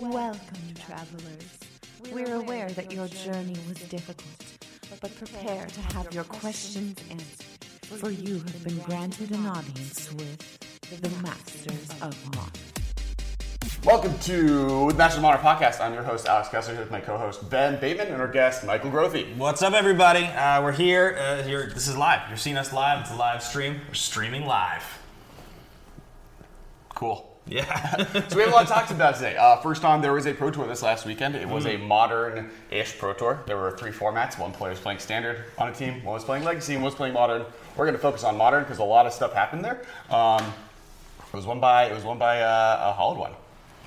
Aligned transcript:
Welcome, 0.00 0.74
travelers. 0.86 1.58
We're 2.12 2.34
aware 2.34 2.68
that 2.70 2.92
your 2.92 3.06
journey 3.06 3.56
was 3.68 3.78
difficult, 3.88 4.58
but 5.00 5.14
prepare 5.16 5.66
to 5.66 5.80
have 5.94 6.12
your 6.12 6.24
questions 6.24 6.98
answered, 7.10 7.64
for 8.00 8.10
you 8.10 8.34
have 8.34 8.64
been 8.64 8.78
granted 8.78 9.30
an 9.30 9.46
audience 9.46 10.12
with 10.12 11.00
the 11.00 11.08
Masters 11.22 11.88
of 12.02 12.34
Modern. 12.34 12.50
Welcome 13.84 14.18
to 14.20 14.88
the 14.90 14.94
Masters 14.96 15.18
of 15.18 15.22
Modern 15.22 15.40
Podcast. 15.40 15.80
I'm 15.80 15.94
your 15.94 16.02
host, 16.02 16.26
Alex 16.26 16.48
Kessler, 16.48 16.74
here 16.74 16.82
with 16.82 16.90
my 16.90 17.00
co-host, 17.00 17.48
Ben 17.48 17.78
Bateman, 17.80 18.08
and 18.08 18.20
our 18.20 18.28
guest, 18.28 18.64
Michael 18.64 18.90
Grothe. 18.90 19.36
What's 19.36 19.62
up, 19.62 19.74
everybody? 19.74 20.24
Uh, 20.24 20.60
we're 20.62 20.72
here. 20.72 21.16
Uh, 21.18 21.42
here. 21.44 21.70
This 21.72 21.86
is 21.86 21.96
live. 21.96 22.28
You're 22.28 22.36
seeing 22.36 22.56
us 22.56 22.72
live. 22.72 23.02
It's 23.02 23.12
a 23.12 23.16
live 23.16 23.42
stream. 23.42 23.80
We're 23.88 23.94
streaming 23.94 24.44
live. 24.44 24.84
Cool. 26.94 27.33
Yeah. 27.46 27.96
So 28.28 28.36
we 28.36 28.42
have 28.42 28.52
a 28.52 28.54
lot 28.54 28.66
to 28.66 28.72
talk 28.72 28.90
about 28.90 29.16
today. 29.16 29.36
Uh, 29.36 29.56
first 29.56 29.84
on, 29.84 30.00
there 30.00 30.12
was 30.12 30.26
a 30.26 30.32
Pro 30.32 30.50
Tour 30.50 30.66
this 30.66 30.82
last 30.82 31.04
weekend. 31.04 31.34
It 31.36 31.48
was 31.48 31.66
a 31.66 31.76
modern-ish 31.76 32.98
Pro 32.98 33.12
Tour. 33.12 33.42
There 33.46 33.56
were 33.56 33.76
three 33.76 33.90
formats. 33.90 34.38
One 34.38 34.52
player 34.52 34.70
was 34.70 34.80
playing 34.80 34.98
Standard 34.98 35.44
on 35.58 35.68
a 35.68 35.72
team, 35.74 36.02
one 36.04 36.14
was 36.14 36.24
playing 36.24 36.44
Legacy, 36.44 36.74
and 36.74 36.82
one 36.82 36.90
was 36.90 36.94
playing 36.96 37.12
Modern. 37.14 37.44
We're 37.76 37.84
going 37.84 37.96
to 37.96 38.00
focus 38.00 38.24
on 38.24 38.36
Modern 38.36 38.62
because 38.64 38.78
a 38.78 38.84
lot 38.84 39.06
of 39.06 39.12
stuff 39.12 39.32
happened 39.34 39.64
there. 39.64 39.82
Um, 40.10 40.42
it 41.20 41.36
was 41.36 41.46
won 41.46 41.60
by 41.60 41.84
it 41.86 41.94
was 41.94 42.04
won 42.04 42.18
by 42.18 42.40
uh, 42.40 42.90
a 42.90 42.92
Hollow 42.92 43.18
one, 43.18 43.32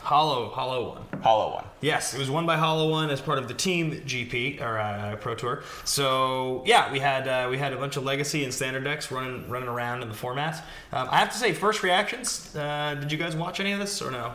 Hollow, 0.08 0.50
Hollow 0.52 0.90
one. 0.96 1.22
Hollow 1.22 1.54
one. 1.54 1.66
Yes, 1.82 2.14
it 2.14 2.18
was 2.18 2.30
won 2.30 2.46
by 2.46 2.56
Hollow 2.56 2.90
One 2.90 3.10
as 3.10 3.20
part 3.20 3.40
of 3.40 3.50
the 3.50 3.54
team 3.54 3.92
GP 3.92 4.62
or 4.62 4.80
uh, 4.80 5.18
Pro 5.18 5.36
Tour. 5.36 5.64
So 5.84 6.64
yeah, 6.66 6.90
we 6.94 7.00
had 7.00 7.28
uh, 7.28 7.50
we 7.50 7.58
had 7.58 7.74
a 7.74 7.76
bunch 7.76 7.98
of 7.98 8.06
Legacy 8.06 8.46
and 8.46 8.54
Standard 8.54 8.86
decks 8.86 9.12
running 9.12 9.50
running 9.50 9.68
around 9.68 10.04
in 10.04 10.08
the 10.08 10.16
format. 10.16 10.64
Um, 10.94 11.10
I 11.12 11.18
have 11.18 11.30
to 11.34 11.38
say, 11.38 11.52
first 11.52 11.84
reactions. 11.84 12.56
Uh, 12.56 12.96
did 12.98 13.12
you 13.12 13.18
guys 13.18 13.36
watch 13.36 13.60
any 13.60 13.74
of 13.74 13.80
this 13.80 14.02
or 14.02 14.10
no? 14.10 14.34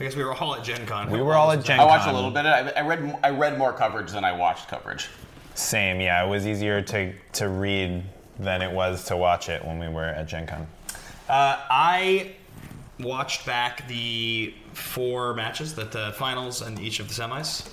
I 0.00 0.02
guess 0.02 0.16
we 0.16 0.24
were 0.24 0.34
all 0.34 0.56
at 0.56 0.64
Gen 0.64 0.84
Con. 0.86 1.08
We 1.08 1.22
were 1.22 1.34
all 1.34 1.52
at 1.52 1.62
Gen 1.62 1.78
Con. 1.78 1.86
I 1.86 1.88
watched 1.88 2.08
a 2.08 2.12
little 2.12 2.32
bit. 2.32 2.44
I, 2.44 2.70
I 2.70 2.80
read 2.80 3.16
I 3.22 3.30
read 3.30 3.58
more 3.58 3.72
coverage 3.72 4.10
than 4.10 4.24
I 4.24 4.32
watched 4.32 4.66
coverage. 4.66 5.08
Same, 5.54 6.00
yeah. 6.00 6.24
It 6.26 6.28
was 6.28 6.48
easier 6.48 6.82
to, 6.82 7.12
to 7.34 7.48
read 7.48 8.02
than 8.40 8.60
it 8.60 8.72
was 8.72 9.04
to 9.04 9.16
watch 9.16 9.48
it 9.48 9.64
when 9.64 9.78
we 9.78 9.88
were 9.88 10.06
at 10.06 10.26
Gen 10.26 10.48
Con. 10.48 10.66
Uh, 11.28 11.60
I 11.70 12.32
watched 12.98 13.46
back 13.46 13.86
the 13.88 14.54
four 14.80 15.34
matches, 15.34 15.74
the, 15.74 15.84
the 15.84 16.12
finals 16.16 16.62
and 16.62 16.78
each 16.80 17.00
of 17.00 17.08
the 17.08 17.14
semis. 17.14 17.68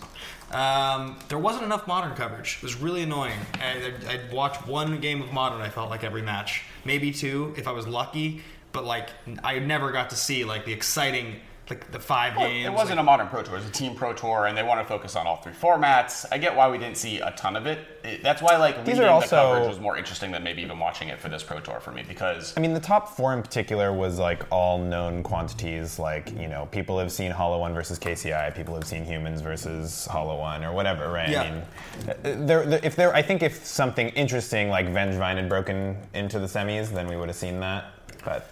Um, 0.54 1.20
there 1.28 1.38
wasn't 1.38 1.66
enough 1.66 1.88
modern 1.88 2.16
coverage. 2.16 2.58
It 2.58 2.64
was 2.64 2.76
really 2.76 3.04
annoying. 3.04 3.40
I, 3.56 3.88
I'd, 3.88 4.06
I'd 4.06 4.32
watch 4.32 4.56
one 4.66 5.00
game 5.00 5.22
of 5.22 5.34
modern. 5.34 5.62
I 5.62 5.70
felt 5.70 5.90
like 5.90 6.04
every 6.04 6.22
match, 6.22 6.64
maybe 6.86 7.12
two 7.12 7.54
if 7.58 7.68
I 7.68 7.72
was 7.72 7.88
lucky. 7.88 8.42
But 8.72 8.86
like, 8.86 9.10
I 9.44 9.60
never 9.60 9.92
got 9.92 10.10
to 10.12 10.16
see 10.16 10.46
like 10.46 10.66
the 10.66 10.74
exciting, 10.74 11.38
like 11.70 11.92
the 11.92 12.00
five 12.00 12.36
Well, 12.36 12.48
games. 12.48 12.66
it 12.68 12.72
wasn't 12.72 12.92
like- 12.98 13.00
a 13.00 13.04
modern 13.04 13.28
pro 13.28 13.44
tour; 13.44 13.56
it 13.56 13.58
was 13.60 13.68
a 13.68 13.72
team 13.72 13.96
pro 13.96 14.14
tour, 14.14 14.46
and 14.48 14.58
they 14.58 14.64
want 14.64 14.80
to 14.80 14.86
focus 14.86 15.16
on 15.16 15.28
all 15.28 15.38
three 15.38 15.54
formats. 15.54 16.26
I 16.32 16.38
get 16.38 16.56
why 16.56 16.70
we 16.70 16.78
didn't 16.78 16.98
see 16.98 17.20
a 17.20 17.32
ton 17.32 17.56
of 17.56 17.66
it. 17.68 17.80
It- 18.04 18.24
that's 18.24 18.42
why 18.42 18.56
like 18.58 18.86
These 18.86 18.96
reading 18.96 19.04
are 19.04 19.08
the 19.08 19.12
also- 19.14 19.36
coverage 19.54 19.68
was 19.68 19.80
more 19.80 19.98
interesting 19.98 20.32
than 20.32 20.44
maybe 20.44 20.62
even 20.62 20.80
watching 20.80 21.10
it 21.10 21.20
for 21.20 21.30
this 21.30 21.44
pro 21.44 21.60
tour 21.60 21.80
for 21.80 21.92
me 21.92 22.04
because 22.08 22.54
I 22.56 22.62
mean, 22.62 22.74
the 22.74 22.80
top 22.80 23.10
four 23.10 23.34
in 23.34 23.42
particular 23.42 23.92
was 23.94 24.18
like 24.20 24.44
all 24.50 24.78
known 24.80 25.24
quantities. 25.24 26.00
Like, 26.00 26.32
you 26.40 26.48
know, 26.48 26.68
people 26.72 26.98
have 27.00 27.12
seen 27.12 27.32
Hollow 27.32 27.60
One 27.60 27.74
versus 27.74 28.00
KCI, 28.00 28.52
people 28.56 28.74
have 28.76 28.86
seen 28.86 29.04
Humans 29.06 29.42
versus 29.42 30.06
Hollow 30.10 30.38
One, 30.38 30.64
or 30.64 30.72
whatever, 30.72 31.12
right? 31.12 31.30
Yeah. 31.30 31.42
I 31.44 31.50
mean, 31.52 32.46
there, 32.48 32.66
there, 32.66 32.80
if 32.84 32.96
there, 32.96 33.14
I 33.14 33.22
think 33.22 33.44
if 33.44 33.66
something 33.66 34.10
interesting 34.10 34.70
like 34.70 34.88
Vengevine 34.88 35.36
had 35.36 35.50
broken 35.50 35.98
into 36.14 36.40
the 36.40 36.48
semis, 36.48 36.90
then 36.94 37.08
we 37.08 37.18
would 37.18 37.28
have 37.30 37.36
seen 37.38 37.60
that. 37.60 37.86
But 38.24 38.48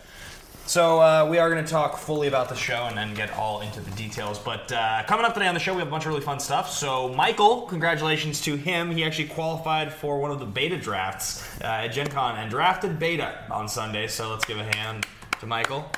So 0.67 0.99
uh, 0.99 1.27
we 1.29 1.37
are 1.37 1.47
going 1.49 1.63
to 1.63 1.69
talk 1.69 1.95
fully 1.97 2.27
about 2.27 2.49
the 2.49 2.55
show 2.55 2.85
and 2.85 2.97
then 2.97 3.13
get 3.13 3.31
all 3.33 3.61
into 3.61 3.81
the 3.81 3.91
details. 3.91 4.39
But 4.39 4.71
uh, 4.71 5.03
coming 5.05 5.23
up 5.23 5.35
today 5.35 5.47
on 5.47 5.53
the 5.53 5.59
show, 5.59 5.73
we 5.73 5.79
have 5.79 5.87
a 5.87 5.91
bunch 5.91 6.05
of 6.05 6.09
really 6.09 6.23
fun 6.23 6.39
stuff. 6.39 6.71
So 6.71 7.09
Michael, 7.09 7.61
congratulations 7.63 8.41
to 8.41 8.55
him. 8.55 8.89
He 8.89 9.03
actually 9.03 9.27
qualified 9.27 9.93
for 9.93 10.19
one 10.19 10.31
of 10.31 10.39
the 10.39 10.45
beta 10.45 10.75
drafts 10.77 11.47
uh, 11.61 11.65
at 11.65 11.89
Gen 11.89 12.07
Con 12.07 12.37
and 12.37 12.49
drafted 12.49 12.97
beta 12.97 13.45
on 13.51 13.69
Sunday. 13.69 14.07
So 14.07 14.31
let's 14.31 14.43
give 14.43 14.57
a 14.57 14.63
hand 14.75 15.05
to 15.39 15.45
Michael. 15.45 15.89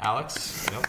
Alex, 0.00 0.66
yep. 0.70 0.86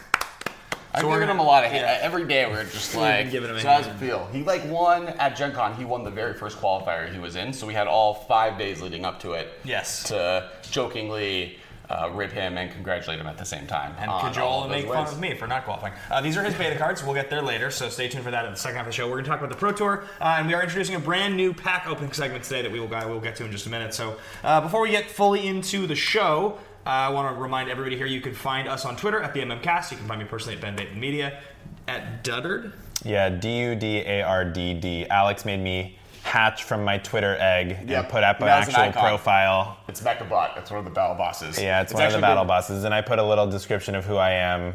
I'm 0.92 1.00
So 1.00 1.08
we're 1.08 1.20
giving 1.20 1.30
him 1.34 1.40
a 1.40 1.44
lot 1.44 1.64
of 1.64 1.70
hate. 1.70 1.78
yeah. 1.80 1.98
Every 2.02 2.26
day 2.26 2.46
we're 2.46 2.64
just 2.70 2.94
like, 2.94 3.30
giving 3.30 3.48
him 3.48 3.56
a 3.56 3.60
so 3.60 3.68
how's 3.68 3.86
it 3.86 3.94
feel? 3.94 4.28
He 4.32 4.42
like 4.42 4.68
won 4.68 5.08
at 5.08 5.34
Gen 5.34 5.52
Con. 5.52 5.74
He 5.74 5.86
won 5.86 6.04
the 6.04 6.10
very 6.10 6.34
first 6.34 6.58
qualifier 6.58 7.10
he 7.10 7.18
was 7.18 7.36
in, 7.36 7.54
so 7.54 7.66
we 7.66 7.72
had 7.72 7.86
all 7.86 8.12
five 8.14 8.58
days 8.58 8.82
leading 8.82 9.06
up 9.06 9.18
to 9.20 9.32
it. 9.32 9.48
Yes. 9.64 10.04
To 10.04 10.50
jokingly 10.70 11.58
uh, 11.90 12.10
rib 12.12 12.32
him 12.32 12.56
and 12.56 12.70
congratulate 12.72 13.18
him 13.20 13.26
at 13.26 13.36
the 13.36 13.44
same 13.44 13.66
time. 13.66 13.94
and 13.98 14.10
on 14.10 14.16
all 14.16 14.28
cajole 14.28 14.58
of 14.58 14.64
and 14.64 14.72
those 14.72 14.84
make 14.84 14.92
fun 14.92 15.06
of 15.06 15.20
me 15.20 15.34
for 15.34 15.46
not 15.46 15.64
qualifying. 15.64 15.92
Uh, 16.10 16.20
these 16.20 16.36
are 16.36 16.42
his 16.42 16.54
beta 16.54 16.76
cards. 16.76 17.04
We'll 17.04 17.14
get 17.14 17.30
there 17.30 17.42
later, 17.42 17.70
so 17.70 17.88
stay 17.88 18.08
tuned 18.08 18.24
for 18.24 18.30
that 18.30 18.44
in 18.44 18.50
the 18.52 18.56
second 18.56 18.76
half 18.76 18.86
of 18.86 18.92
the 18.92 18.96
show. 18.96 19.06
We're 19.06 19.14
going 19.14 19.24
to 19.24 19.30
talk 19.30 19.40
about 19.40 19.50
the 19.50 19.56
Pro 19.56 19.72
Tour, 19.72 20.04
uh, 20.20 20.36
and 20.38 20.46
we 20.46 20.54
are 20.54 20.62
introducing 20.62 20.94
a 20.94 21.00
brand 21.00 21.36
new 21.36 21.52
pack 21.52 21.86
opening 21.86 22.12
segment 22.12 22.44
today 22.44 22.62
that 22.62 22.72
we 22.72 22.80
will 22.80 22.88
we'll 22.88 23.20
get 23.20 23.36
to 23.36 23.44
in 23.44 23.52
just 23.52 23.66
a 23.66 23.70
minute. 23.70 23.92
So 23.92 24.16
uh, 24.42 24.60
before 24.60 24.80
we 24.80 24.90
get 24.90 25.10
fully 25.10 25.46
into 25.46 25.86
the 25.86 25.96
show. 25.96 26.58
Uh, 26.86 26.90
I 26.90 27.08
want 27.08 27.34
to 27.34 27.40
remind 27.40 27.70
everybody 27.70 27.96
here 27.96 28.04
you 28.04 28.20
can 28.20 28.34
find 28.34 28.68
us 28.68 28.84
on 28.84 28.94
Twitter 28.94 29.18
at 29.18 29.32
the 29.32 29.40
MMCast. 29.40 29.90
You 29.90 29.96
can 29.96 30.06
find 30.06 30.20
me 30.20 30.26
personally 30.26 30.56
at 30.56 30.60
Ben 30.60 30.76
Bateman 30.76 31.00
Media, 31.00 31.40
at 31.88 32.22
Duddard. 32.22 32.72
yeah, 33.02 33.30
D 33.30 33.60
U 33.60 33.74
D 33.74 34.00
A 34.00 34.20
R 34.20 34.44
D 34.44 34.74
D. 34.74 35.06
Alex 35.08 35.46
made 35.46 35.60
me 35.60 35.98
hatch 36.24 36.64
from 36.64 36.84
my 36.84 36.98
Twitter 36.98 37.36
egg 37.38 37.88
Yep. 37.88 37.98
and 38.00 38.08
put 38.08 38.24
up 38.24 38.40
an 38.40 38.46
was 38.46 38.68
an 38.68 38.74
actual 38.74 39.00
profile. 39.00 39.76
It's 39.88 40.00
Mechabot. 40.02 40.56
It's 40.58 40.70
one 40.70 40.78
of 40.78 40.84
the 40.84 40.90
battle 40.90 41.14
bosses. 41.14 41.60
Yeah, 41.62 41.82
it's, 41.82 41.92
one 41.94 42.02
of 42.06 42.12
the 42.12 42.18
battle 42.18 42.42
been- 42.44 42.48
bosses, 42.48 42.84
and 42.84 42.94
I 42.94 43.00
put 43.02 43.18
a 43.18 43.22
little 43.22 43.46
description 43.46 43.94
of 43.94 44.04
who 44.04 44.16
I 44.16 44.30
am. 44.32 44.72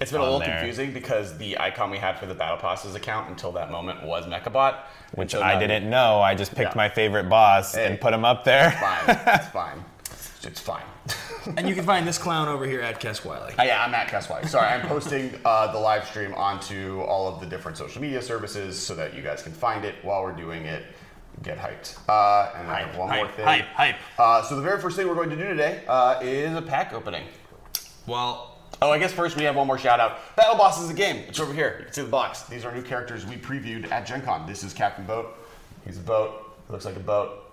It's 0.00 0.10
been 0.10 0.20
a 0.20 0.24
little 0.24 0.38
there. 0.38 0.56
confusing 0.58 0.92
because 0.92 1.36
the 1.38 1.58
icon 1.58 1.90
we 1.90 1.98
had 1.98 2.18
for 2.18 2.26
the 2.26 2.34
Battle 2.34 2.56
Passes 2.56 2.94
account 2.94 3.28
until 3.28 3.52
that 3.52 3.70
moment 3.70 4.02
was 4.04 4.26
Mechabot. 4.26 4.76
which 5.14 5.34
I 5.34 5.58
didn't 5.58 5.88
know. 5.90 6.20
I 6.22 6.34
just 6.34 6.54
picked 6.54 6.70
Yeah. 6.72 6.76
my 6.76 6.88
favorite 6.88 7.28
boss 7.28 7.74
Hey. 7.74 7.84
and 7.86 8.00
put 8.00 8.14
him 8.14 8.24
up 8.24 8.44
there. 8.44 8.70
Fine. 8.72 9.18
It's 9.34 9.46
fine. 9.52 9.84
It's 10.44 10.60
fine. 10.60 10.82
And 11.56 11.68
you 11.68 11.74
can 11.74 11.84
find 11.84 12.06
this 12.06 12.18
clown 12.18 12.46
over 12.46 12.64
here 12.66 12.80
at 12.82 13.00
Kes 13.00 13.24
Wiley. 13.24 13.52
Uh, 13.58 13.64
yeah, 13.64 13.84
I'm 13.84 13.92
at 13.94 14.06
Casway. 14.06 14.46
Sorry, 14.46 14.68
I'm 14.68 14.86
posting 14.86 15.34
uh, 15.44 15.72
the 15.72 15.78
live 15.78 16.06
stream 16.06 16.32
onto 16.34 17.00
all 17.00 17.26
of 17.26 17.40
the 17.40 17.46
different 17.46 17.76
social 17.76 18.00
media 18.00 18.22
services 18.22 18.78
so 18.78 18.94
that 18.94 19.12
you 19.12 19.22
guys 19.22 19.42
can 19.42 19.50
find 19.52 19.84
it 19.84 19.96
while 20.02 20.22
we're 20.22 20.30
doing 20.36 20.66
it. 20.66 20.84
Get 21.42 21.58
hyped. 21.58 21.98
Uh, 22.08 22.52
and 22.56 22.70
I 22.70 22.82
have 22.84 22.96
one 22.96 23.10
more 23.16 23.26
thing. 23.26 23.44
hype, 23.44 23.64
hype. 23.74 23.96
Uh, 24.20 24.40
so 24.42 24.54
the 24.54 24.62
very 24.62 24.80
first 24.80 24.96
thing 24.96 25.08
we're 25.08 25.16
going 25.16 25.30
to 25.30 25.36
do 25.36 25.42
today 25.48 25.82
uh, 25.88 26.20
is 26.22 26.54
a 26.56 26.62
pack 26.62 26.92
opening. 26.92 27.24
Well, 28.06 28.56
Oh, 28.80 28.90
I 28.92 28.98
guess 29.00 29.12
first 29.12 29.36
we 29.36 29.42
have 29.42 29.56
one 29.56 29.66
more 29.66 29.78
shout 29.78 29.98
out. 29.98 30.18
Battle 30.36 30.56
Boss 30.56 30.80
is 30.80 30.90
a 30.90 30.94
game. 30.94 31.24
It's 31.28 31.40
over 31.40 31.52
here. 31.52 31.76
You 31.80 31.84
can 31.86 31.92
see 31.94 32.02
the 32.02 32.08
box. 32.08 32.42
These 32.44 32.64
are 32.64 32.72
new 32.72 32.82
characters 32.82 33.26
we 33.26 33.34
previewed 33.36 33.90
at 33.90 34.06
Gen 34.06 34.22
Con. 34.22 34.46
This 34.46 34.62
is 34.62 34.72
Captain 34.72 35.04
Boat. 35.04 35.36
He's 35.84 35.98
a 35.98 36.02
boat. 36.02 36.54
He 36.68 36.72
looks 36.72 36.84
like 36.84 36.96
a 36.96 37.00
boat, 37.00 37.50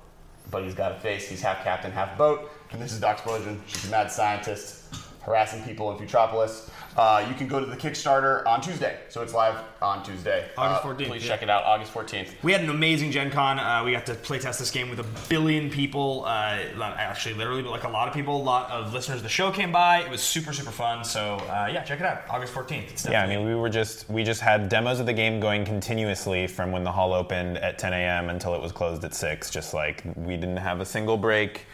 but 0.51 0.63
he's 0.63 0.75
got 0.75 0.91
a 0.91 0.95
face. 0.99 1.27
He's 1.27 1.41
half 1.41 1.63
captain, 1.63 1.91
half 1.91 2.15
boat. 2.19 2.51
And 2.71 2.81
this 2.81 2.91
is 2.93 2.99
Doc 2.99 3.17
Explosion. 3.17 3.61
She's 3.67 3.87
a 3.87 3.91
mad 3.91 4.11
scientist 4.11 4.83
harassing 5.23 5.61
people 5.63 5.91
in 5.91 5.97
Futropolis. 6.07 6.69
Uh, 6.97 7.23
you 7.27 7.35
can 7.35 7.47
go 7.47 7.59
to 7.59 7.65
the 7.65 7.75
Kickstarter 7.75 8.45
on 8.47 8.61
Tuesday. 8.61 8.99
So 9.09 9.21
it's 9.21 9.33
live 9.33 9.55
on 9.81 10.03
Tuesday. 10.03 10.49
August 10.57 10.83
Uh, 10.83 10.87
14th, 10.87 11.07
Please 11.07 11.23
yeah. 11.23 11.29
check 11.29 11.43
it 11.43 11.49
out, 11.49 11.63
August 11.63 11.93
14th. 11.93 12.29
We 12.41 12.51
had 12.51 12.61
an 12.61 12.69
amazing 12.69 13.11
Gen 13.11 13.29
Con. 13.31 13.59
Uh, 13.59 13.83
we 13.85 13.91
got 13.91 14.05
to 14.07 14.15
playtest 14.15 14.57
this 14.59 14.71
game 14.71 14.89
with 14.89 14.99
a 14.99 15.05
billion 15.29 15.69
people. 15.69 16.23
Uh, 16.25 16.57
not 16.77 16.97
actually, 16.97 17.35
literally, 17.35 17.61
but 17.61 17.69
like 17.71 17.83
a 17.83 17.89
lot 17.89 18.07
of 18.07 18.13
people. 18.13 18.35
A 18.35 18.41
lot 18.41 18.69
of 18.71 18.93
listeners 18.93 19.17
of 19.17 19.23
the 19.23 19.29
show 19.29 19.51
came 19.51 19.71
by. 19.71 20.01
It 20.01 20.09
was 20.09 20.21
super, 20.21 20.51
super 20.51 20.71
fun. 20.71 21.03
So 21.03 21.35
uh, 21.49 21.69
yeah, 21.71 21.83
check 21.83 21.99
it 21.99 22.05
out. 22.05 22.23
August 22.29 22.53
14th. 22.53 22.89
It's 22.89 23.05
Yeah, 23.07 23.23
I 23.23 23.27
mean, 23.27 23.45
we 23.45 23.55
were 23.55 23.69
just 23.69 24.09
we 24.09 24.23
just 24.23 24.41
had 24.41 24.67
demos 24.67 24.99
of 24.99 25.05
the 25.05 25.13
game 25.13 25.39
going 25.39 25.63
continuously 25.65 26.47
from 26.47 26.71
when 26.71 26.83
the 26.83 26.91
hall 26.91 27.13
opened 27.13 27.57
at 27.59 27.77
10 27.77 27.93
a.m. 27.93 28.29
until 28.29 28.55
it 28.55 28.61
was 28.61 28.71
closed 28.71 29.03
at 29.05 29.13
six. 29.13 29.49
Just 29.49 29.73
like 29.73 30.03
we 30.15 30.35
didn't 30.35 30.57
have 30.57 30.79
a 30.81 30.85
single 30.85 31.17
break. 31.17 31.65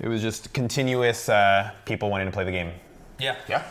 It 0.00 0.08
was 0.08 0.20
just 0.20 0.52
continuous 0.52 1.28
uh, 1.28 1.70
people 1.84 2.10
wanting 2.10 2.26
to 2.26 2.32
play 2.32 2.44
the 2.44 2.52
game. 2.52 2.72
yeah. 3.18 3.36
Yeah? 3.48 3.62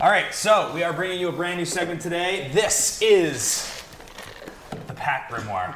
All 0.00 0.10
right, 0.10 0.34
so 0.34 0.72
we 0.74 0.82
are 0.82 0.92
bringing 0.92 1.20
you 1.20 1.28
a 1.28 1.32
brand 1.32 1.56
new 1.58 1.64
segment 1.64 2.00
today. 2.00 2.50
This 2.52 3.00
is 3.00 3.82
the 4.88 4.92
pack 4.92 5.30
grimoire. 5.30 5.74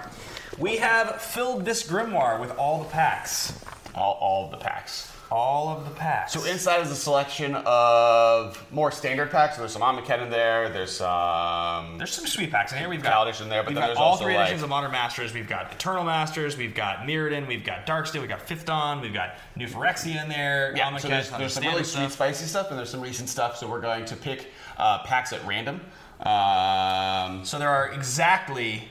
We 0.59 0.79
have 0.79 1.23
filled 1.23 1.65
this 1.65 1.89
grimoire 1.89 2.41
with 2.41 2.51
all 2.59 2.83
the 2.83 2.89
packs. 2.89 3.59
All, 3.95 4.15
all 4.21 4.45
of 4.47 4.51
the 4.51 4.57
packs. 4.57 5.13
All 5.31 5.69
of 5.69 5.85
the 5.85 5.91
packs. 5.91 6.33
So 6.33 6.45
inside 6.45 6.81
is 6.81 6.91
a 6.91 6.97
selection 6.97 7.55
of 7.67 8.65
more 8.73 8.91
standard 8.91 9.31
packs. 9.31 9.57
So 9.57 9.63
there's 9.63 9.73
some 9.73 9.83
Amonkhet 9.83 10.23
in 10.23 10.31
there. 10.31 10.71
There's 10.71 10.93
some 10.93 11.99
There's 11.99 12.13
some 12.13 12.27
sweet 12.27 12.51
packs 12.51 12.73
in 12.73 12.79
here. 12.79 12.89
We've 12.89 13.03
got 13.03 13.27
Kaladesh 13.27 13.43
in 13.43 13.51
there, 13.51 13.63
but 13.63 13.75
then 13.75 13.85
there's 13.85 13.99
all 13.99 14.13
also 14.13 14.25
three 14.25 14.35
like 14.35 14.45
editions 14.47 14.63
of 14.63 14.71
Modern 14.71 14.91
Masters. 14.91 15.35
We've 15.35 15.49
got 15.49 15.71
Eternal 15.73 16.05
Masters. 16.05 16.57
We've 16.57 16.75
got 16.75 17.01
Mirrodin. 17.01 17.47
We've 17.47 17.65
got 17.65 17.87
Darksteel. 17.87 18.21
We've 18.21 18.29
got 18.29 18.41
Fifth 18.41 18.65
Dawn. 18.65 19.03
We've 19.03 19.13
got 19.13 19.35
New 19.55 19.67
Phyrexia 19.67 20.23
in 20.23 20.31
there. 20.31 20.73
Yeah, 20.75 20.97
so 20.97 21.09
there's, 21.09 21.29
some 21.29 21.39
there's 21.39 21.53
some 21.53 21.65
really 21.65 21.85
sweet, 21.85 22.11
spicy 22.11 22.47
stuff, 22.47 22.71
and 22.71 22.79
there's 22.79 22.91
some 22.91 23.03
recent 23.03 23.29
stuff. 23.29 23.59
So 23.59 23.69
we're 23.69 23.83
going 23.83 24.07
to 24.07 24.17
pick 24.17 24.47
uh, 24.79 25.03
packs 25.03 25.33
at 25.35 25.47
random. 25.47 25.81
Um, 26.21 27.45
So 27.45 27.59
there 27.59 27.69
are 27.71 27.91
exactly 27.93 28.89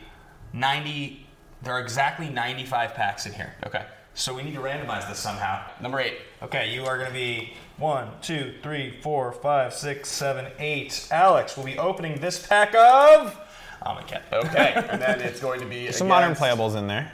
90. 0.54 1.26
There 1.64 1.74
are 1.74 1.80
exactly 1.82 2.30
95 2.30 2.94
packs 2.94 3.26
in 3.26 3.34
here. 3.34 3.56
okay. 3.66 3.86
So 4.18 4.34
we 4.34 4.42
need 4.42 4.56
to 4.56 4.62
randomize 4.62 5.08
this 5.08 5.20
somehow. 5.20 5.64
Number 5.80 6.00
eight. 6.00 6.18
Okay, 6.42 6.74
you 6.74 6.86
are 6.86 6.98
going 6.98 7.08
to 7.08 7.14
be 7.14 7.54
one, 7.78 8.10
two, 8.24 8.56
three, 8.64 9.00
four, 9.02 9.32
five, 9.32 9.76
six, 9.76 10.10
seven, 10.10 10.48
eight. 10.58 11.08
Alex 11.12 11.56
will 11.56 11.64
be 11.64 11.78
opening 11.78 12.20
this 12.20 12.44
pack 12.46 12.74
of 12.74 13.40
Amonkhet. 13.86 14.24
Okay, 14.34 14.74
and 14.90 15.00
then 15.00 15.22
it's 15.22 15.40
going 15.40 15.60
to 15.60 15.68
be 15.68 15.92
Some 15.92 16.08
modern 16.08 16.32
against 16.32 16.42
playables 16.42 16.76
in 16.76 16.88
there. 16.88 17.12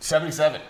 77. 0.00 0.60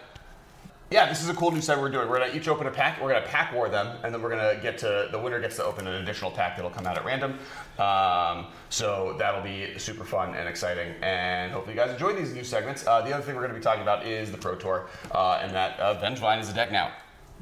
Yeah, 0.89 1.09
this 1.09 1.21
is 1.21 1.29
a 1.29 1.35
cool 1.35 1.51
new 1.51 1.61
set 1.61 1.81
we're 1.81 1.91
doing. 1.91 2.09
We're 2.09 2.21
gonna 2.21 2.33
each 2.33 2.47
open 2.47 2.69
a 2.69 2.71
pack. 2.71 3.03
We're 3.03 3.13
gonna 3.13 3.27
pack 3.27 3.53
war 3.53 3.69
them, 3.69 3.97
and 4.05 4.15
then 4.15 4.23
we're 4.23 4.31
gonna 4.31 4.61
get 4.63 4.79
to 4.79 5.09
the 5.11 5.19
winner 5.19 5.41
gets 5.41 5.57
to 5.57 5.65
open 5.65 5.85
an 5.89 6.01
additional 6.01 6.31
pack 6.31 6.55
that'll 6.55 6.71
come 6.71 6.87
out 6.87 6.97
at 6.97 7.05
random. 7.05 7.41
Um, 7.79 8.47
so 8.71 9.17
that'll 9.19 9.43
be 9.43 9.77
super 9.79 10.05
fun 10.05 10.35
and 10.35 10.49
exciting, 10.49 10.95
and 11.03 11.51
hopefully 11.51 11.75
you 11.75 11.81
guys 11.81 11.91
enjoy 11.91 12.15
these 12.15 12.33
new 12.33 12.45
segments. 12.45 12.87
Uh, 12.87 13.01
the 13.01 13.13
other 13.13 13.23
thing 13.25 13.35
we're 13.35 13.43
gonna 13.43 13.55
be 13.55 13.61
talking 13.61 13.83
about 13.83 14.07
is 14.07 14.31
the 14.31 14.39
Pro 14.39 14.55
Tour, 14.55 14.87
uh, 15.11 15.41
and 15.43 15.53
that 15.53 15.79
uh, 15.81 16.01
Vengevine 16.01 16.41
is 16.41 16.51
a 16.51 16.55
deck 16.55 16.71
now. 16.71 16.93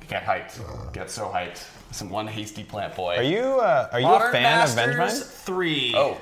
Get 0.08 0.25
hyped. 0.25 0.93
Get 0.94 1.11
so 1.11 1.29
hyped. 1.29 1.67
Some 1.93 2.08
one 2.08 2.26
hasty 2.26 2.64
plant 2.64 2.97
boy. 2.97 3.17
Are 3.17 3.23
you 3.23 3.61
uh, 3.61 3.88
are 3.93 4.00
you 4.00 4.06
Modern 4.06 4.29
a 4.29 4.32
fan 4.32 4.43
Masters 4.43 4.79
of 4.79 4.97
Vengevine? 4.97 5.44
Three. 5.44 5.93
Oh, 5.94 6.17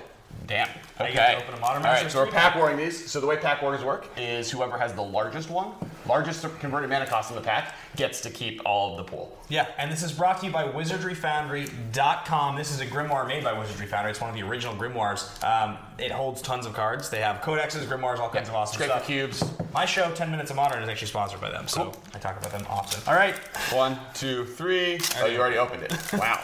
damn. 0.48 0.68
Okay. 1.00 1.08
you 1.10 1.14
get 1.16 1.38
to 1.38 1.42
open 1.44 1.54
a 1.54 1.60
Modern 1.60 1.82
All 1.84 1.92
right, 1.92 2.10
so 2.10 2.24
we're 2.24 2.30
pack 2.30 2.54
warring 2.54 2.76
these. 2.76 3.10
So 3.10 3.20
the 3.20 3.26
way 3.26 3.36
pack 3.36 3.62
wars 3.62 3.82
work 3.82 4.06
is 4.16 4.50
whoever 4.50 4.76
has 4.78 4.92
the 4.92 5.02
largest 5.02 5.48
one, 5.50 5.72
largest 6.06 6.42
converted 6.60 6.90
mana 6.90 7.06
cost 7.06 7.30
in 7.30 7.36
the 7.36 7.42
pack, 7.42 7.74
gets 7.96 8.20
to 8.22 8.30
keep 8.30 8.60
all 8.66 8.92
of 8.92 8.98
the 8.98 9.04
pool. 9.10 9.36
Yeah, 9.48 9.66
and 9.78 9.90
this 9.90 10.02
is 10.02 10.12
brought 10.12 10.40
to 10.40 10.46
you 10.46 10.52
by 10.52 10.64
WizardryFoundry.com. 10.68 12.56
This 12.56 12.70
is 12.72 12.80
a 12.80 12.86
grimoire 12.86 13.26
made 13.26 13.44
by 13.44 13.52
Wizardry 13.58 13.86
Foundry. 13.86 14.10
It's 14.10 14.20
one 14.20 14.30
of 14.30 14.36
the 14.36 14.42
original 14.42 14.74
grimoires. 14.74 15.42
Um, 15.44 15.78
it 15.98 16.10
holds 16.10 16.42
tons 16.42 16.66
of 16.66 16.74
cards. 16.74 17.08
They 17.10 17.20
have 17.20 17.40
codexes, 17.42 17.84
grimoires, 17.86 18.18
all 18.18 18.30
kinds 18.30 18.48
of 18.48 18.54
awesome 18.54 18.74
Scrape 18.74 18.90
stuff. 18.90 19.06
cubes. 19.06 19.44
My 19.72 19.84
show, 19.84 20.10
10 20.14 20.30
Minutes 20.30 20.50
of 20.50 20.56
Modern, 20.56 20.82
is 20.82 20.88
actually 20.88 21.08
sponsored 21.08 21.40
by 21.40 21.50
them, 21.50 21.66
so 21.68 21.84
Cool. 21.84 21.96
I 22.14 22.18
talk 22.18 22.38
about 22.38 22.52
them 22.52 22.66
often. 22.68 23.02
All 23.06 23.14
right. 23.18 23.34
One, 23.72 23.98
two, 24.14 24.44
three. 24.44 25.00
Oh, 25.20 25.26
you 25.26 25.38
already 25.40 25.58
opened 25.58 25.82
it. 25.84 25.92
Wow. 26.12 26.40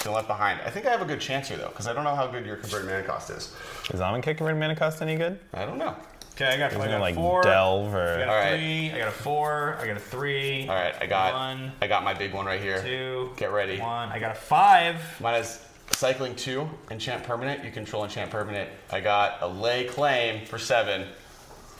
Still 0.00 0.12
left 0.14 0.28
behind. 0.28 0.60
I 0.64 0.70
think 0.70 0.86
I 0.86 0.90
have 0.90 1.02
a 1.02 1.04
good 1.04 1.20
chance 1.20 1.48
here 1.48 1.58
though, 1.58 1.68
because 1.68 1.86
I 1.86 1.92
don't 1.92 2.04
know 2.04 2.14
how 2.14 2.26
good 2.26 2.46
your 2.46 2.56
converted 2.56 2.88
mana 2.88 3.02
cost 3.02 3.28
is. 3.28 3.54
Is 3.92 4.00
Amonkhet 4.00 4.38
converted 4.38 4.58
mana 4.58 4.74
cost 4.74 5.02
any 5.02 5.14
good? 5.14 5.38
I 5.52 5.66
don't 5.66 5.76
know. 5.76 5.94
Okay, 6.32 6.46
I 6.46 6.56
got, 6.56 6.72
I 6.72 6.88
got 6.88 7.00
like 7.02 7.14
four. 7.14 7.42
delve 7.42 7.88
I 7.88 7.92
got 7.92 8.20
a 8.20 8.30
All 8.30 8.34
right. 8.34 8.56
three. 8.58 8.92
I 8.92 8.98
got 8.98 9.08
a 9.08 9.10
four. 9.10 9.76
I 9.78 9.86
got 9.86 9.98
a 9.98 10.00
three. 10.00 10.66
All 10.68 10.74
right, 10.74 10.94
I 10.98 11.04
got 11.06 11.34
One, 11.34 11.72
I 11.82 11.86
got 11.86 12.02
my 12.02 12.14
big 12.14 12.32
one 12.32 12.46
right 12.46 12.62
here. 12.62 12.80
two. 12.80 13.30
Get 13.36 13.52
ready. 13.52 13.78
One. 13.78 14.08
I 14.08 14.18
got 14.18 14.30
a 14.30 14.34
five. 14.34 15.02
Mine 15.20 15.34
is 15.34 15.62
cycling 15.90 16.34
two, 16.34 16.66
enchant 16.90 17.22
permanent. 17.24 17.62
You 17.62 17.70
control 17.70 18.04
enchant 18.04 18.30
permanent. 18.30 18.70
I 18.90 19.00
got 19.00 19.42
a 19.42 19.48
lay 19.48 19.84
claim 19.84 20.46
for 20.46 20.56
seven. 20.58 21.08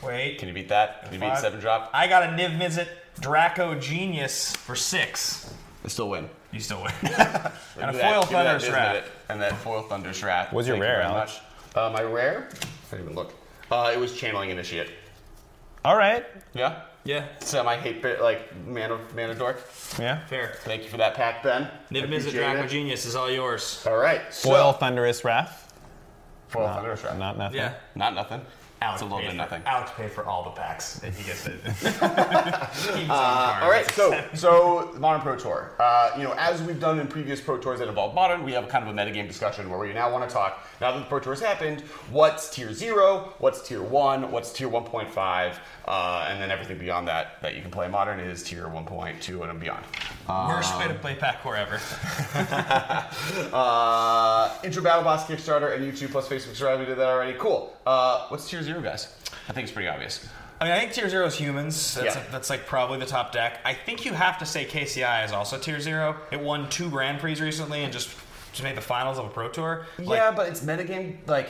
Wait. 0.02 0.37
Can 0.37 0.49
you 0.49 0.52
beat 0.52 0.69
that? 0.69 1.05
Can 1.05 1.14
you 1.14 1.20
beat 1.20 1.38
seven 1.38 1.58
drop? 1.58 1.88
I 1.94 2.06
got 2.06 2.23
a 2.25 2.26
Niv 2.26 2.58
Mizzet 2.58 2.88
Draco 3.20 3.76
Genius 3.76 4.55
for 4.56 4.76
six. 4.76 5.55
I 5.87 5.88
still 5.88 6.11
win. 6.11 6.28
You 6.52 6.61
still 6.61 6.82
win. 6.82 6.93
and 7.02 7.12
a 7.12 7.52
Give 7.76 7.87
me 7.93 7.99
that- 7.99 8.12
foil 8.12 8.23
give 8.23 8.31
me 8.31 8.37
Thunderous 8.37 8.64
Niv 8.69 9.02
And 9.29 9.41
that 9.43 9.56
foil 9.58 9.82
thunderous 9.82 10.23
wrath. 10.23 10.52
What's 10.52 10.67
your 10.67 10.76
Thank 10.76 10.85
you 10.85 10.88
rare, 10.88 11.02
very 11.02 11.14
Alex? 11.14 11.41
much. 11.75 11.76
Uh, 11.76 11.91
my 11.93 12.02
rare? 12.02 12.49
I 12.52 12.91
didn't 12.97 13.05
even 13.05 13.14
look. 13.14 13.32
Uh, 13.70 13.91
it 13.94 13.99
was 14.00 14.12
channeler 14.12 14.49
initiate. 14.49 14.91
All 15.85 15.97
right. 15.97 16.26
Yeah. 16.55 16.82
Yeah, 17.02 17.25
Semi 17.38 17.76
hate 17.76 18.02
bit 18.02 18.20
like 18.20 18.55
man 18.67 18.91
mana 18.91 19.00
mana 19.17 19.35
dork. 19.35 19.62
Yeah. 19.99 20.26
fair. 20.26 20.56
Thank 20.64 20.82
you 20.82 20.91
for 20.91 20.99
that 20.99 21.14
pack, 21.14 21.43
Ben. 21.43 21.62
Niv 21.91 22.02
Mizzet 22.02 22.05
Appreciate 22.05 22.32
Draco 22.35 22.62
it. 22.64 22.69
Genius 22.69 23.06
is 23.06 23.17
all 23.17 23.31
yours. 23.31 23.82
All 23.88 23.97
right. 23.97 24.20
So, 24.35 24.50
Foil 24.50 24.73
Thunderous 24.75 25.25
Wrath. 25.25 25.73
foil 26.49 26.69
thunderous 26.69 27.02
wrath. 27.02 27.17
Not 27.19 27.38
nothing. 27.38 27.56
Yeah. 27.56 27.73
Not 27.94 28.14
nothing. 28.14 28.43
Alex 28.82 29.02
it's 29.02 29.10
a 29.10 29.14
little 29.14 29.18
paid 29.18 29.24
bit 29.24 29.30
for, 29.32 29.36
nothing. 29.36 29.62
Alex 29.66 29.90
paid 29.96 30.10
for 30.10 30.24
all 30.24 30.42
the 30.44 30.50
packs, 30.50 31.02
and 31.02 31.14
he 31.14 31.22
gets 31.24 31.46
it. 31.46 31.60
Uh, 33.10 33.58
all 33.62 33.70
right, 33.70 33.88
so 33.92 34.24
so 34.34 34.94
Modern 34.98 35.20
Pro 35.20 35.36
Tour. 35.36 35.72
Uh, 35.78 36.12
you 36.16 36.22
know, 36.24 36.32
as 36.38 36.62
we've 36.62 36.80
done 36.80 36.98
in 36.98 37.06
previous 37.06 37.40
Pro 37.40 37.58
Tours 37.58 37.80
that 37.80 37.88
involve 37.88 38.14
Modern, 38.14 38.42
we 38.42 38.52
have 38.52 38.68
kind 38.68 38.88
of 38.88 38.94
a 38.94 38.98
metagame 38.98 39.26
discussion 39.28 39.68
where 39.68 39.78
we 39.78 39.92
now 39.92 40.10
want 40.10 40.26
to 40.28 40.32
talk. 40.32 40.66
Now 40.80 40.92
that 40.92 40.98
the 41.00 41.04
Pro 41.04 41.20
Tour 41.20 41.34
has 41.34 41.42
happened, 41.42 41.82
what's 42.10 42.48
Tier 42.48 42.72
Zero? 42.72 43.34
What's 43.38 43.66
Tier 43.66 43.82
One? 43.82 44.30
What's 44.30 44.52
Tier 44.52 44.68
1.5? 44.68 45.56
Uh, 45.86 46.26
and 46.28 46.40
then 46.40 46.50
everything 46.50 46.78
beyond 46.78 47.08
that 47.08 47.42
that 47.42 47.56
you 47.56 47.62
can 47.62 47.70
play 47.70 47.88
Modern 47.88 48.20
is 48.20 48.42
Tier 48.42 48.64
1.2 48.64 49.50
and 49.50 49.60
beyond. 49.60 49.84
Worst 50.28 50.78
way 50.78 50.88
to 50.88 50.94
play 50.94 51.16
Packcore 51.16 51.58
ever. 51.58 51.80
Uh, 53.52 54.54
intro 54.62 54.82
Battle 54.82 55.02
Boss 55.02 55.26
Kickstarter 55.26 55.74
and 55.74 55.84
YouTube 55.84 56.10
plus 56.10 56.28
Facebook 56.28 56.54
Survive. 56.54 56.78
We 56.80 56.86
did 56.86 56.98
that 56.98 57.08
already. 57.08 57.36
Cool. 57.38 57.74
Uh, 57.90 58.25
what's 58.28 58.48
Tier 58.48 58.62
Zero, 58.62 58.81
guys? 58.81 59.08
I 59.48 59.52
think 59.52 59.64
it's 59.64 59.72
pretty 59.72 59.88
obvious. 59.88 60.28
I 60.60 60.64
mean, 60.64 60.72
I 60.75 60.78
think 60.78 60.92
tier 60.92 61.08
zero 61.08 61.25
is 61.26 61.34
humans. 61.34 61.94
That's, 61.94 62.14
Yeah. 62.14 62.22
that's 62.31 62.50
like 62.50 62.66
probably 62.66 62.98
the 63.00 63.06
top 63.06 63.32
deck. 63.32 63.58
I 63.64 63.72
think 63.75 64.04
you 64.04 64.12
have 64.12 64.38
to 64.38 64.46
say 64.46 64.64
KCI 64.66 65.25
is 65.25 65.32
also 65.32 65.58
tier 65.58 65.81
zero. 65.81 66.16
It 66.31 66.38
won 66.38 66.69
two 66.69 66.88
Grand 66.90 67.19
Prix 67.19 67.37
recently 67.40 67.82
and 67.82 67.92
just 67.92 68.10
just 68.52 68.62
made 68.62 68.76
the 68.76 68.81
finals 68.82 69.19
of 69.19 69.25
a 69.25 69.28
pro 69.28 69.48
tour. 69.48 69.87
Like, 69.98 70.19
yeah, 70.19 70.31
but 70.31 70.48
it's 70.48 70.60
metagame 70.60 71.16
like 71.26 71.48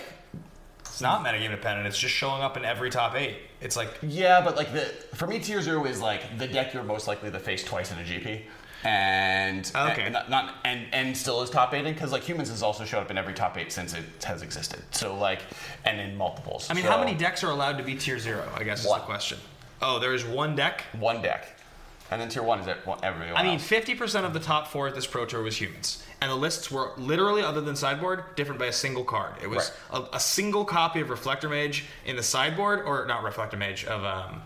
it's 0.81 1.01
not 1.03 1.25
metagame 1.25 1.51
dependent. 1.51 1.89
It's 1.89 1.99
just 1.99 2.15
showing 2.15 2.41
up 2.41 2.57
in 2.57 2.65
every 2.65 2.89
top 2.89 3.17
eight. 3.17 3.37
It's 3.61 3.77
like 3.77 3.91
Yeah, 4.01 4.41
but 4.43 4.57
like 4.57 4.73
the 4.73 4.83
for 5.15 5.27
me, 5.27 5.41
tier 5.41 5.61
zero 5.61 5.85
is 5.85 6.01
like 6.01 6.39
the 6.39 6.47
deck 6.47 6.73
you're 6.73 6.85
most 6.85 7.07
likely 7.09 7.31
to 7.33 7.39
face 7.41 7.65
twice 7.65 7.91
in 7.93 7.99
a 7.99 8.03
GP, 8.03 8.43
and 8.85 9.71
Okay. 9.75 10.03
and 10.03 10.13
not, 10.13 10.31
not 10.31 10.55
and 10.65 10.87
and 10.93 11.17
still 11.17 11.43
is 11.43 11.51
top 11.51 11.75
eighting 11.75 11.93
because 11.93 12.13
like 12.13 12.23
humans 12.23 12.49
has 12.49 12.63
also 12.63 12.85
showed 12.85 13.01
up 13.01 13.11
in 13.11 13.19
every 13.19 13.35
top 13.35 13.59
eight 13.59 13.73
since 13.73 13.95
it 13.95 14.05
has 14.25 14.43
existed. 14.43 14.83
So 14.93 15.15
like 15.17 15.41
and 15.85 16.01
in 16.01 16.17
multiples. 16.17 16.71
I 16.71 16.75
mean, 16.75 16.85
So, 16.85 16.91
how 16.91 16.99
many 16.99 17.15
decks 17.15 17.45
are 17.45 17.51
allowed 17.51 17.79
to 17.79 17.85
be 17.85 17.95
tier 17.95 18.19
zero? 18.19 18.49
I 18.55 18.65
guess 18.65 18.85
is 18.85 18.91
the 18.91 18.99
question. 19.01 19.39
Oh, 19.83 19.99
there's 19.99 20.25
one 20.25 20.55
deck. 20.57 20.83
One 20.99 21.23
deck, 21.23 21.49
and 22.11 22.21
then 22.21 22.29
tier 22.29 22.43
one 22.43 22.61
is 22.61 22.69
at 22.69 22.87
one, 22.87 22.99
everyone. 23.03 23.37
I 23.37 23.43
mean, 23.43 23.59
50% 23.59 24.25
of 24.25 24.35
the 24.35 24.41
top 24.41 24.69
four 24.69 24.89
at 24.89 24.95
this 24.95 25.07
Pro 25.07 25.25
Tour 25.25 25.43
was 25.43 25.59
humans. 25.59 26.05
And 26.21 26.31
the 26.31 26.37
lists 26.37 26.71
were 26.71 26.93
literally, 26.99 27.43
other 27.43 27.63
than 27.63 27.77
sideboard, 27.77 28.37
different 28.37 28.59
by 28.59 28.67
a 28.67 28.73
single 28.75 29.05
card. 29.05 29.37
It 29.43 29.49
was 29.49 29.73
a, 29.91 30.03
a 30.13 30.21
single 30.21 30.67
copy 30.67 31.01
of 31.01 31.09
Reflector 31.09 31.49
Mage 31.49 31.87
in 32.05 32.17
the 32.17 32.23
sideboard, 32.23 32.83
or 32.85 33.07
not 33.07 33.23
Reflector 33.23 33.57
Mage, 33.57 33.85
of. 33.87 34.05
Um, 34.05 34.43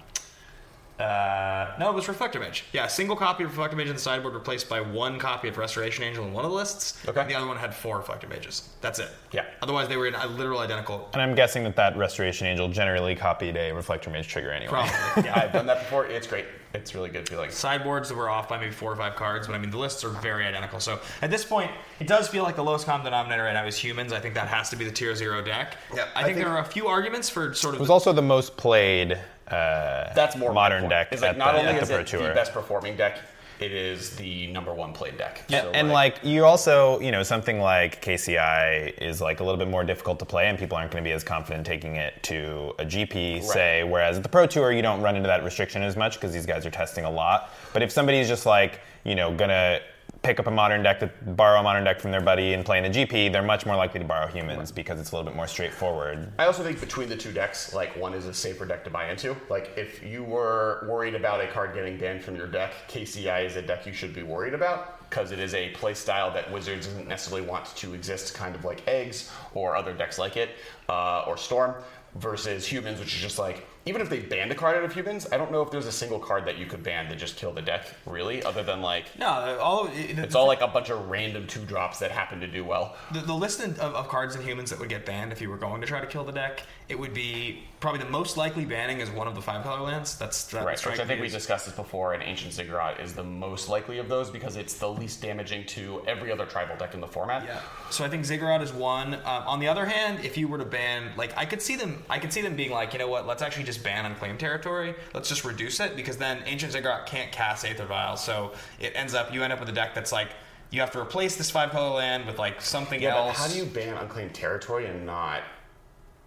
uh, 0.99 1.75
no, 1.79 1.91
it 1.91 1.94
was 1.94 2.06
Reflector 2.06 2.38
Mage. 2.38 2.64
Yeah, 2.73 2.87
single 2.87 3.17
copy 3.17 3.43
of 3.43 3.50
Reflector 3.50 3.76
Mage 3.76 3.88
in 3.88 3.94
the 3.94 4.00
sideboard 4.00 4.35
replaced 4.35 4.69
by 4.69 4.81
one 4.81 5.19
copy 5.19 5.49
of 5.49 5.58
Restoration 5.58 6.05
Angel 6.05 6.25
in 6.25 6.32
one 6.32 6.44
of 6.44 6.50
the 6.50 6.56
lists. 6.56 7.02
Okay. 7.08 7.26
The 7.26 7.35
other 7.35 7.49
one 7.49 7.56
had 7.56 7.75
four 7.75 7.99
Reflector 7.99 8.29
Mages. 8.29 8.69
That's 8.81 9.00
it. 9.00 9.11
Yeah. 9.32 9.44
Otherwise, 9.61 9.88
they 9.88 9.96
were 9.96 10.06
in 10.06 10.14
a 10.14 10.26
literal 10.29 10.61
identical. 10.61 11.08
And 11.12 11.20
I'm 11.20 11.35
guessing 11.35 11.64
that 11.64 11.75
that 11.76 11.96
Restoration 11.96 12.46
Angel 12.46 12.69
generally 12.69 13.17
copied 13.17 13.56
a 13.56 13.73
Reflector 13.73 14.11
Mage 14.11 14.29
trigger 14.29 14.52
anyway. 14.52 14.70
Probably. 14.70 14.91
yeah, 15.25 15.41
I've 15.41 15.52
done 15.52 15.67
that 15.67 15.81
before. 15.81 16.06
It's 16.06 16.29
great. 16.29 16.46
It's 16.75 16.93
really 16.93 17.08
good 17.08 17.29
feeling. 17.29 17.50
sideboards 17.50 18.08
that 18.08 18.17
were 18.17 18.29
off 18.29 18.49
by 18.49 18.58
maybe 18.58 18.73
four 18.73 18.93
or 18.93 18.96
five 18.96 19.14
cards, 19.14 19.46
but 19.46 19.55
I 19.55 19.58
mean 19.58 19.70
the 19.70 19.79
lists 19.79 20.02
are 20.02 20.08
very 20.08 20.44
identical. 20.44 20.81
So 20.81 20.99
at 21.23 21.31
this 21.31 21.44
point, 21.44 21.70
it 22.00 22.08
does 22.08 22.26
feel 22.26 22.43
like 22.43 22.56
the 22.56 22.64
lowest 22.64 22.85
common 22.85 23.05
denominator 23.05 23.44
right 23.44 23.52
now 23.52 23.64
is 23.64 23.76
humans. 23.76 24.12
I 24.12 24.19
think 24.19 24.35
that 24.35 24.49
has 24.49 24.70
to 24.70 24.76
be 24.76 24.85
the 24.85 24.91
tier 24.91 25.14
zero 25.14 25.41
deck. 25.41 25.76
Yeah, 25.94 26.08
I, 26.17 26.22
I 26.22 26.24
think, 26.24 26.34
think- 26.34 26.39
there 26.39 26.48
are 26.48 26.58
a 26.58 26.65
few 26.65 26.89
arguments 26.89 27.31
for 27.31 27.55
sort 27.55 27.74
of 27.74 27.81
It 27.81 27.82
was 27.82 27.91
also 27.91 28.13
the 28.13 28.22
most 28.22 28.56
played 28.56 29.17
uh, 29.55 30.13
That's 30.15 30.37
more 30.37 30.53
modern 30.53 30.89
deck 30.89 31.08
It's 31.13 31.23
like 31.23 31.37
not 31.37 31.53
the, 31.53 31.61
only 31.61 31.73
at 31.73 31.87
the 31.87 31.94
is 31.94 32.01
it 32.01 32.06
Tour. 32.06 32.29
the 32.29 32.34
best 32.34 32.53
performing 32.53 32.96
deck, 32.96 33.19
it 33.61 33.73
is 33.73 34.17
the 34.17 34.49
number 34.49 34.75
one 34.75 34.93
played 34.93 35.17
deck. 35.17 35.44
Yeah, 35.49 35.63
So, 35.63 35.70
and 35.70 35.91
like 35.91 36.19
you 36.25 36.44
also, 36.44 36.99
you 37.01 37.13
know, 37.13 37.23
something 37.23 37.61
like 37.61 38.03
KCI 38.03 38.99
is 38.99 39.20
like 39.20 39.41
a 39.41 39.44
little 39.44 39.58
bit 39.58 39.69
more 39.69 39.84
difficult 39.84 40.19
to 40.19 40.25
play, 40.25 40.49
and 40.49 40.58
people 40.58 40.77
aren't 40.77 40.91
going 40.91 41.05
to 41.05 41.08
be 41.08 41.13
as 41.13 41.23
confident 41.23 41.65
taking 41.65 41.96
it 41.96 42.20
to 42.25 42.75
a 42.79 42.84
GP, 42.84 43.43
say. 43.43 43.84
Whereas 43.84 44.17
at 44.17 44.23
the 44.23 44.29
Pro 44.29 44.46
Tour, 44.46 44.73
you 44.73 44.82
don't 44.82 45.01
run 45.03 45.17
into 45.17 45.29
that 45.29 45.44
restriction 45.44 45.82
as 45.82 45.96
much 45.96 46.15
because 46.15 46.32
these 46.32 46.46
guys 46.46 46.67
are 46.67 46.70
testing 46.70 47.05
a 47.05 47.11
lot. 47.11 47.51
But 47.73 47.82
if 47.82 47.93
somebody's 47.93 48.29
just 48.29 48.44
like, 48.44 48.81
you 49.05 49.15
know, 49.15 49.32
gonna 49.34 49.81
pick 50.24 50.40
up 50.40 50.46
a 50.46 50.50
modern 50.50 50.82
deck, 50.82 50.98
that 51.00 51.36
borrow 51.36 51.60
a 51.60 51.62
modern 51.62 51.84
deck 51.84 52.00
from 52.00 52.10
their 52.10 52.20
buddy 52.22 52.54
and 52.54 52.64
play 52.64 52.78
in 52.78 52.86
a 52.86 52.90
GP, 52.90 53.31
they're 53.31 53.43
much 53.43 53.66
more 53.66 53.76
likely 53.76 54.00
to 54.00 54.06
borrow 54.06 54.26
humans 54.26 54.72
because 54.72 54.98
it's 54.98 55.12
a 55.12 55.14
little 55.14 55.31
bit 55.31 55.36
more 55.36 55.46
straightforward. 55.46 56.32
I 56.38 56.46
also 56.46 56.64
think 56.64 56.81
between 56.81 57.10
the 57.10 57.16
two 57.16 57.31
decks, 57.31 57.74
like 57.74 57.94
one 57.96 58.14
is 58.14 58.26
a 58.26 58.32
safer 58.32 58.64
deck 58.64 58.82
to 58.84 58.90
buy 58.90 59.10
into. 59.10 59.36
Like 59.50 59.70
if 59.76 60.02
you 60.02 60.24
were 60.24 60.86
worried 60.88 61.14
about 61.14 61.44
a 61.44 61.46
card 61.46 61.74
getting 61.74 61.98
banned 61.98 62.24
from 62.24 62.36
your 62.36 62.46
deck, 62.46 62.72
KCI 62.88 63.44
is 63.44 63.56
a 63.56 63.62
deck 63.62 63.86
you 63.86 63.93
should 63.93 64.14
be 64.14 64.22
worried 64.22 64.54
about 64.54 65.08
because 65.10 65.31
it 65.31 65.38
is 65.38 65.52
a 65.54 65.69
play 65.70 65.93
style 65.93 66.32
that 66.32 66.50
Wizards 66.50 66.86
doesn't 66.86 67.06
necessarily 67.06 67.46
want 67.46 67.66
to 67.76 67.94
exist, 67.94 68.34
kind 68.34 68.54
of 68.54 68.64
like 68.64 68.82
Eggs 68.88 69.31
or 69.52 69.76
other 69.76 69.93
decks 69.93 70.19
like 70.19 70.38
it, 70.38 70.50
uh, 70.88 71.24
or 71.26 71.36
Storm. 71.36 71.74
Versus 72.16 72.64
humans, 72.64 73.00
which 73.00 73.12
is 73.12 73.20
just 73.20 73.40
like 73.40 73.66
even 73.86 74.00
if 74.00 74.08
they 74.08 74.20
banned 74.20 74.50
a 74.50 74.55
card 74.55 74.76
out 74.76 74.84
of 74.84 74.94
humans, 74.94 75.26
I 75.31 75.36
don't 75.36 75.53
know 75.53 75.62
if 75.62 75.70
there's 75.70 75.86
a 75.86 75.93
single 75.93 76.19
card 76.19 76.46
that 76.46 76.58
you 76.58 76.67
could 76.67 76.82
ban 76.82 77.08
that 77.10 77.19
just 77.19 77.36
kill 77.36 77.53
the 77.53 77.62
deck, 77.62 77.86
really, 78.06 78.43
other 78.43 78.62
than 78.62 78.81
like 78.81 79.17
no, 79.19 79.58
all 79.60 79.86
it, 79.88 80.19
it's 80.19 80.34
all 80.34 80.46
like 80.46 80.60
a 80.60 80.69
bunch 80.69 80.91
of 80.91 81.08
random 81.08 81.46
two 81.46 81.64
drops 81.64 81.98
that 81.98 82.10
happen 82.10 82.41
to 82.41 82.46
do 82.46 82.64
well. 82.64 82.96
the, 83.12 83.20
the 83.20 83.34
list 83.34 83.60
of, 83.60 83.79
of 83.79 84.08
cards 84.08 84.34
and 84.34 84.44
humans 84.44 84.70
that 84.70 84.79
would 84.79 84.88
get 84.88 85.05
banned 85.05 85.32
if 85.32 85.41
you 85.41 85.50
were 85.50 85.58
going 85.58 85.81
to 85.81 85.86
try 85.86 86.00
to 86.00 86.06
kill 86.06 86.24
the 86.24 86.32
deck. 86.32 86.62
It 86.88 86.98
would 86.98 87.14
be 87.14 87.64
probably 87.84 88.03
the 88.03 88.10
most 88.10 88.38
likely 88.38 88.64
banning 88.64 89.00
is 89.00 89.10
one 89.10 89.29
of 89.29 89.34
the 89.34 89.43
five 89.43 89.62
color 89.62 89.82
lands. 89.82 90.17
That's 90.17 90.44
that 90.46 90.64
Right, 90.64 90.86
which 90.86 90.98
I 90.98 91.05
think 91.05 91.20
we 91.20 91.29
discussed 91.29 91.67
this 91.67 91.74
before, 91.74 92.14
and 92.14 92.22
Ancient 92.22 92.55
Ziggurat 92.55 92.98
is 92.98 93.12
the 93.12 93.22
most 93.22 93.69
likely 93.69 93.98
of 93.98 94.08
those 94.08 94.31
because 94.31 94.56
it's 94.56 94.72
the 94.79 94.88
least 94.88 95.20
damaging 95.20 95.67
to 95.67 96.03
every 96.06 96.32
other 96.32 96.46
tribal 96.46 96.76
deck 96.76 96.94
in 96.94 97.00
the 97.03 97.06
format. 97.06 97.44
Yeah. 97.44 97.60
So 97.91 98.03
I 98.03 98.08
think 98.08 98.24
Ziggurat 98.24 98.62
is 98.62 98.72
one. 98.72 99.12
Um, 99.17 99.22
on 99.46 99.60
the 99.60 99.69
other 99.69 99.84
hand, 99.84 100.24
if 100.24 100.38
you 100.38 100.48
were 100.48 100.56
to 100.56 100.64
ban, 100.64 101.12
like, 101.19 101.36
I 101.36 101.44
could 101.44 101.60
see 101.60 101.76
them, 101.76 102.03
I 102.08 102.19
could 102.19 102.32
see 102.32 102.41
them 102.41 102.56
being 102.56 102.70
like, 102.70 102.94
you 102.94 102.98
know 102.98 103.08
what? 103.08 103.26
Let's 103.26 103.43
actually 103.43 103.64
just 103.64 103.84
ban 103.84 104.06
unclaimed 104.06 104.41
territory. 104.41 104.94
Let's 105.12 105.29
just 105.29 105.44
reduce 105.44 105.79
it 105.79 105.94
because 105.94 106.17
then 106.17 106.43
Ancient 106.46 106.72
Ziggurat 106.72 107.05
can't 107.05 107.31
cast 107.32 107.67
Aether 107.67 107.84
Vial, 107.84 108.17
so 108.17 108.53
it 108.81 108.93
ends 108.94 109.12
up 109.12 109.31
you 109.31 109.43
end 109.43 109.53
up 109.53 109.60
with 109.60 109.69
a 109.69 109.72
deck 109.72 109.94
that's 109.94 110.10
like 110.10 110.29
you 110.70 110.81
have 110.81 110.91
to 110.93 110.98
replace 111.00 111.36
this 111.36 111.50
five 111.50 111.70
color 111.70 111.94
land 111.96 112.24
with 112.24 112.38
like 112.38 112.62
something 112.62 113.03
Yeah, 113.03 113.14
else. 113.17 113.36
how 113.36 113.46
do 113.46 113.58
you 113.58 113.67
ban 113.67 113.94
unclaimed 113.98 114.34
territory 114.34 114.86
and 114.86 115.05
not 115.05 115.43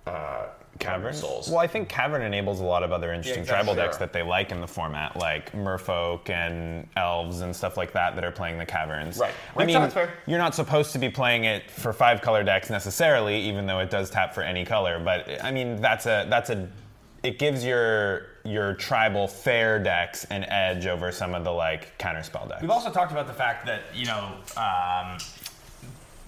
uh, 0.07 0.47
Cavern 0.79 1.13
souls? 1.13 1.49
Well, 1.49 1.59
I 1.59 1.67
think 1.67 1.89
Cavern 1.89 2.21
enables 2.21 2.59
a 2.59 2.63
lot 2.63 2.83
of 2.83 2.91
other 2.91 3.11
interesting 3.11 3.41
exactly. 3.41 3.65
tribal 3.65 3.81
decks 3.81 3.97
that 3.97 4.13
they 4.13 4.21
like 4.21 4.51
in 4.51 4.61
the 4.61 4.67
format, 4.67 5.15
like 5.17 5.51
Merfolk 5.53 6.29
and 6.29 6.87
Elves 6.95 7.41
and 7.41 7.55
stuff 7.55 7.77
like 7.77 7.91
that 7.93 8.15
that 8.15 8.23
are 8.23 8.31
playing 8.31 8.57
the 8.57 8.65
Caverns. 8.65 9.17
Right. 9.17 9.33
I 9.55 9.57
Which 9.57 9.67
mean, 9.67 9.91
you're 10.25 10.39
not 10.39 10.55
supposed 10.55 10.91
to 10.93 10.99
be 10.99 11.09
playing 11.09 11.45
it 11.45 11.69
for 11.69 11.93
five 11.93 12.21
color 12.21 12.43
decks 12.43 12.69
necessarily, 12.69 13.39
even 13.41 13.65
though 13.65 13.79
it 13.79 13.89
does 13.89 14.09
tap 14.09 14.33
for 14.33 14.41
any 14.41 14.65
color. 14.65 14.99
But 14.99 15.43
I 15.43 15.51
mean, 15.51 15.81
that's 15.81 16.05
a 16.05 16.27
that's 16.29 16.49
a 16.49 16.69
it 17.23 17.39
gives 17.39 17.65
your 17.65 18.27
your 18.45 18.73
tribal 18.75 19.27
fair 19.27 19.79
decks 19.79 20.25
an 20.25 20.43
edge 20.45 20.87
over 20.87 21.11
some 21.11 21.33
of 21.33 21.43
the 21.43 21.51
like 21.51 21.97
counterspell 21.97 22.47
decks. 22.47 22.61
We've 22.61 22.71
also 22.71 22.91
talked 22.91 23.11
about 23.11 23.27
the 23.27 23.33
fact 23.33 23.65
that 23.65 23.81
you 23.93 24.05
know. 24.05 24.37
Um, 24.55 25.17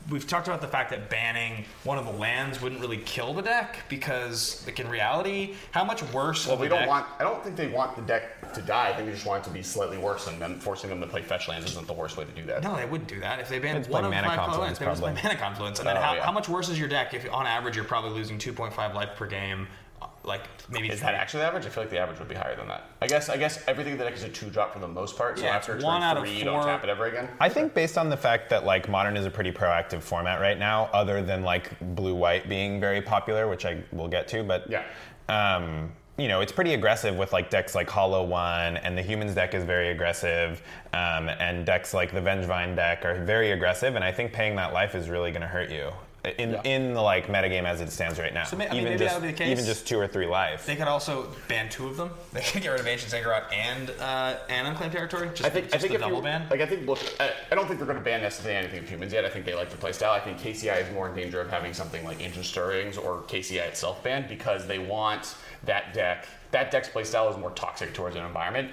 We've 0.09 0.25
talked 0.25 0.47
about 0.47 0.61
the 0.61 0.67
fact 0.67 0.89
that 0.89 1.09
banning 1.09 1.65
one 1.83 1.97
of 1.97 2.05
the 2.05 2.11
lands 2.11 2.61
wouldn't 2.61 2.81
really 2.81 2.97
kill 2.97 3.33
the 3.33 3.41
deck 3.43 3.79
because, 3.89 4.63
like 4.65 4.79
in 4.79 4.87
reality, 4.89 5.53
how 5.71 5.83
much 5.83 6.01
worse? 6.11 6.45
Well, 6.45 6.55
of 6.55 6.61
we 6.61 6.65
a 6.67 6.69
don't 6.69 6.79
deck- 6.79 6.87
want. 6.89 7.05
I 7.19 7.23
don't 7.23 7.43
think 7.43 7.55
they 7.55 7.67
want 7.67 7.95
the 7.95 8.01
deck 8.01 8.53
to 8.53 8.61
die. 8.61 8.89
I 8.89 8.93
think 8.93 9.07
they 9.07 9.13
just 9.13 9.25
want 9.25 9.43
it 9.43 9.47
to 9.49 9.53
be 9.53 9.61
slightly 9.61 9.97
worse, 9.97 10.27
and 10.27 10.41
then 10.41 10.59
forcing 10.59 10.89
them 10.89 10.99
to 11.01 11.07
play 11.07 11.21
fetch 11.21 11.47
lands 11.47 11.69
isn't 11.71 11.85
the 11.85 11.93
worst 11.93 12.17
way 12.17 12.25
to 12.25 12.31
do 12.31 12.43
that. 12.47 12.63
No, 12.63 12.75
they 12.75 12.85
wouldn't 12.85 13.09
do 13.09 13.19
that. 13.19 13.39
If 13.39 13.49
they 13.49 13.59
banned 13.59 13.85
one 13.87 14.03
of 14.03 14.09
playing 14.11 14.25
mana 14.25 14.35
five 14.35 14.49
color 14.49 14.61
lands, 14.63 14.79
confluence, 14.79 14.99
they 14.99 15.05
would 15.11 15.15
play 15.15 15.23
mana 15.29 15.39
confluence. 15.39 15.79
And 15.79 15.87
then 15.87 15.97
Oh, 15.97 16.01
how, 16.01 16.13
yeah. 16.15 16.23
how 16.25 16.31
much 16.31 16.49
worse 16.49 16.69
is 16.69 16.79
your 16.79 16.87
deck 16.89 17.13
if 17.13 17.31
on 17.31 17.45
average 17.45 17.75
you're 17.75 17.85
probably 17.85 18.11
losing 18.11 18.37
2.5 18.39 18.93
life 18.95 19.09
per 19.15 19.27
game? 19.27 19.67
Like 20.23 20.41
maybe 20.69 20.89
Is 20.89 21.01
that 21.01 21.15
actually 21.15 21.41
the 21.41 21.47
average? 21.47 21.65
I 21.65 21.69
feel 21.69 21.83
like 21.83 21.89
the 21.89 21.97
average 21.97 22.19
would 22.19 22.27
be 22.27 22.35
higher 22.35 22.55
than 22.55 22.67
that. 22.67 22.89
I 23.01 23.07
guess. 23.07 23.29
I 23.29 23.37
guess 23.37 23.63
everything 23.67 23.93
in 23.93 23.99
the 23.99 24.05
deck 24.05 24.13
is 24.13 24.23
a 24.23 24.29
two 24.29 24.49
drop 24.49 24.73
for 24.73 24.79
the 24.79 24.87
most 24.87 25.17
part. 25.17 25.39
So 25.39 25.45
Yeah, 25.45 25.55
after 25.55 25.75
it's 25.75 25.83
one 25.83 26.03
out 26.03 26.17
of 26.17 26.23
three, 26.23 26.37
you 26.37 26.43
don't 26.43 26.63
tap 26.63 26.83
it 26.83 26.89
ever 26.89 27.05
again. 27.05 27.29
I 27.39 27.49
think 27.49 27.73
based 27.73 27.97
on 27.97 28.09
the 28.09 28.17
fact 28.17 28.49
that 28.51 28.65
like 28.65 28.87
modern 28.89 29.17
is 29.17 29.25
a 29.25 29.31
pretty 29.31 29.51
proactive 29.51 30.01
format 30.01 30.39
right 30.39 30.59
now, 30.59 30.89
other 30.93 31.21
than 31.23 31.43
like 31.43 31.71
blue 31.95 32.15
white 32.15 32.47
being 32.47 32.79
very 32.79 33.01
popular, 33.01 33.47
which 33.47 33.65
I 33.65 33.83
will 33.91 34.07
get 34.07 34.27
to, 34.29 34.43
but 34.43 34.69
Yeah. 34.69 34.83
um, 35.29 35.91
you 36.17 36.27
know, 36.27 36.41
it's 36.41 36.51
pretty 36.51 36.73
aggressive 36.73 37.15
with 37.15 37.31
like 37.31 37.49
decks 37.49 37.73
like 37.73 37.89
Hollow 37.89 38.23
One, 38.25 38.75
and 38.77 38.97
the 38.97 39.01
Humans 39.01 39.33
deck 39.35 39.53
is 39.53 39.63
very 39.63 39.89
aggressive, 39.89 40.61
um, 40.93 41.29
and 41.29 41.65
decks 41.65 41.93
like 41.93 42.11
the 42.11 42.19
Vengevine 42.19 42.75
deck 42.75 43.05
are 43.05 43.23
very 43.23 43.51
aggressive, 43.51 43.95
and 43.95 44.03
I 44.03 44.11
think 44.11 44.33
paying 44.33 44.55
that 44.57 44.73
life 44.73 44.95
is 44.95 45.09
really 45.09 45.31
going 45.31 45.41
to 45.41 45.47
hurt 45.47 45.71
you 45.71 45.91
in 46.37 46.51
Yeah. 46.51 46.61
in 46.63 46.93
the 46.93 47.01
like 47.01 47.27
metagame 47.27 47.63
as 47.65 47.81
it 47.81 47.91
stands 47.91 48.19
right 48.19 48.33
now. 48.33 48.43
So 48.45 48.55
may- 48.57 48.67
I 48.67 48.71
mean, 48.71 48.81
even 48.81 48.91
maybe 48.93 48.97
that 48.99 49.05
just 49.05 49.15
would 49.21 49.27
be 49.27 49.31
the 49.31 49.37
case. 49.37 49.49
even 49.51 49.65
just 49.65 49.87
two 49.87 49.99
or 49.99 50.07
three 50.07 50.25
life. 50.27 50.65
They 50.65 50.75
could 50.75 50.87
also 50.87 51.29
ban 51.47 51.69
two 51.69 51.87
of 51.87 51.97
them. 51.97 52.11
They 52.33 52.41
could 52.41 52.61
get 52.61 52.69
rid 52.69 52.79
of 52.79 52.87
Ancient 52.87 53.11
Ziggurat 53.11 53.51
and 53.53 53.89
uh, 53.99 54.37
and 54.49 54.67
Unclaimed 54.67 54.91
Territory. 54.93 55.29
Just, 55.29 55.45
I 55.45 55.49
think. 55.49 55.65
just 55.65 55.75
I 55.75 55.77
think 55.79 55.89
the 55.91 55.95
if 55.95 56.01
double 56.01 56.17
you 56.17 56.23
ban. 56.23 56.47
like, 56.49 56.61
I 56.61 56.65
think 56.65 56.87
look, 56.87 56.99
I, 57.19 57.31
I 57.51 57.55
don't 57.55 57.67
think 57.67 57.79
they're 57.79 57.87
going 57.87 57.97
to 57.99 58.03
ban 58.03 58.21
necessarily 58.21 58.57
anything 58.59 58.79
of 58.79 58.89
humans 58.89 59.13
yet. 59.13 59.25
I 59.25 59.29
think 59.29 59.45
they 59.45 59.55
like 59.55 59.69
the 59.69 59.77
playstyle. 59.77 60.09
I 60.11 60.19
think 60.19 60.37
KCI 60.39 60.81
is 60.87 60.93
more 60.93 61.09
in 61.09 61.15
danger 61.15 61.41
of 61.41 61.49
having 61.49 61.73
something 61.73 62.03
like 62.05 62.21
Ancient 62.21 62.45
Stirrings 62.45 62.97
or 62.97 63.21
KCI 63.23 63.67
itself 63.67 64.03
banned 64.03 64.27
because 64.27 64.67
they 64.67 64.79
want 64.79 65.35
that 65.65 65.93
deck. 65.93 66.27
That 66.51 66.71
deck's 66.71 66.89
playstyle 66.89 67.29
is 67.31 67.37
more 67.37 67.51
toxic 67.51 67.93
towards 67.93 68.15
an 68.15 68.25
environment. 68.25 68.71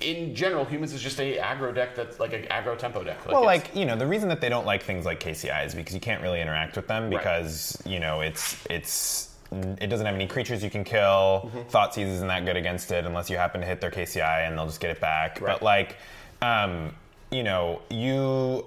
In 0.00 0.34
general, 0.34 0.64
humans 0.64 0.92
is 0.92 1.02
just 1.02 1.18
a 1.20 1.38
aggro 1.38 1.74
deck 1.74 1.94
that's 1.96 2.20
like 2.20 2.32
an 2.32 2.42
aggro 2.44 2.78
tempo 2.78 3.02
deck. 3.02 3.26
well, 3.26 3.44
like 3.44 3.74
you 3.74 3.84
know, 3.84 3.96
the 3.96 4.06
reason 4.06 4.28
that 4.28 4.40
they 4.40 4.48
don't 4.48 4.66
like 4.66 4.82
things 4.82 5.04
like 5.04 5.18
KCI 5.20 5.66
is 5.66 5.74
because 5.74 5.94
you 5.94 6.00
can't 6.00 6.22
really 6.22 6.40
interact 6.40 6.76
with 6.76 6.86
them 6.86 7.04
Right. 7.04 7.10
because 7.18 7.80
you 7.84 7.98
know 7.98 8.20
it's 8.20 8.56
it's 8.70 9.34
it 9.50 9.88
doesn't 9.88 10.04
have 10.06 10.14
any 10.14 10.26
creatures 10.26 10.62
you 10.62 10.70
can 10.70 10.84
kill. 10.84 11.50
Mm-hmm. 11.50 11.58
Thoughtseize 11.70 12.06
isn't 12.12 12.28
that 12.28 12.44
good 12.44 12.56
against 12.56 12.92
it 12.92 13.06
unless 13.06 13.30
you 13.30 13.36
happen 13.38 13.60
to 13.60 13.66
hit 13.66 13.80
their 13.80 13.90
KCI 13.90 14.46
and 14.46 14.56
they'll 14.56 14.66
just 14.66 14.80
get 14.80 14.90
it 14.90 15.00
back. 15.00 15.40
Right. 15.40 15.54
But 15.54 15.62
like, 15.62 15.96
um, 16.42 16.94
you 17.30 17.42
know, 17.42 17.80
you 17.90 18.66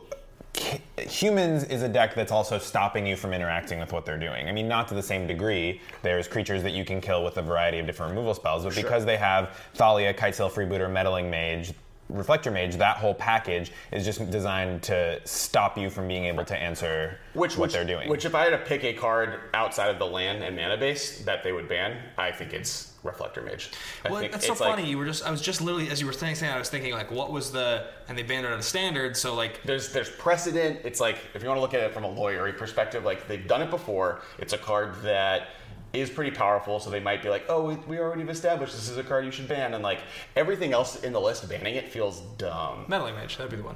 humans 0.98 1.63
is 1.65 1.81
a 1.81 1.89
deck 1.89 2.15
that's 2.15 2.31
also 2.31 2.58
stopping 2.58 3.05
you 3.05 3.15
from 3.15 3.34
interacting 3.34 3.79
with 3.79 3.91
what 3.91 4.05
they're 4.05 4.17
doing. 4.17 4.48
I 4.48 4.51
mean, 4.51 4.67
not 4.67 4.88
to 4.89 4.93
the 4.93 5.03
same 5.03 5.27
degree. 5.27 5.81
There's 6.01 6.27
creatures 6.27 6.63
that 6.63 6.72
you 6.72 6.86
can 6.86 7.01
kill 7.01 7.24
with 7.24 7.38
a 7.38 7.41
variety 7.41 7.79
of 7.79 7.86
different 7.86 8.12
removal 8.12 8.34
spells, 8.34 8.63
but 8.63 8.75
because 8.75 9.05
they 9.05 9.17
have 9.17 9.58
Thalia, 9.75 10.13
Kitesail 10.13 10.51
Freebooter, 10.51 10.91
Meddling 10.91 11.29
Mage, 11.29 11.74
Reflector 12.12 12.51
Mage, 12.51 12.75
that 12.75 12.98
whole 12.98 13.13
package 13.13 13.72
is 13.91 14.03
just 14.06 14.30
designed 14.30 14.84
to 14.84 15.20
stop 15.25 15.77
you 15.77 15.89
from 15.89 16.08
being 16.08 16.25
able 16.25 16.44
to 16.46 16.56
answer 16.56 17.18
which, 17.34 17.58
what 17.58 17.63
which- 17.68 17.74
they're 17.74 17.86
doing. 17.86 18.10
Which, 18.10 18.25
if 18.25 18.36
I 18.36 18.44
had 18.44 18.50
to 18.51 18.58
pick 18.58 18.84
a 18.84 18.94
card 18.94 19.39
outside 19.53 19.89
of 19.89 20.00
the 20.00 20.06
land 20.06 20.44
and 20.44 20.56
mana 20.56 20.77
base 20.77 21.20
that 21.24 21.44
they 21.44 21.51
would 21.51 21.70
ban, 21.70 21.98
I 22.18 22.32
think 22.32 22.53
it's 22.53 22.89
Reflector 23.03 23.41
Mage. 23.41 23.72
I 24.06 24.10
Well, 24.12 24.20
think 24.20 24.32
that's 24.34 24.46
so 24.46 24.51
it's 24.51 24.62
like- 24.62 24.75
funny. 24.75 24.88
you 24.89 24.98
were 24.98 25.06
just, 25.06 25.25
I 25.25 25.32
was 25.32 25.41
just 25.41 25.62
literally, 25.62 25.89
as 25.89 26.00
you 26.00 26.06
were 26.06 26.13
saying, 26.13 26.36
saying, 26.36 26.51
I 26.53 26.60
was 26.60 26.70
thinking 26.70 26.94
like, 26.94 27.10
what 27.10 27.32
was 27.32 27.51
the, 27.51 27.86
and 28.08 28.18
they 28.18 28.24
banned 28.24 28.46
it 28.46 28.50
out 28.51 28.60
of 28.60 28.63
standard. 28.63 29.15
So 29.18 29.34
like, 29.34 29.63
there's 29.63 29.91
there's 29.91 30.10
precedent. 30.10 30.82
It's 30.84 31.00
like 31.00 31.18
if 31.34 31.41
you 31.41 31.48
want 31.50 31.58
to 31.58 31.62
look 31.62 31.74
at 31.74 31.80
it 31.82 31.94
from 31.94 32.03
a 32.03 32.10
lawyery 32.10 32.56
perspective, 32.56 33.03
like 33.03 33.27
they've 33.27 33.48
done 33.48 33.62
it 33.63 33.72
before. 33.72 34.22
It's 34.38 34.53
a 34.53 34.58
card 34.58 35.01
that 35.03 35.48
is 35.93 36.10
pretty 36.10 36.31
powerful, 36.31 36.79
so 36.79 36.89
they 36.89 37.00
might 37.00 37.21
be 37.21 37.29
like, 37.29 37.45
oh, 37.50 37.63
we, 37.63 37.75
we 37.88 38.00
already 38.00 38.21
have 38.21 38.29
established 38.29 38.74
this 38.74 38.89
is 38.89 38.98
a 38.98 39.03
card 39.03 39.25
you 39.25 39.31
should 39.31 39.48
ban, 39.48 39.74
and 39.74 39.83
like 39.83 40.00
everything 40.36 40.74
else 40.74 41.03
in 41.03 41.13
the 41.13 41.19
list, 41.19 41.48
banning 41.50 41.75
it 41.75 41.89
feels 41.89 42.21
dumb. 42.38 42.86
meddling 42.88 43.15
mage, 43.15 43.38
that'd 43.38 43.51
be 43.51 43.57
the 43.57 43.63
one. 43.63 43.75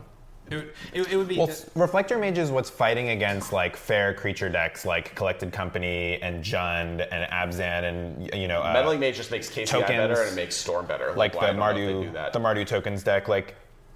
It 0.49 0.55
would, 0.55 0.73
it, 0.93 1.13
it 1.13 1.17
would 1.17 1.27
be. 1.27 1.37
Well, 1.37 1.49
Reflector 1.73 2.19
Mage 2.19 2.37
is 2.37 2.51
what's 2.51 2.69
fighting 2.69 3.09
against 3.09 3.51
like 3.51 3.75
fair 3.75 4.13
creature 4.13 4.47
decks 4.47 4.85
like 4.85 5.15
Collected 5.15 5.51
Company 5.51 6.21
and 6.21 6.43
Jund 6.43 7.07
and 7.11 7.31
Abzan 7.31 7.83
and 7.83 8.29
you 8.33 8.47
know 8.47 8.61
uh, 8.61 8.71
Meddling 8.71 8.99
Mage 8.99 9.15
just 9.15 9.31
makes 9.31 9.49
KCI 9.49 9.65
tokens, 9.65 9.89
better 9.89 10.21
and 10.21 10.31
it 10.31 10.35
makes 10.35 10.55
Storm 10.55 10.85
better. 10.85 11.13
like 11.13 11.33
why 11.33 11.51
the 11.51 11.59
I 11.59 11.73
don't 11.73 11.81
know 11.81 12.01
if 12.01 12.03
they 12.03 12.09
do 12.11 12.17
Mardu 12.17 12.33
the 12.33 12.39
Mardu 12.39 12.67
tokens 12.67 13.01
deck. 13.01 13.27
Like 13.27 13.55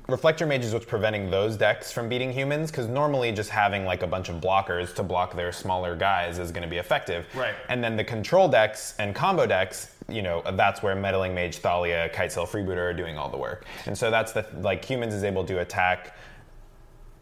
Reflector 0.09 0.45
Mage 0.45 0.65
is 0.65 0.73
what's 0.73 0.85
preventing 0.85 1.29
those 1.29 1.55
decks 1.55 1.91
from 1.91 2.09
beating 2.09 2.31
humans 2.31 2.71
because 2.71 2.87
normally 2.87 3.31
just 3.31 3.49
having 3.49 3.85
like 3.85 4.01
a 4.01 4.07
bunch 4.07 4.29
of 4.29 4.37
blockers 4.37 4.93
to 4.95 5.03
block 5.03 5.35
their 5.35 5.51
smaller 5.51 5.95
guys 5.95 6.39
is 6.39 6.51
going 6.51 6.63
to 6.63 6.69
be 6.69 6.77
effective. 6.77 7.25
Right. 7.35 7.53
And 7.69 7.83
then 7.83 7.95
the 7.95 8.03
control 8.03 8.47
decks 8.47 8.95
and 8.99 9.13
combo 9.13 9.45
decks, 9.45 9.95
you 10.07 10.21
know, 10.21 10.41
that's 10.53 10.81
where 10.81 10.95
Meddling 10.95 11.35
Mage, 11.35 11.57
Thalia, 11.57 12.09
Kitesail 12.09 12.47
Freebooter 12.47 12.89
are 12.89 12.93
doing 12.93 13.17
all 13.17 13.29
the 13.29 13.37
work. 13.37 13.65
And 13.85 13.97
so 13.97 14.09
that's 14.09 14.31
the 14.31 14.45
like 14.61 14.83
humans 14.83 15.13
is 15.13 15.23
able 15.23 15.45
to 15.45 15.59
attack 15.59 16.15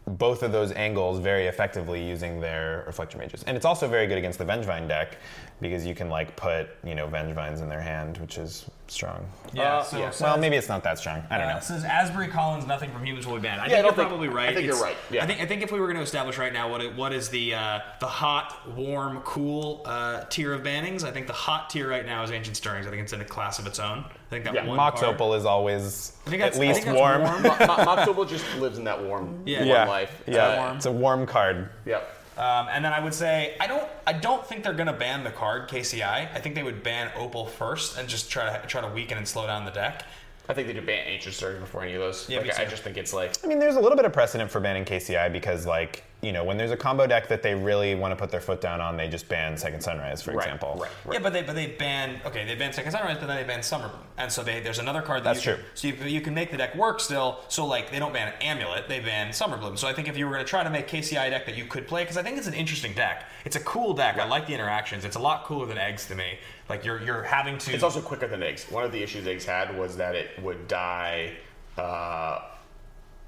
both 0.06 0.42
of 0.42 0.52
those 0.52 0.72
angles 0.72 1.18
very 1.18 1.46
effectively 1.46 2.02
using 2.02 2.40
their 2.40 2.84
reflector 2.86 3.18
mages. 3.18 3.42
And 3.44 3.56
it's 3.56 3.66
also 3.66 3.86
very 3.86 4.06
good 4.06 4.16
against 4.16 4.38
the 4.38 4.44
Vengevine 4.44 4.88
deck 4.88 5.18
because 5.60 5.84
you 5.86 5.94
can 5.94 6.08
like 6.08 6.36
put, 6.36 6.68
you 6.84 6.94
know, 6.94 7.08
Vengevines 7.08 7.60
in 7.62 7.68
their 7.68 7.80
hand, 7.80 8.18
which 8.18 8.38
is 8.38 8.64
strong. 8.86 9.26
yeah, 9.52 9.78
Uh, 9.78 9.82
so, 9.82 9.98
yeah. 9.98 10.10
so 10.10 10.24
Well, 10.24 10.38
maybe 10.38 10.56
it's 10.56 10.68
not 10.68 10.82
that 10.84 10.98
strong. 10.98 11.22
I 11.30 11.36
don't 11.36 11.48
Uh, 11.48 11.54
know. 11.54 11.60
says 11.60 11.84
Asbury 11.84 12.28
Collins, 12.28 12.66
nothing 12.66 12.90
from 12.90 13.04
humans 13.04 13.26
will 13.26 13.34
be 13.34 13.42
banned. 13.42 13.60
I 13.60 13.66
Yeah, 13.66 13.72
I 13.72 13.74
think 13.76 13.84
you're 13.84 13.92
think- 13.96 14.08
probably 14.08 14.28
right. 14.28 14.48
I 14.48 14.54
think 14.54 14.66
you're 14.66 14.80
right, 14.82 14.96
yeah. 15.10 15.22
I 15.22 15.26
think 15.26 15.40
I 15.42 15.46
think 15.46 15.62
if 15.62 15.70
we 15.72 15.78
were 15.78 15.86
going 15.86 15.98
to 15.98 16.02
establish 16.02 16.38
right 16.38 16.52
now 16.52 16.70
what 16.70 16.80
it, 16.80 16.96
what 16.96 17.12
is 17.12 17.28
the 17.28 17.54
uh, 17.54 17.80
the 18.00 18.06
hot, 18.06 18.56
warm, 18.74 19.20
cool 19.24 19.82
uh, 19.84 20.24
tier 20.30 20.54
of 20.54 20.62
bannings, 20.62 21.04
I 21.04 21.10
think 21.10 21.26
the 21.26 21.32
hot 21.34 21.68
tier 21.70 21.88
right 21.88 22.06
now 22.06 22.22
is 22.22 22.30
Ancient 22.30 22.56
Stirrings. 22.56 22.86
I 22.86 22.90
think 22.90 23.02
it's 23.02 23.12
in 23.12 23.20
a 23.20 23.24
class 23.26 23.58
of 23.58 23.66
its 23.66 23.78
own. 23.78 24.04
I 24.06 24.30
think 24.30 24.44
that 24.44 24.54
Yeah, 24.54 24.64
one 24.66 24.76
Mox 24.76 25.00
card- 25.00 25.14
Opal 25.16 25.34
is 25.34 25.44
always 25.44 26.12
I 26.26 26.30
think 26.30 26.42
at 26.42 26.52
that's- 26.52 26.58
I 26.58 26.68
least 26.72 26.82
think 26.84 26.96
warm. 26.96 27.22
warm. 27.22 27.42
Mo- 27.42 27.56
Mo- 27.66 27.84
Mox 27.84 28.08
Opal 28.08 28.24
just 28.24 28.44
lives 28.56 28.78
in 28.78 28.84
that 28.84 29.02
warm, 29.02 29.42
Yeah. 29.44 29.58
warm 29.58 29.68
yeah, 29.68 29.84
life. 29.86 30.22
yeah, 30.26 30.46
Uh, 30.46 30.56
warm. 30.56 30.76
it's 30.76 30.86
a 30.86 30.92
warm 30.92 31.26
card. 31.26 31.68
Yep. 31.84 32.14
Um, 32.38 32.68
and 32.70 32.84
then 32.84 32.92
I 32.92 33.00
would 33.00 33.14
say 33.14 33.56
I 33.58 33.66
don't 33.66 33.82
I 34.06 34.12
don't 34.12 34.46
think 34.46 34.62
they're 34.62 34.72
going 34.72 34.86
to 34.86 34.92
ban 34.92 35.24
the 35.24 35.30
card 35.30 35.68
KCI. 35.68 36.02
I 36.32 36.38
think 36.38 36.54
they 36.54 36.62
would 36.62 36.84
ban 36.84 37.10
Opal 37.16 37.46
first 37.46 37.98
and 37.98 38.08
just 38.08 38.30
try 38.30 38.56
to 38.56 38.66
try 38.68 38.80
to 38.80 38.88
weaken 38.88 39.18
and 39.18 39.26
slow 39.26 39.46
down 39.46 39.64
the 39.64 39.72
deck. 39.72 40.04
I 40.48 40.54
think 40.54 40.68
they 40.68 40.72
do 40.72 40.80
ban 40.80 41.06
Ancient 41.06 41.34
Stirring 41.34 41.60
before 41.60 41.82
any 41.82 41.94
of 41.94 42.00
those. 42.00 42.28
Yeah, 42.28 42.40
like, 42.40 42.58
I 42.58 42.64
just 42.64 42.82
think 42.82 42.96
it's 42.96 43.12
like 43.12 43.36
I 43.44 43.48
mean, 43.48 43.58
there's 43.58 43.76
a 43.76 43.80
little 43.80 43.96
bit 43.96 44.06
of 44.06 44.12
precedent 44.12 44.50
for 44.50 44.60
banning 44.60 44.84
KCI 44.84 45.32
because, 45.32 45.66
like, 45.66 46.04
you 46.20 46.32
know, 46.32 46.42
when 46.42 46.56
there's 46.56 46.72
a 46.72 46.76
combo 46.76 47.06
deck 47.06 47.28
that 47.28 47.44
they 47.44 47.54
really 47.54 47.94
want 47.94 48.10
to 48.10 48.16
put 48.16 48.30
their 48.30 48.40
foot 48.40 48.60
down 48.60 48.80
on, 48.80 48.96
they 48.96 49.06
just 49.06 49.28
ban 49.28 49.56
Second 49.56 49.80
Sunrise, 49.80 50.20
for 50.20 50.32
right, 50.32 50.44
example. 50.44 50.76
right, 50.80 50.90
right. 51.04 51.14
Yeah, 51.14 51.20
but 51.20 51.32
they 51.32 51.42
but 51.42 51.54
they 51.54 51.68
ban 51.68 52.20
okay 52.26 52.44
they 52.44 52.56
ban 52.56 52.72
Second 52.72 52.90
Sunrise, 52.90 53.18
but 53.20 53.28
then 53.28 53.36
they 53.36 53.44
ban 53.44 53.62
Summer 53.62 53.86
Bloom, 53.88 54.02
and 54.16 54.30
so 54.30 54.42
they 54.42 54.58
there's 54.58 54.80
another 54.80 55.00
card 55.00 55.20
that 55.20 55.34
That's 55.34 55.46
you 55.46 55.52
true. 55.54 55.62
Can, 55.62 55.76
so 55.76 55.88
you, 55.88 56.16
you 56.16 56.20
can 56.20 56.34
make 56.34 56.50
the 56.50 56.56
deck 56.56 56.74
work 56.74 56.98
still. 56.98 57.38
So 57.46 57.64
like 57.64 57.92
they 57.92 58.00
don't 58.00 58.12
ban 58.12 58.32
Amulet, 58.40 58.88
they 58.88 58.98
ban 58.98 59.32
Summer 59.32 59.56
Bloom. 59.56 59.76
So 59.76 59.86
I 59.86 59.92
think 59.92 60.08
if 60.08 60.18
you 60.18 60.26
were 60.26 60.32
going 60.32 60.44
to 60.44 60.48
try 60.48 60.64
to 60.64 60.70
make 60.70 60.88
KCI 60.88 61.30
deck 61.30 61.46
that 61.46 61.56
you 61.56 61.66
could 61.66 61.86
play, 61.86 62.02
because 62.02 62.16
I 62.16 62.24
think 62.24 62.36
it's 62.36 62.48
an 62.48 62.54
interesting 62.54 62.94
deck. 62.94 63.26
It's 63.44 63.56
a 63.56 63.60
cool 63.60 63.94
deck. 63.94 64.18
I 64.18 64.26
like 64.26 64.48
the 64.48 64.54
interactions. 64.54 65.04
It's 65.04 65.16
a 65.16 65.20
lot 65.20 65.44
cooler 65.44 65.66
than 65.66 65.78
Eggs 65.78 66.06
to 66.08 66.16
me. 66.16 66.38
Like 66.68 66.84
you're 66.84 67.00
you're 67.00 67.22
having 67.22 67.58
to. 67.58 67.72
It's 67.72 67.84
also 67.84 68.00
quicker 68.00 68.26
than 68.26 68.42
eggs. 68.42 68.64
One 68.70 68.82
of 68.82 68.90
the 68.90 69.00
issues 69.00 69.24
eggs 69.28 69.44
had 69.44 69.78
was 69.78 69.96
that 69.98 70.16
it 70.16 70.30
would 70.42 70.66
die. 70.66 71.34
Uh, 71.76 72.40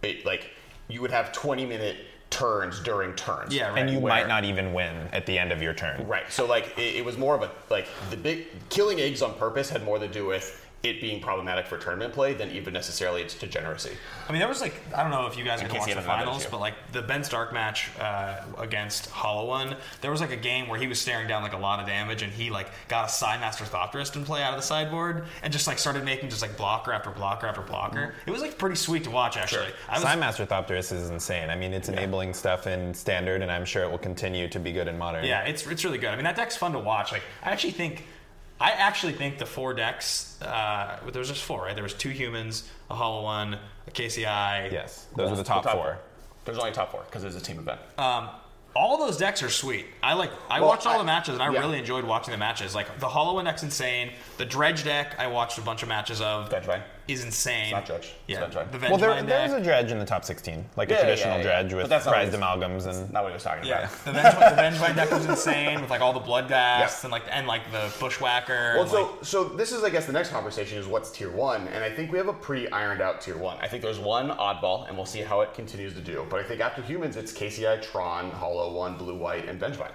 it 0.02 0.26
like 0.26 0.50
you 0.88 1.00
would 1.00 1.12
have 1.12 1.30
20 1.32 1.64
minute 1.66 1.96
turns 2.30 2.80
during 2.80 3.12
turns. 3.14 3.54
Yeah, 3.54 3.68
right. 3.70 3.78
And 3.78 3.90
you 3.90 3.98
Where- 3.98 4.12
might 4.12 4.28
not 4.28 4.44
even 4.44 4.72
win 4.72 5.08
at 5.12 5.26
the 5.26 5.38
end 5.38 5.52
of 5.52 5.60
your 5.60 5.74
turn. 5.74 6.06
Right. 6.06 6.24
So 6.30 6.46
like 6.46 6.78
it, 6.78 6.96
it 6.96 7.04
was 7.04 7.18
more 7.18 7.34
of 7.34 7.42
a 7.42 7.50
like 7.68 7.86
the 8.10 8.16
big 8.16 8.46
killing 8.68 9.00
eggs 9.00 9.20
on 9.22 9.34
purpose 9.34 9.68
had 9.68 9.84
more 9.84 9.98
to 9.98 10.08
do 10.08 10.26
with 10.26 10.64
it 10.82 11.00
being 11.00 11.20
problematic 11.20 11.66
for 11.66 11.76
tournament 11.76 12.14
play 12.14 12.32
than 12.32 12.50
even 12.52 12.72
necessarily 12.72 13.20
its 13.20 13.34
degeneracy. 13.34 13.92
I 14.28 14.32
mean, 14.32 14.38
there 14.38 14.48
was 14.48 14.62
like 14.62 14.80
I 14.94 15.02
don't 15.02 15.10
know 15.10 15.26
if 15.26 15.36
you 15.36 15.44
guys 15.44 15.60
are 15.60 15.66
gonna 15.66 15.78
watch 15.78 15.88
the 15.88 15.94
haven't 15.94 16.08
had 16.08 16.18
that 16.20 16.24
finals, 16.24 16.46
but 16.46 16.60
like 16.60 16.74
the 16.92 17.02
Ben 17.02 17.22
Stark 17.22 17.52
match 17.52 17.90
uh, 18.00 18.40
against 18.58 19.10
Hollow 19.10 19.46
One, 19.46 19.76
there 20.00 20.10
was 20.10 20.20
like 20.20 20.32
a 20.32 20.36
game 20.36 20.68
where 20.68 20.78
he 20.78 20.86
was 20.86 20.98
staring 20.98 21.28
down 21.28 21.42
like 21.42 21.52
a 21.52 21.58
lot 21.58 21.80
of 21.80 21.86
damage, 21.86 22.22
and 22.22 22.32
he 22.32 22.50
like 22.50 22.68
got 22.88 23.08
a 23.08 23.12
Sai 23.12 23.36
Master 23.38 23.64
Thopterist 23.64 24.16
and 24.16 24.24
play 24.24 24.42
out 24.42 24.54
of 24.54 24.58
the 24.58 24.66
sideboard, 24.66 25.26
and 25.42 25.52
just 25.52 25.66
like 25.66 25.78
started 25.78 26.04
making 26.04 26.30
just 26.30 26.40
like 26.40 26.56
blocker 26.56 26.92
after 26.92 27.10
blocker 27.10 27.46
after 27.46 27.60
blocker. 27.60 28.14
It 28.24 28.30
was 28.30 28.40
like 28.40 28.56
pretty 28.56 28.76
sweet 28.76 29.04
to 29.04 29.10
watch 29.10 29.36
actually. 29.36 29.68
I 29.88 29.94
was, 29.94 30.02
Sai 30.02 30.16
Master 30.16 30.46
Thopterist 30.46 30.92
is 30.92 31.10
insane. 31.10 31.50
I 31.50 31.56
mean, 31.56 31.74
it's 31.74 31.90
enabling 31.90 32.32
stuff 32.32 32.66
in 32.66 32.94
standard, 32.94 33.42
and 33.42 33.50
I'm 33.50 33.66
sure 33.66 33.82
it 33.82 33.90
will 33.90 33.98
continue 33.98 34.48
to 34.48 34.58
be 34.58 34.72
good 34.72 34.88
in 34.88 34.96
modern. 34.96 35.24
Yeah, 35.26 35.42
it's 35.42 35.66
it's 35.66 35.84
really 35.84 35.98
good. 35.98 36.10
I 36.10 36.16
mean, 36.16 36.24
that 36.24 36.36
deck's 36.36 36.56
fun 36.56 36.72
to 36.72 36.78
watch. 36.78 37.12
Like, 37.12 37.22
I 37.42 37.50
actually 37.50 37.72
think, 37.72 38.04
I 38.60 38.72
actually 38.72 39.14
think 39.14 39.38
the 39.38 39.46
four 39.46 39.72
decks. 39.74 40.40
Uh, 40.42 40.98
there 41.10 41.18
was 41.20 41.28
just 41.28 41.42
four, 41.42 41.62
right? 41.62 41.74
There 41.74 41.82
was 41.82 41.94
two 41.94 42.10
humans, 42.10 42.68
a 42.90 42.94
hollow 42.94 43.22
one, 43.22 43.54
a 43.86 43.90
KCI. 43.90 44.70
Yes, 44.70 45.06
those 45.16 45.30
are 45.32 45.36
the 45.36 45.44
top, 45.44 45.64
four. 45.68 45.98
There's 46.44 46.58
only 46.58 46.72
top 46.72 46.90
four 46.92 47.02
because 47.06 47.24
it's 47.24 47.36
a 47.36 47.40
team 47.40 47.58
event. 47.58 47.80
Um, 47.98 48.28
all 48.76 48.98
those 48.98 49.16
decks 49.16 49.42
are 49.42 49.48
sweet. 49.48 49.86
I 50.02 50.12
like. 50.14 50.30
I 50.50 50.60
Well, 50.60 50.68
watched 50.68 50.86
all 50.86 50.94
I- 50.94 50.98
the 50.98 51.04
matches, 51.04 51.34
and 51.34 51.42
I 51.42 51.50
yeah. 51.50 51.58
really 51.60 51.78
enjoyed 51.78 52.04
watching 52.04 52.32
the 52.32 52.38
matches. 52.38 52.74
Like 52.74 53.00
the 53.00 53.08
Hollow 53.08 53.34
One 53.34 53.46
deck's 53.46 53.62
insane. 53.62 54.12
The 54.36 54.44
Dredge 54.44 54.84
deck, 54.84 55.16
I 55.18 55.26
watched 55.26 55.58
a 55.58 55.62
bunch 55.62 55.82
of 55.82 55.88
matches 55.88 56.20
of. 56.20 56.50
Vengevine. 56.50 56.82
Is 57.08 57.24
insane. 57.24 57.64
It's 57.64 57.72
not 57.72 57.86
Dredge. 57.86 58.12
It's 58.28 58.38
Yeah, 58.38 58.46
Vengevine. 58.46 58.70
the 58.70 58.78
Well, 58.78 58.98
there, 58.98 59.22
there's 59.22 59.52
a 59.52 59.60
dredge 59.60 59.90
in 59.90 59.98
the 59.98 60.04
top 60.04 60.24
16, 60.24 60.64
like 60.76 60.88
Yeah, 60.88 60.94
a 60.94 60.98
yeah, 60.98 61.02
traditional 61.04 61.36
yeah, 61.38 61.42
dredge 61.42 61.70
yeah. 61.70 61.76
with 61.76 61.84
But 61.84 61.88
that's 61.90 62.04
not 62.06 62.12
prized 62.14 62.32
what 62.32 62.40
amalgams 62.40 62.86
and. 62.86 63.12
Not 63.12 63.22
what 63.24 63.30
he 63.30 63.34
was 63.34 63.42
talking 63.42 63.64
yeah, 63.64 63.88
about. 63.88 64.04
the 64.04 64.10
Vengevine, 64.12 64.56
the 64.56 64.62
Vengevine 64.62 64.94
deck 64.96 65.10
was 65.10 65.26
insane 65.26 65.80
with 65.80 65.90
like 65.90 66.00
all 66.00 66.12
the 66.12 66.20
bloodghast 66.20 66.50
Yeah. 66.50 66.90
and 67.02 67.10
like 67.10 67.22
and 67.30 67.46
like 67.46 67.62
the 67.72 67.92
bushwhacker. 67.98 68.74
Well, 68.74 68.82
and, 68.82 68.90
so 68.90 69.02
like, 69.02 69.24
so 69.24 69.44
this 69.44 69.72
is, 69.72 69.82
I 69.82 69.90
guess, 69.90 70.06
the 70.06 70.12
next 70.12 70.30
conversation 70.30 70.78
is 70.78 70.86
what's 70.86 71.10
tier 71.10 71.30
one, 71.30 71.66
and 71.68 71.82
I 71.82 71.90
think 71.90 72.12
we 72.12 72.18
have 72.18 72.28
a 72.28 72.32
pretty 72.32 72.70
ironed 72.70 73.00
out 73.00 73.20
tier 73.20 73.36
one. 73.36 73.56
I 73.60 73.66
think 73.68 73.82
there's 73.82 73.98
one 73.98 74.30
oddball, 74.30 74.86
and 74.88 74.96
we'll 74.96 75.06
see 75.06 75.20
how 75.20 75.40
it 75.40 75.52
continues 75.54 75.94
to 75.94 76.00
do. 76.00 76.24
But 76.30 76.40
I 76.40 76.42
think 76.44 76.60
after 76.60 76.82
humans, 76.82 77.16
it's 77.16 77.32
KCI, 77.32 77.82
Tron, 77.82 78.30
Hollow 78.30 78.72
One, 78.72 78.96
Blue 78.96 79.16
White, 79.16 79.48
and 79.48 79.60
Vengevine. 79.60 79.92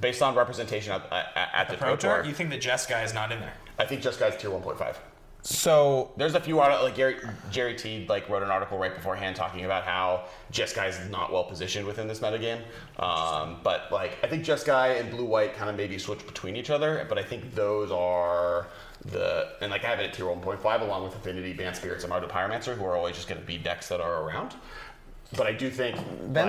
Based 0.00 0.22
on 0.22 0.34
representation 0.34 0.92
at, 0.94 1.12
at, 1.12 1.50
at 1.52 1.68
the, 1.68 1.76
Pro 1.76 1.96
Tour, 1.96 2.24
you 2.24 2.32
think 2.32 2.48
that 2.48 2.62
Jeskai 2.62 3.04
is 3.04 3.12
not 3.12 3.30
in 3.30 3.40
there? 3.40 3.52
I 3.78 3.84
think 3.84 4.02
Jeskai's 4.02 4.40
tier 4.40 4.50
1.5. 4.50 4.96
So 5.42 6.12
There's 6.16 6.34
a 6.34 6.40
few 6.40 6.62
out 6.62 6.84
like 6.84 6.94
Gary 6.94 7.16
Jerry 7.50 7.74
T 7.74 8.06
like 8.08 8.28
wrote 8.28 8.44
an 8.44 8.50
article 8.50 8.78
right 8.78 8.94
beforehand 8.94 9.34
talking 9.34 9.64
about 9.64 9.82
how 9.82 10.26
Jeskai 10.52 10.88
is 10.88 11.10
not 11.10 11.32
well 11.32 11.42
positioned 11.44 11.84
within 11.84 12.06
this 12.06 12.20
metagame. 12.20 12.60
Um, 12.98 13.58
but 13.64 13.90
like 13.90 14.18
I 14.22 14.28
think 14.28 14.44
Jeskai 14.44 15.00
and 15.00 15.10
Blue 15.10 15.24
White 15.24 15.54
kind 15.54 15.68
of 15.68 15.76
maybe 15.76 15.98
switch 15.98 16.24
between 16.26 16.54
each 16.54 16.70
other, 16.70 17.04
but 17.08 17.18
I 17.18 17.24
think 17.24 17.54
those 17.56 17.90
are 17.90 18.68
the 19.06 19.48
and 19.60 19.72
like 19.72 19.84
I 19.84 19.88
have 19.88 19.98
it 19.98 20.04
at 20.04 20.12
tier 20.14 20.26
1.5 20.26 20.80
along 20.80 21.02
with 21.02 21.16
Affinity, 21.16 21.52
Bant 21.54 21.74
Spirits, 21.74 22.04
and 22.04 22.12
Mardu 22.12 22.28
Pyromancer, 22.28 22.76
who 22.76 22.84
are 22.84 22.96
always 22.96 23.16
just 23.16 23.26
going 23.26 23.40
to 23.40 23.46
be 23.46 23.58
decks 23.58 23.88
that 23.88 24.00
are 24.00 24.22
around. 24.22 24.54
But 25.36 25.46
I 25.46 25.52
do 25.52 25.70
think 25.70 25.96
like, 25.96 26.06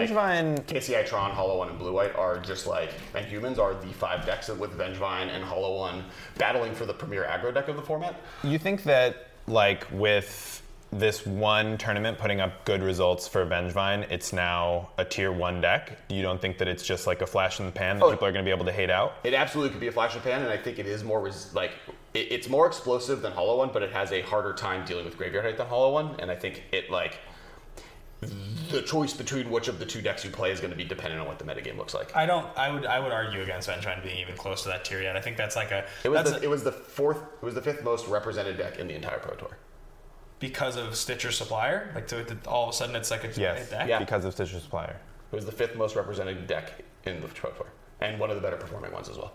Vengevine- 0.09 0.65
KCI 0.65 1.05
Tron, 1.05 1.31
Hollow 1.31 1.57
One, 1.57 1.69
and 1.69 1.79
Blue 1.79 1.93
White 1.93 2.15
are 2.15 2.37
just 2.39 2.67
like, 2.67 2.89
and 3.15 3.25
humans 3.25 3.57
are 3.59 3.73
the 3.73 3.87
five 3.93 4.25
decks 4.25 4.49
with 4.49 4.77
Vengevine 4.77 5.29
and 5.29 5.43
Hollow 5.43 5.77
One 5.79 6.03
battling 6.37 6.73
for 6.75 6.85
the 6.85 6.93
premier 6.93 7.23
aggro 7.23 7.53
deck 7.53 7.67
of 7.69 7.75
the 7.75 7.81
format. 7.81 8.15
you 8.43 8.57
think 8.57 8.83
that, 8.83 9.27
like, 9.47 9.85
with 9.91 10.61
this 10.91 11.25
one 11.25 11.75
tournament 11.79 12.19
putting 12.19 12.39
up 12.39 12.65
good 12.65 12.83
results 12.83 13.27
for 13.27 13.45
Vengevine, 13.45 14.05
it's 14.11 14.31
now 14.33 14.89
a 14.97 15.05
tier 15.05 15.31
one 15.31 15.59
deck? 15.61 15.97
You 16.09 16.21
don't 16.21 16.39
think 16.39 16.57
that 16.59 16.67
it's 16.67 16.83
just 16.85 17.07
like 17.07 17.21
a 17.21 17.25
flash 17.25 17.59
in 17.59 17.65
the 17.65 17.71
pan 17.71 17.97
that 17.99 18.05
Oh. 18.05 18.11
people 18.11 18.27
are 18.27 18.31
going 18.31 18.45
to 18.45 18.47
be 18.47 18.53
able 18.55 18.65
to 18.65 18.71
hate 18.71 18.91
out? 18.91 19.13
It 19.23 19.33
absolutely 19.33 19.71
could 19.71 19.79
be 19.79 19.87
a 19.87 19.91
flash 19.91 20.13
in 20.13 20.21
the 20.21 20.29
pan, 20.29 20.41
and 20.43 20.51
I 20.51 20.57
think 20.57 20.77
it 20.77 20.85
is 20.85 21.03
more 21.03 21.19
res- 21.21 21.51
like 21.55 21.71
it, 22.13 22.31
it's 22.31 22.47
more 22.49 22.67
explosive 22.67 23.21
than 23.23 23.31
Hollow 23.31 23.57
One, 23.57 23.69
but 23.73 23.81
it 23.81 23.91
has 23.91 24.11
a 24.11 24.21
harder 24.21 24.53
time 24.53 24.85
dealing 24.85 25.05
with 25.05 25.17
graveyard 25.17 25.45
height 25.45 25.57
than 25.57 25.67
Hollow 25.67 25.93
One, 25.93 26.15
and 26.19 26.29
I 26.29 26.35
think 26.35 26.63
it 26.71 26.91
like 26.91 27.17
the 28.69 28.81
choice 28.81 29.13
between 29.13 29.49
which 29.51 29.67
of 29.67 29.79
the 29.79 29.85
two 29.85 30.01
decks 30.01 30.23
you 30.25 30.31
play 30.31 30.51
is 30.51 30.59
going 30.59 30.71
to 30.71 30.77
be 30.77 30.83
dependent 30.83 31.21
on 31.21 31.27
what 31.27 31.37
the 31.39 31.45
metagame 31.45 31.77
looks 31.77 31.93
like. 31.93 32.15
I 32.15 32.25
don't. 32.25 32.45
I 32.57 32.71
would. 32.71 32.85
I 32.85 32.99
would 32.99 33.11
argue 33.11 33.41
against 33.41 33.69
Vengevine 33.69 34.01
being 34.03 34.17
even 34.17 34.35
close 34.35 34.63
to 34.63 34.69
that 34.69 34.83
tier 34.85 35.01
yet. 35.01 35.15
I 35.15 35.21
think 35.21 35.37
that's 35.37 35.55
like 35.55 35.71
a. 35.71 35.85
It 36.03 36.09
was 36.09 36.31
the, 36.31 36.37
a- 36.39 36.41
it 36.43 36.49
was 36.49 36.63
the 36.63 36.71
fourth, 36.71 37.17
it 37.17 37.45
was 37.45 37.55
the 37.55 37.61
fifth 37.61 37.83
most 37.83 38.07
represented 38.07 38.57
deck 38.57 38.79
in 38.79 38.87
the 38.87 38.95
entire 38.95 39.19
Pro 39.19 39.35
Tour. 39.35 39.57
because 40.39 40.75
of 40.75 40.95
Stitcher 40.95 41.31
Supplier. 41.31 41.91
Like 41.95 42.07
to, 42.07 42.23
to- 42.23 42.37
all 42.49 42.63
of 42.63 42.69
a 42.69 42.73
sudden, 42.73 42.95
it's 42.95 43.11
like 43.11 43.23
a 43.23 43.39
Yes, 43.39 43.69
deck. 43.69 43.87
Yeah. 43.87 43.99
because 43.99 44.25
of 44.25 44.33
Stitcher 44.33 44.59
Supplier. 44.59 44.99
It 45.31 45.35
was 45.35 45.45
the 45.45 45.51
fifth 45.51 45.75
most 45.75 45.95
represented 45.95 46.47
deck 46.47 46.83
in 47.05 47.19
the 47.21 47.27
Pro 47.27 47.51
Tour, 47.51 47.67
and 48.01 48.19
one 48.19 48.29
of 48.29 48.35
the 48.35 48.41
better 48.41 48.57
performing 48.57 48.91
ones 48.91 49.09
as 49.09 49.17
well. 49.17 49.33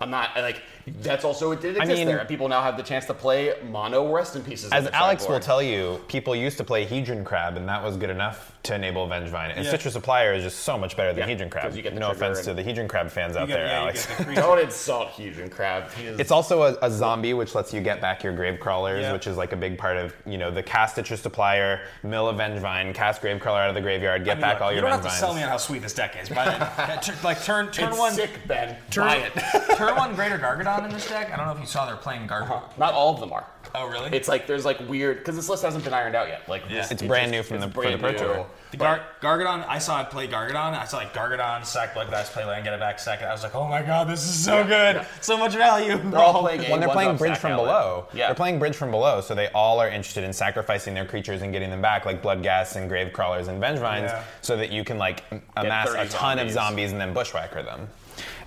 I'm 0.00 0.10
not 0.10 0.30
like 0.36 0.62
that's 1.02 1.24
also 1.24 1.50
it 1.52 1.60
did 1.60 1.76
exist 1.76 1.96
mean- 1.98 2.06
there, 2.06 2.18
and 2.18 2.28
people 2.28 2.48
now 2.48 2.62
have 2.62 2.76
the 2.76 2.82
chance 2.82 3.06
to 3.06 3.14
play 3.14 3.54
mono 3.70 4.12
rest 4.12 4.36
in 4.36 4.42
pieces. 4.42 4.72
As 4.72 4.86
Alex 4.88 5.28
will 5.28 5.40
tell 5.40 5.62
you, 5.62 6.00
people 6.08 6.34
used 6.34 6.56
to 6.58 6.64
play 6.64 6.86
Hedron 6.86 7.24
Crab, 7.24 7.56
and 7.56 7.68
that 7.68 7.82
was 7.82 7.96
good 7.96 8.10
enough 8.10 8.57
to 8.64 8.74
enable 8.74 9.06
Vengevine. 9.08 9.52
And 9.54 9.64
Yeah. 9.64 9.70
Stitcher 9.70 9.90
Supplier 9.90 10.34
is 10.34 10.42
just 10.42 10.60
so 10.60 10.76
much 10.76 10.96
better 10.96 11.12
than 11.12 11.28
Yeah, 11.28 11.34
Hedron 11.36 11.48
Crab. 11.50 11.64
'cause 11.64 11.76
you 11.76 11.82
get 11.82 11.94
the 11.94 12.00
no 12.00 12.08
trigger 12.10 12.24
offense 12.32 12.44
to 12.44 12.50
and- 12.50 12.58
the 12.58 12.64
Hedron 12.64 12.88
Crab 12.88 13.10
fans 13.10 13.36
out 13.36 13.46
get, 13.48 13.54
there, 13.54 13.66
yeah, 13.66 13.72
you 13.76 13.82
Alex. 13.82 14.06
get 14.06 14.18
the 14.18 14.24
creature. 14.26 14.40
Don't 14.42 14.58
insult 14.60 15.08
Hedron 15.12 15.50
Crab. 15.50 15.92
He 15.92 16.06
is 16.06 16.18
It's 16.20 16.30
also 16.30 16.62
a, 16.64 16.76
a 16.82 16.90
zombie, 16.90 17.34
which 17.34 17.54
lets 17.54 17.72
you 17.72 17.80
get 17.80 18.00
back 18.00 18.22
your 18.24 18.32
grave 18.32 18.58
crawlers, 18.60 19.02
Yeah. 19.02 19.12
which 19.12 19.26
is 19.26 19.36
like 19.36 19.52
a 19.52 19.56
big 19.56 19.78
part 19.78 19.96
of 19.96 20.12
you 20.26 20.38
know 20.38 20.50
the 20.50 20.62
cast 20.62 20.94
Stitcher 20.94 21.16
Supplier, 21.16 21.80
mill 22.02 22.28
a 22.28 22.34
Vengevine, 22.34 22.94
cast 22.94 23.20
grave 23.20 23.40
crawler 23.40 23.60
out 23.60 23.68
of 23.68 23.74
the 23.74 23.80
graveyard, 23.80 24.24
get 24.24 24.32
I 24.32 24.34
mean, 24.34 24.40
back 24.42 24.54
look, 24.54 24.62
all 24.62 24.70
you 24.72 24.76
your 24.80 24.82
don't 24.82 24.92
have 24.92 25.02
to 25.02 25.08
Vengevines. 25.08 25.20
sell 25.20 25.34
me 25.34 25.42
on 25.42 25.48
how 25.48 25.56
sweet 25.56 25.82
this 25.82 25.94
deck 25.94 26.16
is, 26.20 26.28
but 26.28 26.48
uh, 26.48 26.68
yeah, 26.78 26.96
tur- 26.96 27.14
like 27.22 27.42
turn 27.44 27.70
turn 27.70 27.88
It's 27.90 27.98
one 27.98 28.12
sick, 28.12 28.30
Ben. 28.46 28.76
turn, 28.90 29.06
Buy 29.06 29.16
it. 29.16 29.32
turn 29.76 29.94
one 29.96 30.14
Greater 30.14 30.38
Gargadon 30.38 30.84
in 30.84 30.90
this 30.92 31.08
deck. 31.08 31.30
I 31.32 31.36
don't 31.36 31.46
know 31.46 31.52
if 31.52 31.60
you 31.60 31.66
saw 31.66 31.86
they're 31.86 31.96
playing 31.96 32.26
Gargadon. 32.26 32.50
Uh-huh. 32.50 32.60
Not 32.76 32.92
all 32.94 33.14
of 33.14 33.20
them 33.20 33.32
are. 33.32 33.44
Oh 33.74 33.86
really? 33.88 34.10
It's 34.16 34.28
like 34.28 34.46
there's 34.46 34.64
like 34.64 34.80
weird 34.88 35.18
because 35.18 35.36
this 35.36 35.48
list 35.48 35.62
hasn't 35.62 35.84
been 35.84 35.92
ironed 35.94 36.14
out 36.16 36.28
yet. 36.28 36.48
Like 36.48 36.62
Yeah. 36.68 36.76
this, 36.82 36.90
It's 36.90 37.02
it 37.02 37.08
brand 37.08 37.32
just- 37.32 37.32
new 37.32 37.42
from 37.42 37.56
it's 37.62 37.66
the- 37.74 37.82
for 37.82 37.90
the 37.90 37.96
brand 37.98 38.16
Pro 38.18 38.26
new. 38.28 38.34
Tour. 38.34 38.46
The 38.70 38.76
Gar- 38.76 39.00
Gargadon, 39.22 39.64
I 39.66 39.78
saw 39.78 40.02
it 40.02 40.10
play 40.10 40.28
Gargadon. 40.28 40.78
I 40.78 40.84
saw 40.84 40.98
like 40.98 41.14
Gargadon 41.14 41.64
sack 41.64 41.94
Bloodghast 41.94 42.32
play 42.32 42.44
land, 42.44 42.64
get 42.64 42.74
it 42.74 42.80
back 42.80 42.98
second. 42.98 43.28
I 43.28 43.32
was 43.32 43.42
like, 43.42 43.54
oh 43.54 43.66
my 43.66 43.80
god, 43.82 44.08
this 44.08 44.24
is 44.24 44.44
so 44.44 44.62
good, 44.62 44.96
yeah. 44.96 45.04
so 45.22 45.38
much 45.38 45.54
value. 45.54 45.96
They're 45.96 46.20
all 46.20 46.40
playing. 46.42 46.62
when 46.70 46.80
they're 46.80 46.88
A1 46.88 46.92
playing 46.92 47.08
drop 47.10 47.18
bridge 47.18 47.30
stack 47.32 47.40
from 47.40 47.52
outlet. 47.52 47.66
below. 47.66 48.08
Yeah. 48.12 48.26
They're 48.26 48.34
playing 48.34 48.58
bridge 48.58 48.76
from 48.76 48.90
below, 48.90 49.20
so 49.22 49.34
they 49.34 49.48
all 49.48 49.80
are 49.80 49.88
interested 49.88 50.24
in 50.24 50.32
sacrificing 50.34 50.92
their 50.94 51.06
creatures 51.06 51.40
and 51.42 51.50
getting 51.52 51.70
them 51.70 51.80
back, 51.80 52.04
like 52.04 52.22
bloodghast 52.22 52.76
and 52.76 52.88
grave 52.90 53.12
crawlers 53.14 53.48
and 53.48 53.58
vengevines, 53.60 54.10
Yeah. 54.10 54.22
so 54.42 54.56
that 54.58 54.70
you 54.70 54.84
can 54.84 54.98
like 54.98 55.24
amass 55.56 55.88
30 55.88 56.00
a 56.02 56.08
ton 56.10 56.38
of 56.38 56.50
zombies. 56.50 56.54
zombies 56.54 56.92
and 56.92 57.00
then 57.00 57.12
bushwhacker 57.14 57.62
them. 57.62 57.88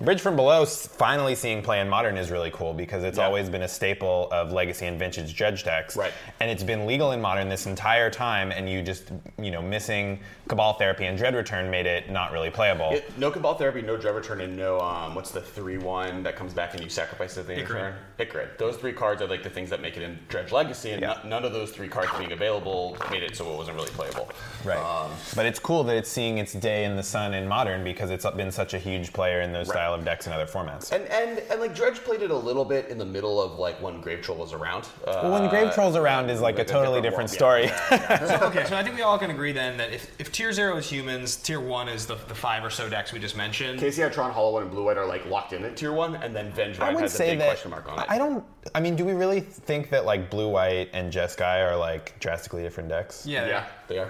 Bridge 0.02 0.20
from 0.20 0.34
below, 0.34 0.64
finally 0.66 1.36
seeing 1.36 1.62
play 1.62 1.80
in 1.80 1.88
modern 1.88 2.16
is 2.16 2.30
really 2.30 2.50
cool 2.50 2.74
because 2.74 3.04
it's 3.04 3.18
Yeah. 3.18 3.24
always 3.24 3.48
been 3.48 3.62
a 3.62 3.68
staple 3.68 4.28
of 4.32 4.50
legacy 4.50 4.86
and 4.86 4.98
vintage 4.98 5.36
dredge 5.36 5.62
decks, 5.62 5.96
Right. 5.96 6.12
And 6.40 6.50
it's 6.50 6.64
been 6.64 6.86
legal 6.86 7.12
in 7.12 7.20
modern 7.20 7.48
this 7.48 7.66
entire 7.66 8.10
time, 8.10 8.50
and 8.50 8.68
you 8.68 8.82
just 8.82 9.04
you 9.38 9.52
know 9.52 9.62
missing 9.62 10.18
Cabal 10.48 10.72
therapy 10.74 11.06
and 11.06 11.16
Dread 11.16 11.34
Return 11.36 11.70
made 11.70 11.86
it 11.86 12.10
not 12.10 12.32
really 12.32 12.50
playable. 12.50 12.90
It- 12.90 13.16
no 13.16 13.30
Cabal 13.30 13.54
Therapy, 13.54 13.80
no 13.80 13.96
Dread 13.96 14.14
Return, 14.16 14.40
and 14.40 14.56
no, 14.56 14.80
um, 14.80 15.14
what's 15.14 15.30
the 15.30 15.40
3 15.40 15.78
1 15.78 16.24
that 16.24 16.34
comes 16.36 16.52
back 16.52 16.74
and 16.74 16.82
you 16.82 16.90
sacrifice 16.90 17.38
at 17.38 17.46
the 17.46 17.54
end 17.54 17.68
turn? 17.68 17.94
Ichorid. 18.18 18.58
Those 18.58 18.76
three 18.76 18.92
cards 18.92 19.22
are 19.22 19.28
like 19.28 19.42
the 19.44 19.50
things 19.50 19.70
that 19.70 19.80
make 19.80 19.96
it 19.96 20.02
in 20.02 20.18
Dredge 20.28 20.50
Legacy, 20.52 20.90
and 20.90 21.00
Yeah. 21.00 21.14
no- 21.22 21.28
none 21.30 21.44
of 21.44 21.52
those 21.52 21.70
three 21.70 21.88
cards 21.88 22.10
being 22.18 22.32
available 22.32 22.96
made 23.10 23.22
it 23.22 23.36
so 23.36 23.48
it 23.50 23.56
wasn't 23.56 23.76
really 23.76 23.90
playable. 23.90 24.28
Right. 24.64 24.76
Um, 24.78 25.12
but 25.36 25.46
it's 25.46 25.58
cool 25.60 25.84
that 25.84 25.96
it's 25.96 26.10
seeing 26.10 26.38
its 26.38 26.52
day 26.52 26.84
in 26.84 26.96
the 26.96 27.02
sun 27.04 27.34
in 27.34 27.46
modern 27.48 27.84
because 27.84 28.10
it's 28.10 28.26
been 28.36 28.50
such 28.50 28.74
a 28.74 28.78
huge 28.78 29.12
player 29.12 29.40
in 29.40 29.52
those 29.52 29.68
Right. 29.68 29.76
Style 29.92 29.98
of 29.98 30.04
decks 30.04 30.26
in 30.26 30.32
other 30.32 30.46
formats. 30.46 30.92
and, 30.92 31.04
and 31.06 31.38
and 31.50 31.60
like 31.60 31.74
Dredge 31.74 31.98
played 31.98 32.22
it 32.22 32.30
a 32.30 32.36
little 32.36 32.64
bit 32.64 32.88
in 32.88 32.98
the 32.98 33.04
middle 33.04 33.40
of 33.40 33.58
like 33.58 33.80
when 33.82 34.00
Grave 34.00 34.22
Troll 34.22 34.38
was 34.38 34.52
around. 34.52 34.84
Uh, 35.06 35.20
well, 35.22 35.40
when 35.40 35.50
Grave 35.50 35.72
Troll's 35.74 35.96
around 35.96 36.30
is 36.30 36.40
like 36.40 36.56
a 36.56 36.58
like 36.58 36.68
a 36.68 36.72
totally 36.72 37.00
different 37.00 37.30
different, 37.30 37.30
story. 37.30 37.64
yeah, 37.90 38.38
So, 38.38 38.46
okay, 38.46 38.64
so 38.66 38.76
I 38.76 38.82
think 38.82 38.96
we 38.96 39.02
all 39.02 39.18
can 39.18 39.30
agree 39.30 39.52
then 39.52 39.76
that 39.78 39.92
if, 39.92 40.10
if 40.20 40.30
tier 40.32 40.52
zero 40.52 40.76
is 40.76 40.88
humans, 40.88 41.36
tier 41.36 41.60
one 41.60 41.88
is 41.88 42.06
the, 42.06 42.14
the 42.28 42.34
five 42.34 42.64
or 42.64 42.70
so 42.70 42.88
decks 42.88 43.12
we 43.12 43.18
just 43.18 43.36
mentioned. 43.36 43.80
KCI, 43.80 44.12
Tron, 44.12 44.32
Hollow 44.32 44.52
One, 44.52 44.62
and 44.62 44.70
Blue 44.70 44.84
White 44.84 44.98
are 44.98 45.06
like 45.06 45.26
locked 45.26 45.52
in 45.52 45.64
at 45.64 45.76
tier 45.76 45.92
one, 45.92 46.14
and 46.16 46.34
then 46.34 46.52
Vengevine 46.52 46.80
I 46.80 46.92
would 46.92 47.02
has 47.02 47.14
a 47.14 47.16
say 47.16 47.30
big 47.30 47.40
that 47.40 47.48
question 47.48 47.70
mark 47.70 47.90
on 47.90 47.98
it. 48.00 48.06
I 48.08 48.18
don't. 48.18 48.44
I 48.74 48.80
mean, 48.80 48.96
do 48.96 49.04
we 49.04 49.12
really 49.12 49.40
think 49.40 49.90
that 49.90 50.04
like 50.04 50.30
Blue 50.30 50.48
White 50.48 50.90
and 50.92 51.12
Jeskai 51.12 51.68
are 51.68 51.76
like 51.76 52.18
drastically 52.20 52.62
different 52.62 52.88
decks? 52.88 53.26
Yeah, 53.26 53.46
yeah, 53.46 53.66
they 53.88 53.98
are. 53.98 54.08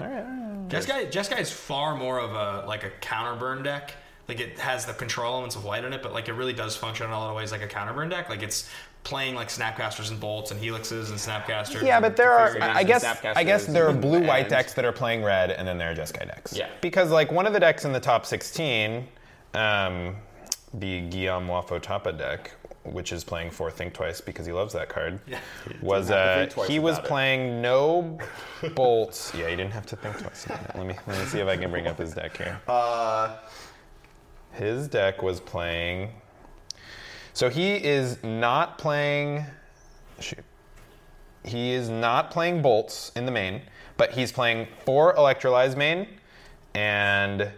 Jeskai 0.69 1.11
Jeskai 1.11 1.41
is 1.41 1.51
far 1.51 1.97
more 1.97 2.19
of 2.19 2.33
a 2.33 2.67
like 2.67 2.85
a 2.85 2.91
counter 3.01 3.39
burn 3.39 3.63
deck. 3.63 3.95
Like 4.29 4.41
it 4.41 4.59
has 4.59 4.87
the 4.87 4.93
control 4.95 5.33
elements 5.33 5.57
of 5.57 5.65
white 5.65 5.85
in 5.85 5.93
it, 5.93 6.03
but 6.03 6.13
like 6.13 6.29
it 6.29 6.35
really 6.35 6.53
does 6.53 6.77
function 6.77 7.07
in 7.07 7.13
a 7.13 7.19
lot 7.19 7.31
of 7.31 7.37
ways 7.37 7.51
like 7.53 7.63
a 7.63 7.67
counter 7.67 7.93
burn 7.93 8.09
deck. 8.09 8.29
Like 8.29 8.43
it's 8.43 8.69
playing 9.05 9.35
like 9.35 9.49
snapcasters 9.49 10.11
and 10.11 10.21
bolts 10.21 10.53
and 10.53 10.61
helixes 10.61 11.11
and 11.11 11.19
snapcasters. 11.19 11.83
Yeah, 11.83 11.97
and 11.97 12.03
but 12.03 12.17
there 12.17 12.33
are. 12.33 12.57
I 12.63 12.85
guess. 12.85 13.05
I 13.25 13.43
guess 13.43 13.67
there 13.67 13.89
are 13.89 13.93
blue 13.93 14.25
white 14.27 14.49
decks 14.49 14.75
that 14.75 14.85
are 14.85 14.93
playing 14.93 15.25
red, 15.25 15.51
and 15.51 15.67
then 15.67 15.77
there 15.77 15.91
are 15.91 15.95
Jeskai 15.95 16.27
decks. 16.27 16.57
Yeah. 16.57 16.69
Because 16.81 17.11
like 17.11 17.33
one 17.33 17.47
of 17.47 17.53
the 17.53 17.61
decks 17.61 17.85
in 17.85 17.93
the 17.93 18.01
top 18.01 18.25
16, 18.25 19.07
um, 19.55 20.15
the 20.75 21.01
Guillaume 21.03 21.49
Wafo 21.49 21.83
Tapa 21.83 22.13
deck, 22.13 22.53
which 22.85 23.13
is 23.13 23.25
playing 23.25 23.51
for 23.51 23.71
Think 23.71 23.93
Twice 23.93 24.21
because 24.21 24.47
he 24.47 24.53
loves 24.53 24.73
that 24.75 24.89
card, 24.89 25.19
Yeah. 25.27 25.39
was 25.83 26.07
Didn't 26.09 26.19
have 26.39 26.49
to 26.55 26.61
uh, 26.61 26.65
he 26.65 26.79
was 26.79 26.95
about 26.97 27.05
it. 27.05 27.09
playing 27.09 27.61
no 27.61 28.19
bolts. 28.75 29.33
yeah, 29.35 29.49
he 29.49 29.57
didn't 29.57 29.73
have 29.73 29.87
to 29.87 29.97
think 29.97 30.17
twice 30.19 30.47
about 30.47 30.63
it. 30.63 30.77
Let 30.77 30.87
me 30.87 30.95
let 31.09 31.19
me 31.19 31.25
see 31.27 31.41
if 31.41 31.49
I 31.49 31.57
can 31.57 31.71
bring 31.73 31.89
up 31.89 31.99
his 31.99 32.15
deck 32.15 32.37
here. 32.37 32.61
Uh, 32.69 33.37
His 34.53 34.89
deck 34.89 35.23
was 35.23 35.41
playing. 35.41 36.11
So 37.33 37.49
he 37.49 37.75
is 37.83 38.23
not 38.23 38.79
playing. 38.79 39.45
Shoot. 40.21 40.45
he 41.45 41.73
is 41.73 41.89
not 41.89 42.31
playing 42.31 42.63
bolts 42.63 43.11
in 43.17 43.27
the 43.27 43.33
main, 43.33 43.63
but 43.97 44.13
he's 44.13 44.31
playing 44.31 44.69
four 44.85 45.15
electrolyze 45.17 45.77
main 45.77 46.07
and 46.75 47.51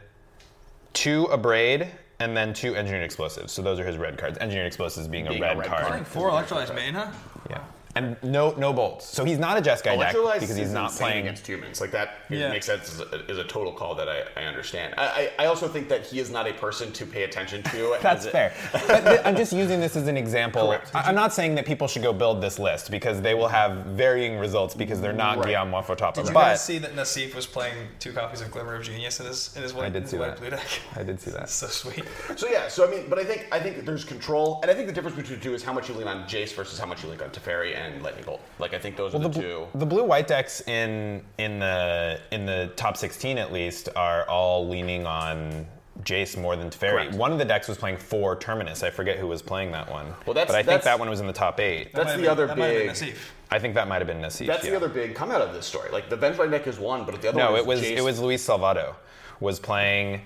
two 0.92 1.26
abrade 1.30 1.88
and 2.20 2.36
then 2.36 2.54
two 2.54 2.74
engineered 2.76 3.02
explosives. 3.04 3.52
So 3.52 3.60
those 3.60 3.78
are 3.80 3.84
his 3.84 3.96
red 3.98 4.16
cards. 4.16 4.38
Engineered 4.38 4.66
explosives 4.66 5.08
being, 5.08 5.26
Being 5.26 5.42
a 5.42 5.46
a 5.46 5.48
red, 5.48 5.58
red 5.58 5.68
card. 5.68 5.86
card. 5.86 6.06
Four 6.06 6.30
electrolyze 6.30 6.74
main, 6.74 6.94
huh? 6.94 7.10
Yeah. 7.50 7.64
And 7.96 8.16
no 8.22 8.52
no 8.58 8.72
bolts. 8.72 9.06
So 9.06 9.24
he's 9.24 9.38
not 9.38 9.56
a 9.56 9.60
Jeskai 9.62 9.98
deck 9.98 10.14
Electrolyze 10.14 10.40
because 10.40 10.56
he's 10.56 10.72
not 10.72 10.90
playing 10.92 11.20
against 11.20 11.46
humans. 11.46 11.80
Like 11.80 11.92
that 11.92 12.16
Yeah. 12.28 12.48
makes 12.50 12.66
sense 12.66 12.92
as 12.94 13.00
a, 13.00 13.30
is 13.30 13.38
a 13.38 13.44
total 13.44 13.72
call 13.72 13.94
that 13.94 14.08
I, 14.08 14.22
I 14.36 14.44
understand. 14.46 14.94
I, 14.98 15.30
I, 15.38 15.44
I 15.44 15.46
also 15.46 15.68
think 15.68 15.88
that 15.90 16.04
he 16.04 16.18
is 16.18 16.30
not 16.30 16.48
a 16.48 16.52
person 16.54 16.92
to 16.92 17.06
pay 17.06 17.22
attention 17.22 17.62
to. 17.64 17.96
That's 18.02 18.26
fair. 18.26 18.52
but 18.72 19.00
th- 19.04 19.20
I'm 19.24 19.36
just 19.36 19.52
using 19.52 19.80
this 19.80 19.94
as 19.96 20.08
an 20.08 20.16
example. 20.16 20.66
Correct. 20.68 20.90
I- 20.94 21.02
I'm 21.02 21.14
not 21.14 21.32
saying 21.32 21.54
that 21.54 21.66
people 21.66 21.86
should 21.86 22.02
go 22.02 22.12
build 22.12 22.40
this 22.42 22.58
list 22.58 22.90
because 22.90 23.20
they 23.22 23.34
will 23.34 23.48
have 23.48 23.86
varying 23.86 24.38
results 24.38 24.74
because 24.74 25.00
they're 25.00 25.12
not 25.12 25.38
Right. 25.38 25.48
Guillaume 25.48 25.70
Wafo-Tapa. 25.70 26.14
Did 26.20 26.28
you 26.28 26.34
But 26.34 26.40
guys 26.42 26.64
see 26.64 26.78
that 26.78 26.94
Nassif 26.96 27.34
was 27.34 27.46
playing 27.46 27.76
two 28.00 28.12
copies 28.12 28.40
of 28.40 28.50
Glimmer 28.50 28.74
of 28.76 28.82
Genius 28.82 29.20
in 29.20 29.26
his 29.26 29.54
in 29.56 29.62
his 29.62 29.72
white, 29.72 29.86
I 29.86 29.90
did 29.90 30.08
see 30.08 30.16
white 30.16 30.30
that. 30.30 30.40
blue 30.40 30.50
deck? 30.50 30.66
I 30.96 31.02
did 31.04 31.20
see 31.20 31.30
that. 31.30 31.40
That's 31.40 31.54
so 31.64 31.66
sweet. 31.68 32.04
So 32.36 32.48
yeah, 32.48 32.66
so 32.68 32.86
I 32.86 32.90
mean, 32.90 33.04
but 33.08 33.18
I 33.18 33.24
think 33.24 33.46
I 33.52 33.60
think 33.60 33.84
there's 33.84 34.04
control, 34.04 34.58
and 34.62 34.70
I 34.70 34.74
think 34.74 34.86
the 34.88 34.92
difference 34.92 35.16
between 35.16 35.38
the 35.38 35.44
two 35.44 35.54
is 35.54 35.62
how 35.62 35.72
much 35.72 35.88
you 35.88 35.94
lean 35.94 36.08
on 36.08 36.24
Jace 36.28 36.52
versus 36.54 36.78
how 36.78 36.86
much 36.86 37.02
you 37.04 37.10
lean 37.10 37.20
on 37.20 37.30
Teferi 37.30 37.76
and 37.84 38.02
Lightning 38.02 38.24
Bolt. 38.24 38.40
Like 38.58 38.74
I 38.74 38.78
think 38.78 38.96
those 38.96 39.12
Well, 39.12 39.22
are 39.24 39.28
the, 39.28 39.28
the, 39.28 39.40
bl- 39.40 39.46
two. 39.46 39.66
the 39.78 39.86
blue 39.86 40.04
white 40.04 40.26
decks 40.26 40.60
in 40.68 41.22
in 41.38 41.58
the 41.58 42.20
in 42.32 42.46
the 42.46 42.72
top 42.76 42.96
16 42.96 43.38
at 43.38 43.52
least 43.52 43.88
are 43.96 44.28
all 44.28 44.68
leaning 44.68 45.06
on 45.06 45.66
Jace 46.02 46.36
more 46.36 46.56
than 46.56 46.70
Teferi. 46.70 46.90
Correct. 46.90 47.14
One 47.14 47.32
of 47.32 47.38
the 47.38 47.44
decks 47.44 47.68
was 47.68 47.78
playing 47.78 47.98
four 47.98 48.36
Terminus. 48.36 48.82
I 48.82 48.90
forget 48.90 49.16
who 49.18 49.28
was 49.28 49.42
playing 49.42 49.70
that 49.72 49.88
one. 49.90 50.06
Well, 50.26 50.34
that's- 50.34 50.48
but 50.48 50.56
I 50.56 50.62
think 50.62 50.82
that 50.82 50.98
one 50.98 51.08
was 51.08 51.20
in 51.20 51.26
the 51.26 51.32
top 51.32 51.60
eight. 51.60 51.92
That's 51.94 52.12
the 52.12 52.18
been- 52.22 52.30
other 52.30 52.46
that 52.48 52.58
might 52.58 52.66
have 52.66 52.96
been 52.98 53.06
big- 53.10 53.16
I 53.50 53.58
think 53.60 53.74
that 53.74 53.86
might 53.86 53.98
have 53.98 54.08
been 54.08 54.20
Nassif. 54.20 54.46
That's 54.48 54.64
yeah. 54.64 54.70
the 54.70 54.76
other 54.76 54.88
big 54.88 55.14
come 55.14 55.30
out 55.30 55.40
of 55.40 55.52
this 55.54 55.66
story. 55.66 55.90
Like 55.92 56.08
the 56.10 56.16
Vengeful 56.16 56.48
deck 56.50 56.66
is 56.66 56.78
one, 56.78 57.04
but 57.04 57.20
the 57.22 57.28
other 57.28 57.38
No, 57.38 57.52
one 57.52 57.60
it 57.60 57.66
was 57.66 57.80
Jace. 57.80 57.96
it 57.96 58.02
was 58.02 58.18
Luis 58.18 58.42
Salvatto 58.42 58.96
was 59.40 59.60
playing 59.60 60.22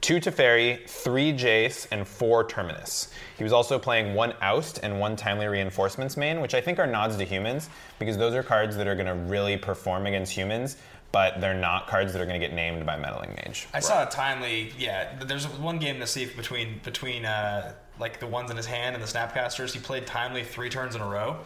two 0.00 0.16
Teferi, 0.16 0.88
three 0.88 1.32
Jace, 1.32 1.86
and 1.90 2.06
four 2.06 2.44
Terminus. 2.44 3.12
He 3.36 3.44
was 3.44 3.52
also 3.52 3.78
playing 3.78 4.14
one 4.14 4.34
Oust 4.40 4.80
and 4.82 5.00
one 5.00 5.16
Timely 5.16 5.46
Reinforcements 5.46 6.16
main, 6.16 6.40
which 6.40 6.54
I 6.54 6.60
think 6.60 6.78
are 6.78 6.86
nods 6.86 7.16
to 7.16 7.24
humans 7.24 7.68
because 7.98 8.16
those 8.16 8.34
are 8.34 8.42
cards 8.42 8.76
that 8.76 8.86
are 8.86 8.94
going 8.94 9.06
to 9.06 9.14
really 9.14 9.56
perform 9.56 10.06
against 10.06 10.32
humans, 10.32 10.76
but 11.12 11.40
they're 11.40 11.54
not 11.54 11.86
cards 11.86 12.12
that 12.12 12.22
are 12.22 12.26
going 12.26 12.40
to 12.40 12.46
get 12.46 12.54
named 12.54 12.84
by 12.84 12.96
Meddling 12.96 13.34
Mage. 13.36 13.66
I 13.72 13.80
saw 13.80 14.06
a 14.06 14.10
timely. 14.10 14.72
Yeah, 14.78 15.14
there's 15.24 15.48
one 15.48 15.78
game 15.78 15.96
Nassif 15.96 16.36
between 16.36 16.80
between 16.84 17.24
uh, 17.24 17.74
like 17.98 18.20
the 18.20 18.26
ones 18.26 18.50
in 18.50 18.56
his 18.56 18.66
hand 18.66 18.94
and 18.94 19.02
the 19.02 19.08
Snapcasters. 19.08 19.72
He 19.72 19.80
played 19.80 20.06
timely 20.06 20.44
three 20.44 20.68
turns 20.68 20.94
in 20.94 21.00
a 21.00 21.08
row. 21.08 21.38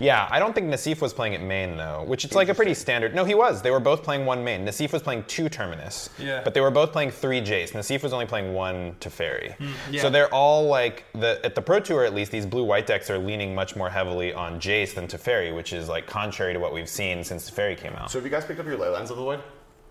Yeah, 0.00 0.26
I 0.30 0.38
don't 0.38 0.54
think 0.54 0.66
Nassif 0.68 1.00
was 1.00 1.12
playing 1.14 1.34
at 1.34 1.40
main 1.42 1.76
though, 1.76 2.04
which 2.06 2.24
it's 2.24 2.34
like 2.34 2.48
a 2.48 2.54
pretty 2.54 2.74
standard. 2.74 3.14
No, 3.14 3.24
he 3.24 3.34
was. 3.34 3.62
They 3.62 3.70
were 3.70 3.80
both 3.80 4.02
playing 4.02 4.26
one 4.26 4.42
main. 4.42 4.64
Nassif 4.66 4.92
was 4.92 5.02
playing 5.02 5.24
two 5.24 5.48
Terminus. 5.48 6.10
Yeah. 6.18 6.42
But 6.44 6.54
they 6.54 6.60
were 6.60 6.70
both 6.70 6.92
playing 6.92 7.10
three 7.12 7.40
Jace. 7.40 7.72
Nassif 7.72 8.02
was 8.02 8.12
only 8.12 8.26
playing 8.26 8.52
one 8.52 8.94
Teferi. 9.00 9.54
yeah. 9.90 10.02
So 10.02 10.10
they're 10.10 10.32
all 10.34 10.66
like 10.66 11.04
the 11.12 11.40
at 11.44 11.54
the 11.54 11.62
Pro 11.62 11.80
Tour 11.80 12.04
at 12.04 12.14
least. 12.14 12.32
These 12.32 12.46
blue 12.46 12.64
white 12.64 12.86
decks 12.86 13.08
are 13.10 13.18
leaning 13.18 13.54
much 13.54 13.76
more 13.76 13.88
heavily 13.90 14.34
on 14.34 14.60
Jace 14.60 14.94
than 14.94 15.06
Teferi, 15.06 15.54
which 15.54 15.72
is 15.72 15.88
like 15.88 16.06
contrary 16.06 16.52
to 16.52 16.58
what 16.58 16.72
we've 16.72 16.88
seen 16.88 17.22
since 17.22 17.50
Teferi 17.50 17.76
came 17.76 17.92
out. 17.94 18.10
So 18.10 18.18
have 18.18 18.24
you 18.24 18.30
guys 18.30 18.44
picked 18.44 18.60
up 18.60 18.66
your 18.66 18.76
Leylines 18.78 19.02
of 19.10 19.16
the 19.16 19.22
Void? 19.22 19.40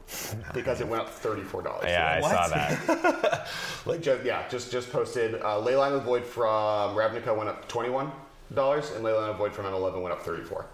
because 0.54 0.82
it 0.82 0.88
went 0.88 1.01
up 1.01 1.10
thirty-four 1.10 1.63
dollars. 1.63 1.86
yeah, 1.88 2.17
I 2.17 2.21
What? 2.21 2.32
saw 2.32 2.47
that. 2.49 3.47
Like 3.88 4.01
just, 4.01 4.23
yeah, 4.23 4.47
just 4.49 4.71
just 4.71 4.91
posted. 4.91 5.36
Uh, 5.36 5.58
Leyline 5.62 5.88
of 5.89 5.93
the 5.93 5.99
Void 6.01 6.25
from 6.25 6.95
Ravnica 6.95 7.36
went 7.36 7.49
up 7.49 7.67
twenty-one 7.67 8.12
dollars, 8.53 8.91
and 8.91 9.03
Leyline 9.03 9.29
of 9.29 9.38
Void 9.38 9.53
from 9.53 9.65
M11 9.65 10.01
went 10.01 10.13
up 10.13 10.21
thirty-four. 10.23 10.65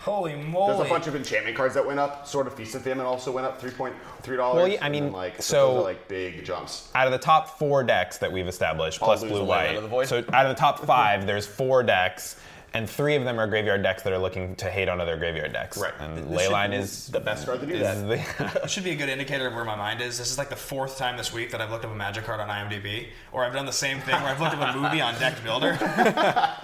Holy 0.00 0.34
moly! 0.34 0.74
There's 0.76 0.86
a 0.86 0.88
bunch 0.90 1.06
of 1.08 1.14
enchantment 1.14 1.56
cards 1.56 1.74
that 1.74 1.86
went 1.86 2.00
up. 2.00 2.26
Sword 2.26 2.46
of 2.46 2.54
Feast 2.54 2.74
and 2.74 2.82
Famine 2.82 3.04
also 3.04 3.30
went 3.30 3.46
up 3.46 3.60
three 3.60 3.70
point 3.70 3.94
three 4.22 4.36
dollars. 4.36 4.56
Well, 4.56 4.68
yeah, 4.68 4.78
I 4.84 4.88
mean, 4.88 5.12
like 5.12 5.42
so- 5.42 5.74
those 5.74 5.80
are 5.80 5.84
like 5.84 6.08
big 6.08 6.42
jumps. 6.44 6.88
out 6.94 7.06
of 7.06 7.12
the 7.12 7.18
top 7.18 7.58
four 7.58 7.82
decks 7.84 8.16
that 8.18 8.32
we've 8.32 8.48
established, 8.48 8.98
plus 8.98 9.20
blue 9.22 9.36
a 9.36 9.40
Leyline 9.40 9.46
white. 9.46 9.76
of 9.76 9.82
the 9.82 9.88
Void? 9.88 10.08
So 10.08 10.18
out 10.32 10.46
of 10.46 10.56
the 10.56 10.60
top 10.60 10.80
five, 10.86 11.26
there's 11.26 11.46
four 11.46 11.82
decks, 11.82 12.36
and 12.72 12.88
three 12.88 13.16
of 13.16 13.24
them 13.24 13.38
are 13.38 13.46
graveyard 13.46 13.82
decks 13.82 14.02
that 14.04 14.12
are 14.12 14.18
looking 14.18 14.54
to 14.56 14.70
hate 14.70 14.88
on 14.88 15.00
other 15.00 15.16
graveyard 15.16 15.52
decks. 15.52 15.76
Right. 15.78 15.92
And 15.98 16.16
This 16.30 16.48
Leyline 16.48 16.72
is 16.72 17.08
The 17.08 17.20
best 17.20 17.46
card 17.46 17.60
to 17.60 17.66
do 17.66 17.78
that. 17.78 17.94
the, 18.06 18.60
It 18.64 18.70
should 18.70 18.84
be 18.84 18.92
a 18.92 18.96
good 18.96 19.08
indicator 19.08 19.46
of 19.48 19.54
where 19.54 19.64
my 19.64 19.76
mind 19.76 20.00
is. 20.00 20.18
This 20.18 20.30
is 20.30 20.38
like 20.38 20.50
the 20.50 20.56
fourth 20.56 20.96
time 20.96 21.16
this 21.16 21.32
week 21.32 21.50
that 21.50 21.60
I've 21.60 21.70
looked 21.70 21.84
up 21.84 21.90
a 21.90 21.94
magic 21.96 22.24
card 22.24 22.40
on 22.40 22.48
IMDb, 22.48 23.08
or 23.32 23.44
I've 23.44 23.52
done 23.52 23.66
the 23.66 23.72
same 23.72 24.00
thing 24.00 24.14
where 24.14 24.26
I've 24.32 24.40
looked 24.40 24.54
up 24.54 24.74
a 24.74 24.78
movie 24.78 25.00
on 25.00 25.14
Decked 25.18 25.42
Builder. 25.42 25.78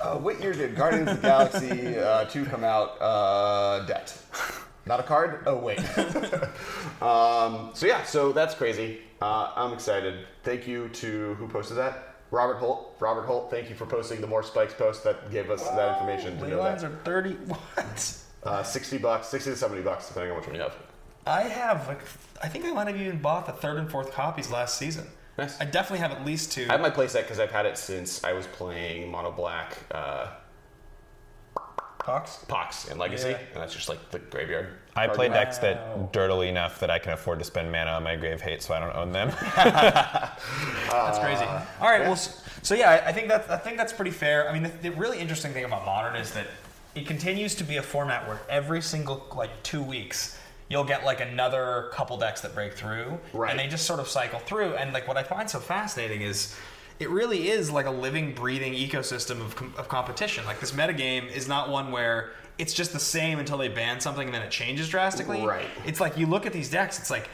Uh, 0.00 0.16
what 0.16 0.40
year 0.40 0.52
did 0.52 0.76
Guardians 0.76 1.10
of 1.10 1.20
the 1.20 1.28
Galaxy 1.28 1.98
uh, 1.98 2.24
2 2.26 2.44
come 2.46 2.62
out? 2.64 3.00
Uh, 3.00 3.84
debt. 3.86 4.16
Not 4.86 5.00
a 5.00 5.02
card? 5.02 5.42
Oh, 5.46 5.56
wait. 5.56 5.78
um, 7.02 7.70
so, 7.74 7.86
yeah, 7.86 8.04
so 8.04 8.32
that's 8.32 8.54
crazy. 8.54 9.00
Uh, 9.20 9.52
I'm 9.56 9.72
excited. 9.72 10.24
Thank 10.44 10.66
you 10.66 10.88
to 10.90 11.34
who 11.34 11.48
posted 11.48 11.76
that? 11.78 12.17
Robert 12.30 12.56
Holt. 12.56 12.96
Robert 13.00 13.24
Holt, 13.24 13.50
thank 13.50 13.68
you 13.70 13.74
for 13.74 13.86
posting 13.86 14.20
the 14.20 14.26
More 14.26 14.42
Spikes 14.42 14.74
post 14.74 15.04
that 15.04 15.30
gave 15.30 15.50
us 15.50 15.66
that 15.70 15.92
information. 15.94 16.38
To 16.38 16.48
know 16.48 16.62
that. 16.62 16.84
are 16.84 16.90
thirty. 17.04 17.30
What? 17.46 18.18
Uh, 18.44 18.62
60 18.62 18.98
bucks, 18.98 19.26
60 19.28 19.50
to 19.50 19.56
70 19.56 19.82
bucks, 19.82 20.06
depending 20.08 20.30
on 20.30 20.36
which 20.38 20.46
one 20.46 20.54
you 20.54 20.62
have. 20.62 20.74
I 21.26 21.42
have 21.42 21.86
like 21.88 22.00
I 22.42 22.48
think 22.48 22.64
I 22.64 22.72
might 22.72 22.86
have 22.86 22.96
even 23.00 23.18
bought 23.20 23.46
the 23.46 23.52
third 23.52 23.78
and 23.78 23.90
fourth 23.90 24.12
copies 24.12 24.50
last 24.50 24.78
season. 24.78 25.06
Nice. 25.36 25.60
I 25.60 25.64
definitely 25.64 25.98
have 26.00 26.12
at 26.12 26.24
least 26.24 26.52
two. 26.52 26.66
I 26.68 26.72
have 26.72 26.80
my 26.80 26.90
playset 26.90 27.22
because 27.22 27.38
I've 27.40 27.50
had 27.50 27.66
it 27.66 27.76
since 27.78 28.22
I 28.24 28.32
was 28.32 28.46
playing 28.46 29.10
Mono 29.10 29.30
Black 29.32 29.76
uh, 29.90 30.28
Hawks. 32.02 32.44
Pox 32.48 32.88
and 32.88 32.98
Legacy, 32.98 33.30
Yeah. 33.30 33.38
and 33.52 33.56
that's 33.62 33.74
just 33.74 33.88
like 33.88 34.10
the 34.10 34.18
graveyard. 34.18 34.68
I 34.98 35.08
play 35.08 35.28
decks 35.28 35.58
that 35.58 36.12
dirtily 36.12 36.48
enough 36.48 36.80
that 36.80 36.90
I 36.90 36.98
can 36.98 37.12
afford 37.12 37.38
to 37.38 37.44
spend 37.44 37.70
mana 37.72 37.92
on 37.92 38.02
my 38.02 38.16
grave 38.16 38.40
hate, 38.40 38.62
so 38.62 38.74
I 38.74 38.80
don't 38.80 38.94
own 38.94 39.12
them. 39.12 39.28
That's 39.56 41.18
crazy. 41.18 41.44
Uh, 41.44 41.62
All 41.80 41.88
right. 41.88 42.02
Well, 42.02 42.12
s- 42.12 42.42
so 42.62 42.74
yeah, 42.74 42.90
I- 42.90 43.08
I 43.08 43.12
think 43.12 43.28
that's 43.28 43.48
I 43.50 43.56
think 43.56 43.76
that's 43.76 43.92
pretty 43.92 44.10
fair. 44.10 44.48
I 44.48 44.52
mean, 44.52 44.62
the, 44.64 44.68
the 44.82 44.90
really 44.90 45.18
interesting 45.18 45.52
thing 45.52 45.64
about 45.64 45.84
modern 45.86 46.16
is 46.16 46.32
that 46.32 46.46
it 46.94 47.06
continues 47.06 47.54
to 47.56 47.64
be 47.64 47.76
a 47.76 47.82
format 47.82 48.26
where 48.26 48.40
every 48.48 48.82
single 48.82 49.26
like 49.36 49.50
two 49.62 49.82
weeks 49.82 50.36
you'll 50.68 50.84
get 50.84 51.04
like 51.04 51.20
another 51.20 51.88
couple 51.92 52.16
decks 52.18 52.40
that 52.42 52.54
break 52.54 52.74
through, 52.74 53.18
Right. 53.32 53.50
and 53.50 53.58
they 53.58 53.66
just 53.68 53.86
sort 53.86 54.00
of 54.00 54.08
cycle 54.08 54.38
through. 54.40 54.74
And 54.74 54.92
like 54.92 55.06
what 55.08 55.16
I 55.16 55.22
find 55.22 55.48
so 55.48 55.60
fascinating 55.60 56.22
is. 56.22 56.54
It 57.00 57.10
really 57.10 57.48
is 57.48 57.70
like 57.70 57.86
a 57.86 57.92
living, 57.92 58.34
breathing 58.34 58.72
ecosystem 58.72 59.40
of, 59.40 59.54
com- 59.54 59.72
of 59.78 59.88
competition. 59.88 60.44
Like 60.44 60.58
this 60.58 60.72
metagame 60.72 61.30
is 61.30 61.46
not 61.46 61.70
one 61.70 61.92
where 61.92 62.32
it's 62.58 62.74
just 62.74 62.92
the 62.92 63.00
same 63.00 63.38
until 63.38 63.56
they 63.56 63.68
ban 63.68 64.00
something 64.00 64.26
and 64.26 64.34
then 64.34 64.42
it 64.42 64.50
changes 64.50 64.88
drastically. 64.88 65.44
Right. 65.46 65.66
It's 65.86 66.00
like 66.00 66.18
you 66.18 66.26
look 66.26 66.44
at 66.44 66.52
these 66.52 66.70
decks, 66.70 66.98
it's 66.98 67.10
like, 67.10 67.28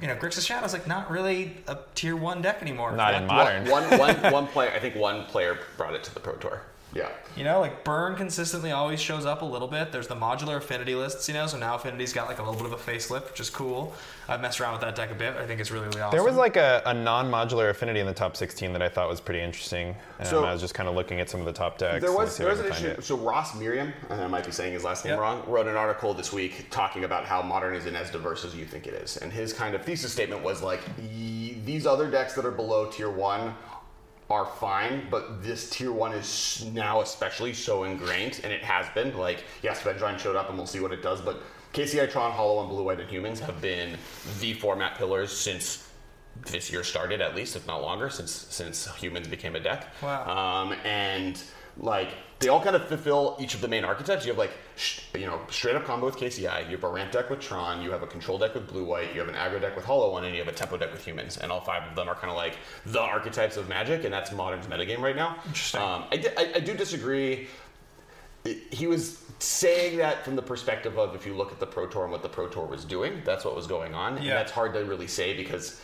you 0.00 0.06
know, 0.06 0.14
Grixis 0.14 0.46
Shadow's 0.46 0.72
like 0.72 0.86
not 0.86 1.10
really 1.10 1.56
a 1.66 1.78
tier 1.94 2.14
one 2.14 2.40
deck 2.40 2.62
anymore. 2.62 2.92
Not 2.92 3.14
in 3.14 3.26
modern. 3.26 3.68
One, 3.68 3.82
one, 3.90 3.98
one, 3.98 4.32
one 4.32 4.46
player, 4.46 4.70
I 4.70 4.78
think 4.78 4.94
one 4.94 5.24
player 5.24 5.58
brought 5.76 5.94
it 5.94 6.04
to 6.04 6.14
the 6.14 6.20
Pro 6.20 6.34
Tour. 6.34 6.62
Yeah. 6.98 7.08
You 7.36 7.44
know, 7.44 7.60
like 7.60 7.84
Burn 7.84 8.16
consistently 8.16 8.72
always 8.72 9.00
shows 9.00 9.24
up 9.24 9.42
a 9.42 9.44
little 9.44 9.68
bit. 9.68 9.92
There's 9.92 10.08
the 10.08 10.16
modular 10.16 10.56
affinity 10.56 10.96
lists, 10.96 11.28
you 11.28 11.34
know, 11.34 11.46
so 11.46 11.56
now 11.56 11.76
Affinity's 11.76 12.12
got 12.12 12.26
like 12.26 12.40
a 12.40 12.42
little 12.42 12.56
bit 12.56 12.66
of 12.66 12.72
a 12.72 12.90
facelift, 12.90 13.30
which 13.30 13.38
is 13.38 13.48
cool. 13.48 13.94
I've 14.28 14.40
messed 14.40 14.60
around 14.60 14.72
with 14.72 14.80
that 14.80 14.96
deck 14.96 15.12
a 15.12 15.14
bit. 15.14 15.36
I 15.36 15.46
think 15.46 15.60
it's 15.60 15.70
really, 15.70 15.86
really 15.86 16.00
awesome. 16.00 16.16
There 16.16 16.24
was 16.26 16.34
like 16.34 16.56
a, 16.56 16.82
a 16.86 16.92
non-modular 16.92 17.70
affinity 17.70 18.00
in 18.00 18.06
the 18.06 18.12
top 18.12 18.36
16 18.36 18.72
that 18.72 18.82
I 18.82 18.88
thought 18.88 19.08
was 19.08 19.20
pretty 19.20 19.40
interesting. 19.40 19.94
Um, 20.18 20.26
So- 20.26 20.44
I 20.44 20.52
was 20.52 20.60
just 20.60 20.74
kind 20.74 20.88
of 20.88 20.96
looking 20.96 21.20
at 21.20 21.30
some 21.30 21.38
of 21.38 21.46
the 21.46 21.52
top 21.52 21.78
decks. 21.78 22.02
There 22.02 22.12
was 22.12 22.34
see 22.34 22.42
there 22.42 22.50
was 22.50 22.60
an 22.60 22.66
issue. 22.72 22.86
it. 22.88 23.04
So 23.04 23.16
Ross 23.16 23.54
Merriam, 23.54 23.92
and 24.10 24.20
I 24.20 24.26
might 24.26 24.44
be 24.44 24.50
saying 24.50 24.72
his 24.72 24.82
last 24.82 25.04
name 25.04 25.12
Yep. 25.12 25.20
wrong, 25.20 25.42
wrote 25.46 25.68
an 25.68 25.76
article 25.76 26.14
this 26.14 26.32
week 26.32 26.66
talking 26.70 27.04
about 27.04 27.24
how 27.24 27.40
modern 27.42 27.76
isn't 27.76 27.94
as 27.94 28.10
diverse 28.10 28.44
as 28.44 28.56
you 28.56 28.64
think 28.64 28.88
it 28.88 28.94
is, 28.94 29.16
and 29.18 29.32
his 29.32 29.52
kind 29.52 29.76
of 29.76 29.84
thesis 29.84 30.12
statement 30.12 30.42
was 30.42 30.60
like, 30.62 30.80
these 31.64 31.86
other 31.86 32.10
decks 32.10 32.34
that 32.34 32.44
are 32.44 32.50
below 32.50 32.86
tier 32.90 33.10
one 33.10 33.54
are 34.30 34.44
fine, 34.44 35.06
but 35.10 35.42
this 35.42 35.70
tier 35.70 35.92
one 35.92 36.12
is 36.12 36.66
now 36.72 37.00
especially 37.00 37.54
so 37.54 37.84
ingrained, 37.84 38.40
and 38.44 38.52
it 38.52 38.62
has 38.62 38.86
been. 38.94 39.16
Like, 39.16 39.44
yes, 39.62 39.82
Vengevine 39.82 40.18
showed 40.18 40.36
up, 40.36 40.48
and 40.48 40.58
we'll 40.58 40.66
see 40.66 40.80
what 40.80 40.92
it 40.92 41.02
does, 41.02 41.20
but 41.20 41.42
KCI 41.72 42.10
Tron, 42.10 42.32
Hollow, 42.32 42.60
and 42.60 42.68
Blue 42.68 42.82
White 42.82 43.00
and 43.00 43.08
Humans 43.08 43.40
have 43.40 43.60
been 43.60 43.96
the 44.40 44.54
format 44.54 44.96
pillars 44.96 45.36
since 45.36 45.88
this 46.46 46.70
year 46.70 46.84
started, 46.84 47.20
at 47.20 47.34
least, 47.34 47.56
if 47.56 47.66
not 47.66 47.82
longer, 47.82 48.10
since 48.10 48.30
since 48.30 48.86
Humans 48.96 49.28
became 49.28 49.56
a 49.56 49.60
deck. 49.60 49.86
Wow. 50.02 50.26
Um, 50.28 50.72
and 50.84 51.42
like 51.78 52.10
they 52.38 52.48
all 52.48 52.62
kind 52.62 52.76
of 52.76 52.86
fulfill 52.86 53.36
each 53.40 53.54
of 53.54 53.60
the 53.60 53.68
main 53.68 53.84
archetypes. 53.84 54.24
You 54.24 54.32
have 54.32 54.38
like 54.38 54.52
you 55.14 55.26
know 55.26 55.40
straight 55.50 55.74
up 55.76 55.84
combo 55.84 56.06
with 56.06 56.16
KCI. 56.16 56.66
You 56.66 56.76
have 56.76 56.84
a 56.84 56.88
ramp 56.88 57.12
deck 57.12 57.30
with 57.30 57.40
Tron. 57.40 57.82
You 57.82 57.90
have 57.90 58.02
a 58.02 58.06
control 58.06 58.38
deck 58.38 58.54
with 58.54 58.68
Blue 58.68 58.84
White. 58.84 59.12
You 59.14 59.20
have 59.20 59.28
an 59.28 59.34
aggro 59.34 59.60
deck 59.60 59.74
with 59.76 59.84
Hollow 59.84 60.12
One, 60.12 60.24
and 60.24 60.34
you 60.34 60.40
have 60.42 60.52
a 60.52 60.56
tempo 60.56 60.76
deck 60.76 60.92
with 60.92 61.04
Humans. 61.04 61.38
And 61.38 61.50
all 61.50 61.60
five 61.60 61.88
of 61.88 61.96
them 61.96 62.08
are 62.08 62.14
kind 62.14 62.30
of 62.30 62.36
like 62.36 62.56
the 62.86 63.00
archetypes 63.00 63.56
of 63.56 63.68
Magic, 63.68 64.04
and 64.04 64.12
that's 64.12 64.32
Modern's 64.32 64.66
metagame 64.66 65.00
right 65.00 65.16
now. 65.16 65.36
Interesting. 65.46 65.80
Um, 65.80 66.04
I, 66.12 66.16
di- 66.16 66.36
I, 66.36 66.52
I 66.56 66.60
do 66.60 66.74
disagree. 66.74 67.48
He 68.70 68.86
was 68.86 69.22
saying 69.40 69.98
that 69.98 70.24
from 70.24 70.36
the 70.36 70.42
perspective 70.42 70.98
of 70.98 71.14
if 71.14 71.26
you 71.26 71.34
look 71.36 71.52
at 71.52 71.60
the 71.60 71.66
Pro 71.66 71.86
Tour 71.86 72.04
and 72.04 72.12
what 72.12 72.22
the 72.22 72.28
Pro 72.28 72.48
Tour 72.48 72.66
was 72.66 72.84
doing, 72.84 73.20
that's 73.24 73.44
what 73.44 73.54
was 73.54 73.66
going 73.66 73.94
on. 73.94 74.16
And 74.16 74.24
Yeah. 74.24 74.34
that's 74.34 74.52
hard 74.52 74.72
to 74.74 74.80
really 74.84 75.06
say 75.08 75.36
because 75.36 75.80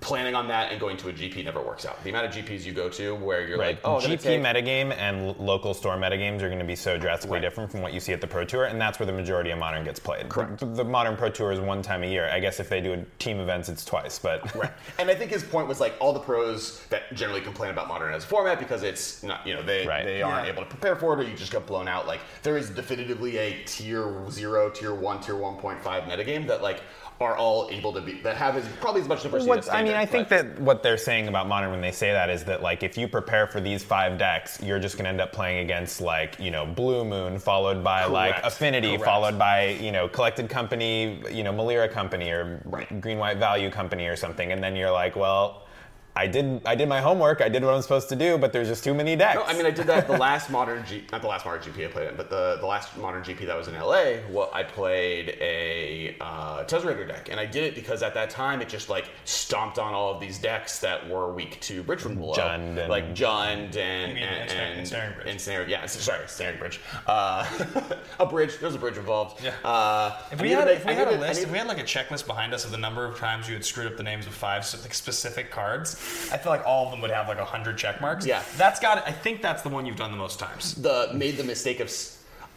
planning 0.00 0.34
on 0.34 0.46
that 0.48 0.70
and 0.70 0.80
going 0.80 0.96
to 0.96 1.08
a 1.08 1.12
GP 1.12 1.44
never 1.44 1.60
works 1.60 1.84
out. 1.84 2.02
The 2.04 2.10
amount 2.10 2.26
of 2.26 2.32
GPs 2.32 2.64
you 2.64 2.72
go 2.72 2.88
to 2.90 3.14
where 3.16 3.46
you're 3.46 3.58
Right. 3.58 3.76
like, 3.76 3.80
oh, 3.84 3.98
GP 3.98 4.20
take, 4.22 4.40
metagame 4.42 4.96
and 4.96 5.36
local 5.38 5.74
store 5.74 5.96
metagames 5.96 6.40
are 6.42 6.46
going 6.48 6.60
to 6.60 6.64
be 6.64 6.76
so 6.76 6.96
drastically 6.96 7.36
Right. 7.36 7.42
different 7.42 7.70
from 7.70 7.82
what 7.82 7.92
you 7.92 7.98
see 7.98 8.12
at 8.12 8.20
the 8.20 8.26
Pro 8.28 8.44
Tour, 8.44 8.64
and 8.66 8.80
that's 8.80 9.00
where 9.00 9.06
the 9.06 9.12
majority 9.12 9.50
of 9.50 9.58
Modern 9.58 9.82
gets 9.84 9.98
played. 9.98 10.28
Correct. 10.28 10.58
The, 10.60 10.66
the 10.66 10.84
Modern 10.84 11.16
Pro 11.16 11.30
Tour 11.30 11.50
is 11.50 11.58
one 11.58 11.82
time 11.82 12.04
a 12.04 12.06
year. 12.06 12.28
I 12.32 12.38
guess 12.38 12.60
if 12.60 12.68
they 12.68 12.80
do 12.80 12.92
a 12.92 12.98
team 13.18 13.40
events, 13.40 13.68
it's 13.68 13.84
twice, 13.84 14.18
but 14.20 14.54
Right. 14.54 14.70
And 15.00 15.10
I 15.10 15.14
think 15.16 15.32
his 15.32 15.42
point 15.42 15.66
was 15.66 15.80
like 15.80 15.94
all 15.98 16.12
the 16.12 16.20
pros 16.20 16.80
that 16.90 17.12
generally 17.14 17.40
complain 17.40 17.70
about 17.70 17.88
modern 17.88 18.14
as 18.14 18.22
a 18.24 18.26
format 18.28 18.60
because 18.60 18.84
it's 18.84 19.22
not, 19.24 19.44
you 19.46 19.54
know, 19.54 19.62
they, 19.62 19.84
Right. 19.86 20.04
they 20.04 20.22
aren't 20.22 20.46
Yeah. 20.46 20.52
able 20.52 20.62
to 20.62 20.68
prepare 20.68 20.94
for 20.94 21.14
it 21.14 21.24
or 21.24 21.28
you 21.28 21.36
just 21.36 21.50
get 21.52 21.66
blown 21.66 21.88
out. 21.88 22.06
Like 22.06 22.20
there 22.44 22.56
is 22.56 22.70
definitively 22.70 23.36
a 23.38 23.62
tier 23.64 24.28
zero, 24.30 24.70
tier 24.70 24.94
one, 24.94 25.20
tier 25.20 25.34
1.5 25.34 26.04
metagame 26.04 26.46
that 26.46 26.62
like 26.62 26.82
are 27.22 27.36
all 27.36 27.68
able 27.70 27.92
to 27.92 28.00
be, 28.00 28.20
that 28.22 28.36
have 28.36 28.56
as, 28.56 28.66
probably 28.80 29.00
as 29.00 29.08
much 29.08 29.22
diversity 29.22 29.48
What's, 29.48 29.68
as 29.68 29.74
I 29.74 29.82
mean, 29.82 29.94
I 29.94 30.06
think 30.06 30.28
that 30.28 30.58
what 30.60 30.82
they're 30.82 30.96
saying 30.96 31.28
about 31.28 31.48
modern 31.48 31.70
when 31.70 31.80
they 31.80 31.92
say 31.92 32.12
that 32.12 32.30
is 32.30 32.44
that 32.44 32.62
like 32.62 32.82
if 32.82 32.98
you 32.98 33.08
prepare 33.08 33.46
for 33.46 33.60
these 33.60 33.82
five 33.84 34.18
decks, 34.18 34.60
you're 34.62 34.78
just 34.80 34.96
going 34.96 35.04
to 35.04 35.10
end 35.10 35.20
up 35.20 35.32
playing 35.32 35.64
against 35.64 36.00
like 36.00 36.38
you 36.38 36.50
know 36.50 36.66
Blue 36.66 37.04
Moon, 37.04 37.38
followed 37.38 37.82
by 37.82 38.04
like 38.06 38.36
Affinity, 38.44 38.88
Correct. 38.88 39.04
followed 39.04 39.38
by 39.38 39.68
you 39.68 39.92
know 39.92 40.08
Collected 40.08 40.48
Company, 40.48 41.22
you 41.30 41.42
know 41.42 41.52
Malira 41.52 41.90
Company 41.90 42.30
or 42.30 42.60
Right. 42.64 43.00
Green 43.00 43.18
White 43.18 43.38
Value 43.38 43.70
Company 43.70 44.06
or 44.06 44.16
something, 44.16 44.52
and 44.52 44.62
then 44.62 44.76
you're 44.76 44.90
like, 44.90 45.16
well, 45.16 45.62
I 46.14 46.26
did 46.26 46.60
I 46.66 46.74
did 46.74 46.88
my 46.90 47.00
homework, 47.00 47.40
I 47.40 47.48
did 47.48 47.64
what 47.64 47.72
I'm 47.72 47.80
supposed 47.80 48.10
to 48.10 48.16
do, 48.16 48.36
but 48.36 48.52
there's 48.52 48.68
just 48.68 48.84
too 48.84 48.92
many 48.92 49.16
decks. 49.16 49.36
No, 49.36 49.44
I 49.44 49.54
mean 49.54 49.64
I 49.64 49.70
did 49.70 49.86
that 49.86 50.06
the 50.06 50.18
last 50.18 50.50
modern 50.50 50.84
G, 50.84 51.04
not 51.10 51.22
the 51.22 51.28
last 51.28 51.46
modern 51.46 51.62
GP 51.62 51.86
I 51.86 51.90
played 51.90 52.08
in, 52.10 52.16
but 52.16 52.28
the, 52.28 52.58
the 52.60 52.66
last 52.66 52.94
modern 52.98 53.22
GP 53.22 53.46
that 53.46 53.56
was 53.56 53.68
in 53.68 53.74
LA. 53.74 54.16
Well, 54.30 54.50
I 54.52 54.62
played 54.62 55.30
a 55.40 56.14
uh, 56.20 56.64
Tezzerator 56.64 57.08
deck, 57.08 57.28
and 57.30 57.40
I 57.40 57.46
did 57.46 57.64
it 57.64 57.74
because 57.74 58.02
at 58.02 58.12
that 58.12 58.28
time 58.28 58.60
it 58.60 58.68
just 58.68 58.90
like 58.90 59.06
stomped 59.24 59.78
on 59.78 59.94
all 59.94 60.12
of 60.14 60.20
these 60.20 60.38
decks 60.38 60.80
that 60.80 61.08
were 61.08 61.32
weak 61.32 61.58
to 61.62 61.82
Bridge 61.82 62.00
from 62.00 62.16
below, 62.16 62.34
Jund 62.34 62.78
and- 62.78 62.90
like 62.90 63.14
Jund 63.14 63.76
and 63.76 64.18
and, 64.18 64.50
and, 64.50 64.80
Ensnaring 64.80 65.14
Bridge. 65.14 65.26
Ensnare- 65.34 65.66
yeah, 65.68 65.86
sorry, 65.86 66.24
Snaring 66.26 66.58
Bridge. 66.58 66.78
Uh, 67.06 67.46
a 68.20 68.26
bridge. 68.26 68.58
There's 68.60 68.74
a 68.74 68.78
bridge 68.78 68.98
involved. 68.98 69.42
Yeah. 69.42 69.54
Uh, 69.64 70.18
If 70.30 70.42
we 70.42 70.50
had, 70.50 70.68
a- 70.68 70.74
if 70.74 70.84
we 70.84 70.92
I 70.92 70.94
had 70.94 71.08
a 71.08 71.12
needed- 71.12 71.20
list, 71.26 71.42
if 71.42 71.50
we 71.50 71.56
had 71.56 71.68
like 71.68 71.78
a 71.80 71.84
checklist 71.84 72.26
behind 72.26 72.52
us 72.52 72.66
of 72.66 72.70
the 72.70 72.76
number 72.78 73.06
of 73.06 73.16
times 73.18 73.48
you 73.48 73.54
had 73.54 73.64
screwed 73.64 73.86
up 73.86 73.96
the 73.96 74.02
names 74.02 74.26
of 74.26 74.34
five 74.34 74.62
like, 74.82 74.92
specific 74.92 75.50
cards, 75.50 75.96
I 76.32 76.38
feel 76.38 76.50
like 76.52 76.64
all 76.66 76.86
of 76.86 76.90
them 76.90 77.00
would 77.02 77.10
have 77.10 77.28
like 77.28 77.38
a 77.38 77.44
hundred 77.44 77.78
check 77.78 78.00
marks. 78.00 78.24
Yeah. 78.26 78.42
that's 78.56 78.80
got. 78.80 78.98
it. 78.98 79.04
I 79.06 79.12
think 79.12 79.42
that's 79.42 79.62
the 79.62 79.68
one 79.68 79.86
you've 79.86 79.96
done 79.96 80.10
the 80.10 80.16
most 80.16 80.38
times. 80.38 80.74
the 80.74 81.10
made 81.14 81.36
the 81.36 81.44
mistake 81.44 81.80
of. 81.80 81.90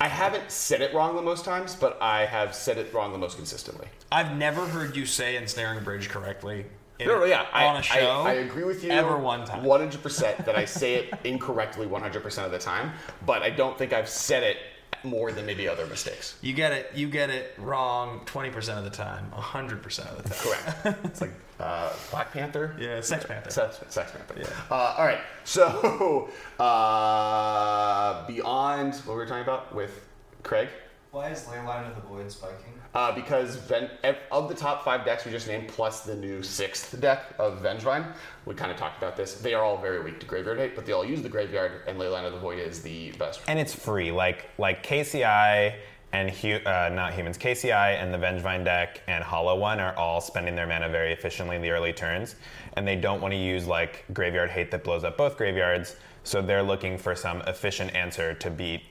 I 0.02 0.10
haven't 0.10 0.52
said 0.52 0.82
it 0.82 0.94
wrong 0.94 1.16
the 1.16 1.22
most 1.22 1.46
times, 1.46 1.74
but 1.76 1.98
I 2.02 2.26
have 2.26 2.54
said 2.54 2.78
it 2.78 2.94
wrong 2.94 3.14
the 3.14 3.18
most 3.18 3.38
consistently. 3.38 3.88
I've 4.12 4.36
never 4.36 4.66
heard 4.66 4.96
you 4.96 5.06
say 5.06 5.38
ensnaring 5.38 5.84
bridge 5.86 6.10
correctly. 6.10 6.66
in- 7.00 7.08
No, 7.08 7.20
no, 7.20 7.24
yeah, 7.26 7.46
I, 7.54 7.66
on 7.66 7.78
a 7.78 7.82
show. 7.82 8.24
I, 8.26 8.32
I 8.32 8.34
agree 8.34 8.66
with 8.66 8.84
you. 8.84 8.92
Ever 8.92 9.18
one 9.18 9.46
time. 9.46 9.64
100% 9.64 10.46
that 10.46 10.56
I 10.58 10.66
say 10.66 10.96
it 10.96 11.14
incorrectly 11.24 11.88
100% 11.88 12.46
of 12.46 12.52
the 12.52 12.60
time, 12.60 12.92
but 13.26 13.42
I 13.42 13.50
don't 13.50 13.78
think 13.78 13.94
I've 13.94 14.10
said 14.10 14.44
it 14.44 14.58
more 15.06 15.32
than 15.32 15.46
maybe 15.46 15.68
other 15.68 15.86
mistakes. 15.86 16.36
You 16.42 16.54
get 16.54 16.72
it. 16.72 16.92
You 16.96 17.08
get 17.08 17.30
it 17.30 17.54
wrong 17.58 18.22
twenty 18.26 18.50
percent 18.50 18.78
of 18.80 18.84
the 18.84 18.90
time. 18.90 19.32
hundred 19.32 19.82
percent 19.82 20.10
of 20.10 20.24
the 20.24 20.30
time. 20.30 20.40
Correct. 20.84 21.00
it's 21.06 21.22
like 21.22 21.32
uh, 21.60 21.92
Black 22.12 22.32
Panther. 22.34 22.76
Yeah, 22.80 23.02
Sex 23.02 23.26
Panther. 23.26 23.50
Sex, 23.50 23.80
Sex 23.90 24.12
Panther. 24.12 24.52
Uh, 24.70 24.96
all 24.98 25.06
right. 25.06 25.20
So 25.44 26.30
uh, 26.60 28.28
beyond 28.28 28.96
what 28.96 29.14
we 29.14 29.16
were 29.16 29.26
talking 29.26 29.44
about 29.44 29.74
with 29.74 30.06
Craig, 30.44 30.70
Why 31.12 31.30
is 31.30 31.44
Leyline 31.44 31.88
of 31.90 31.96
the 31.96 32.02
Void 32.02 32.32
spiking? 32.32 32.75
Uh, 32.96 33.12
because 33.14 33.58
Ven- 33.58 33.90
of 34.32 34.48
the 34.50 34.56
top 34.56 34.84
five 34.84 35.06
decks 35.06 35.26
we 35.26 35.32
just 35.32 35.48
named, 35.48 35.68
plus 35.68 36.02
the 36.02 36.16
new 36.16 36.42
sixth 36.42 37.00
deck 37.02 37.34
of 37.38 37.62
Vengevine, 37.62 38.14
we 38.46 38.56
kind 38.56 38.72
of 38.72 38.78
talked 38.78 38.98
about 38.98 39.16
this. 39.18 39.36
They 39.36 39.54
are 39.54 39.64
all 39.64 39.78
very 39.78 40.02
weak 40.02 40.20
to 40.22 40.26
graveyard 40.26 40.58
hate, 40.60 40.76
but 40.76 40.86
they 40.86 40.94
all 40.94 41.06
use 41.06 41.22
the 41.22 41.30
graveyard, 41.30 41.82
and 41.88 42.00
Leyline 42.00 42.26
of 42.26 42.34
the 42.34 42.40
Void 42.40 42.60
is 42.60 42.82
the 42.82 43.12
best. 43.14 43.42
and 43.48 43.60
it's 43.60 43.76
free. 43.76 44.12
Like 44.12 44.50
like 44.58 44.86
KCI 44.86 45.76
and 46.14 46.30
hu- 46.32 46.62
uh, 46.66 46.90
not 46.94 47.14
humans, 47.14 47.38
KCI 47.38 48.02
and 48.02 48.14
the 48.14 48.18
Vengevine 48.18 48.64
deck 48.64 49.02
and 49.08 49.22
Hollow 49.24 49.58
One 49.60 49.82
are 49.82 49.94
all 49.98 50.22
spending 50.22 50.56
their 50.56 50.68
mana 50.68 50.88
very 50.88 51.12
efficiently 51.12 51.58
in 51.58 51.62
the 51.62 51.72
early 51.72 51.92
turns, 51.92 52.36
and 52.78 52.88
they 52.88 52.96
don't 52.96 53.20
want 53.20 53.34
to 53.34 53.38
use 53.38 53.68
like 53.68 54.06
graveyard 54.14 54.50
hate 54.50 54.72
that 54.72 54.84
blows 54.86 55.04
up 55.04 55.18
both 55.18 55.36
graveyards. 55.38 55.98
So 56.24 56.42
they're 56.42 56.64
looking 56.64 56.98
for 56.98 57.14
some 57.14 57.42
efficient 57.42 57.94
answer 57.94 58.34
to 58.36 58.50
beat 58.50 58.82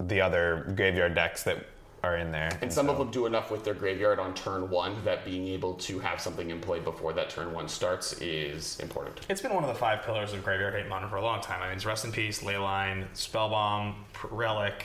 the 0.00 0.20
other 0.20 0.72
graveyard 0.76 1.14
decks 1.14 1.42
that 1.42 1.66
are 2.04 2.16
in 2.16 2.30
there. 2.30 2.50
And 2.62 2.72
some 2.72 2.86
so- 2.86 2.92
of 2.92 2.98
them 2.98 3.10
do 3.10 3.26
enough 3.26 3.50
with 3.50 3.64
their 3.64 3.74
graveyard 3.74 4.18
on 4.18 4.34
turn 4.34 4.70
one 4.70 5.02
that 5.04 5.24
being 5.24 5.48
able 5.48 5.74
to 5.74 5.98
have 5.98 6.20
something 6.20 6.50
in 6.50 6.60
play 6.60 6.78
before 6.80 7.12
that 7.14 7.28
turn 7.30 7.52
one 7.52 7.68
starts 7.68 8.12
is 8.20 8.78
important. 8.80 9.20
It's 9.28 9.40
been 9.40 9.52
one 9.54 9.64
of 9.64 9.68
the 9.68 9.74
five 9.78 10.02
pillars 10.02 10.32
of 10.32 10.44
Graveyard 10.44 10.74
Hate 10.74 10.88
Modern 10.88 11.08
for 11.08 11.16
a 11.16 11.22
long 11.22 11.40
time. 11.40 11.60
I 11.62 11.66
mean, 11.68 11.76
it's 11.76 11.84
Rest 11.86 12.04
in 12.04 12.12
Peace, 12.12 12.42
Leyline, 12.42 13.06
Spellbomb, 13.14 13.94
P- 14.12 14.28
Relic, 14.30 14.84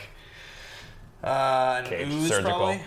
uh, 1.22 1.76
and 1.78 1.86
Cage. 1.86 2.08
Ooze 2.08 2.28
Surgical. 2.28 2.50
probably. 2.50 2.80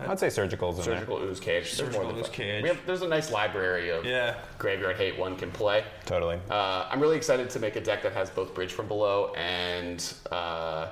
I'd 0.00 0.20
say 0.20 0.28
surgicals 0.28 0.70
in 0.78 0.84
there. 0.84 0.84
Surgical 0.94 1.18
Ooze 1.24 1.40
Cage. 1.40 1.76
There's 1.76 1.80
more 1.80 2.02
Surgical 2.04 2.06
than 2.08 2.16
Ooze 2.18 2.26
five. 2.26 2.32
Cage. 2.36 2.62
We 2.62 2.68
have, 2.68 2.78
there's 2.86 3.02
a 3.02 3.08
nice 3.08 3.32
library 3.32 3.90
of 3.90 4.04
Yeah. 4.04 4.36
graveyard 4.58 4.96
hate 4.96 5.18
one 5.18 5.34
can 5.34 5.50
play. 5.50 5.82
Totally. 6.06 6.38
Uh, 6.48 6.86
I'm 6.88 7.00
really 7.00 7.16
excited 7.16 7.50
to 7.50 7.58
make 7.58 7.74
a 7.74 7.80
deck 7.80 8.04
that 8.04 8.12
has 8.12 8.30
both 8.30 8.54
Bridge 8.54 8.72
from 8.72 8.86
Below 8.86 9.32
and 9.34 10.00
uh, 10.30 10.88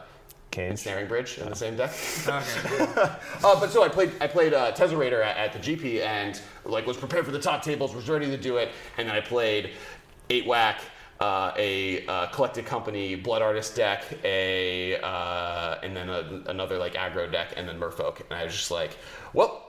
Cage. 0.56 0.78
Snaring 0.78 1.06
Bridge 1.06 1.38
in 1.38 1.48
the 1.50 1.54
same 1.56 1.76
deck. 1.76 1.92
Okay. 2.26 2.86
Uh, 3.44 3.60
but 3.60 3.70
so 3.70 3.82
I 3.84 3.88
played 3.88 4.10
I 4.20 4.26
played 4.26 4.54
uh, 4.54 4.72
Tezzerator 4.72 5.22
at, 5.24 5.36
at 5.36 5.52
the 5.52 5.58
GP 5.58 6.00
and 6.02 6.40
like 6.64 6.86
was 6.86 6.96
prepared 6.96 7.24
for 7.26 7.30
the 7.30 7.38
top 7.38 7.62
tables, 7.62 7.94
was 7.94 8.08
ready 8.08 8.26
to 8.26 8.36
do 8.38 8.56
it, 8.56 8.70
and 8.96 9.06
then 9.08 9.14
I 9.14 9.20
played 9.20 9.70
eight 10.30 10.46
whack, 10.46 10.80
uh, 11.20 11.52
a 11.56 12.04
uh, 12.06 12.26
collected 12.28 12.64
company 12.64 13.14
blood 13.14 13.42
artist 13.42 13.76
deck, 13.76 14.04
a 14.24 14.96
uh, 15.00 15.78
and 15.82 15.94
then 15.94 16.08
a, 16.08 16.42
another 16.46 16.78
like 16.78 16.94
aggro 16.94 17.30
deck, 17.30 17.52
and 17.56 17.68
then 17.68 17.78
Merfolk, 17.78 18.20
and 18.20 18.32
I 18.32 18.44
was 18.44 18.54
just 18.54 18.70
like, 18.70 18.96
well. 19.32 19.68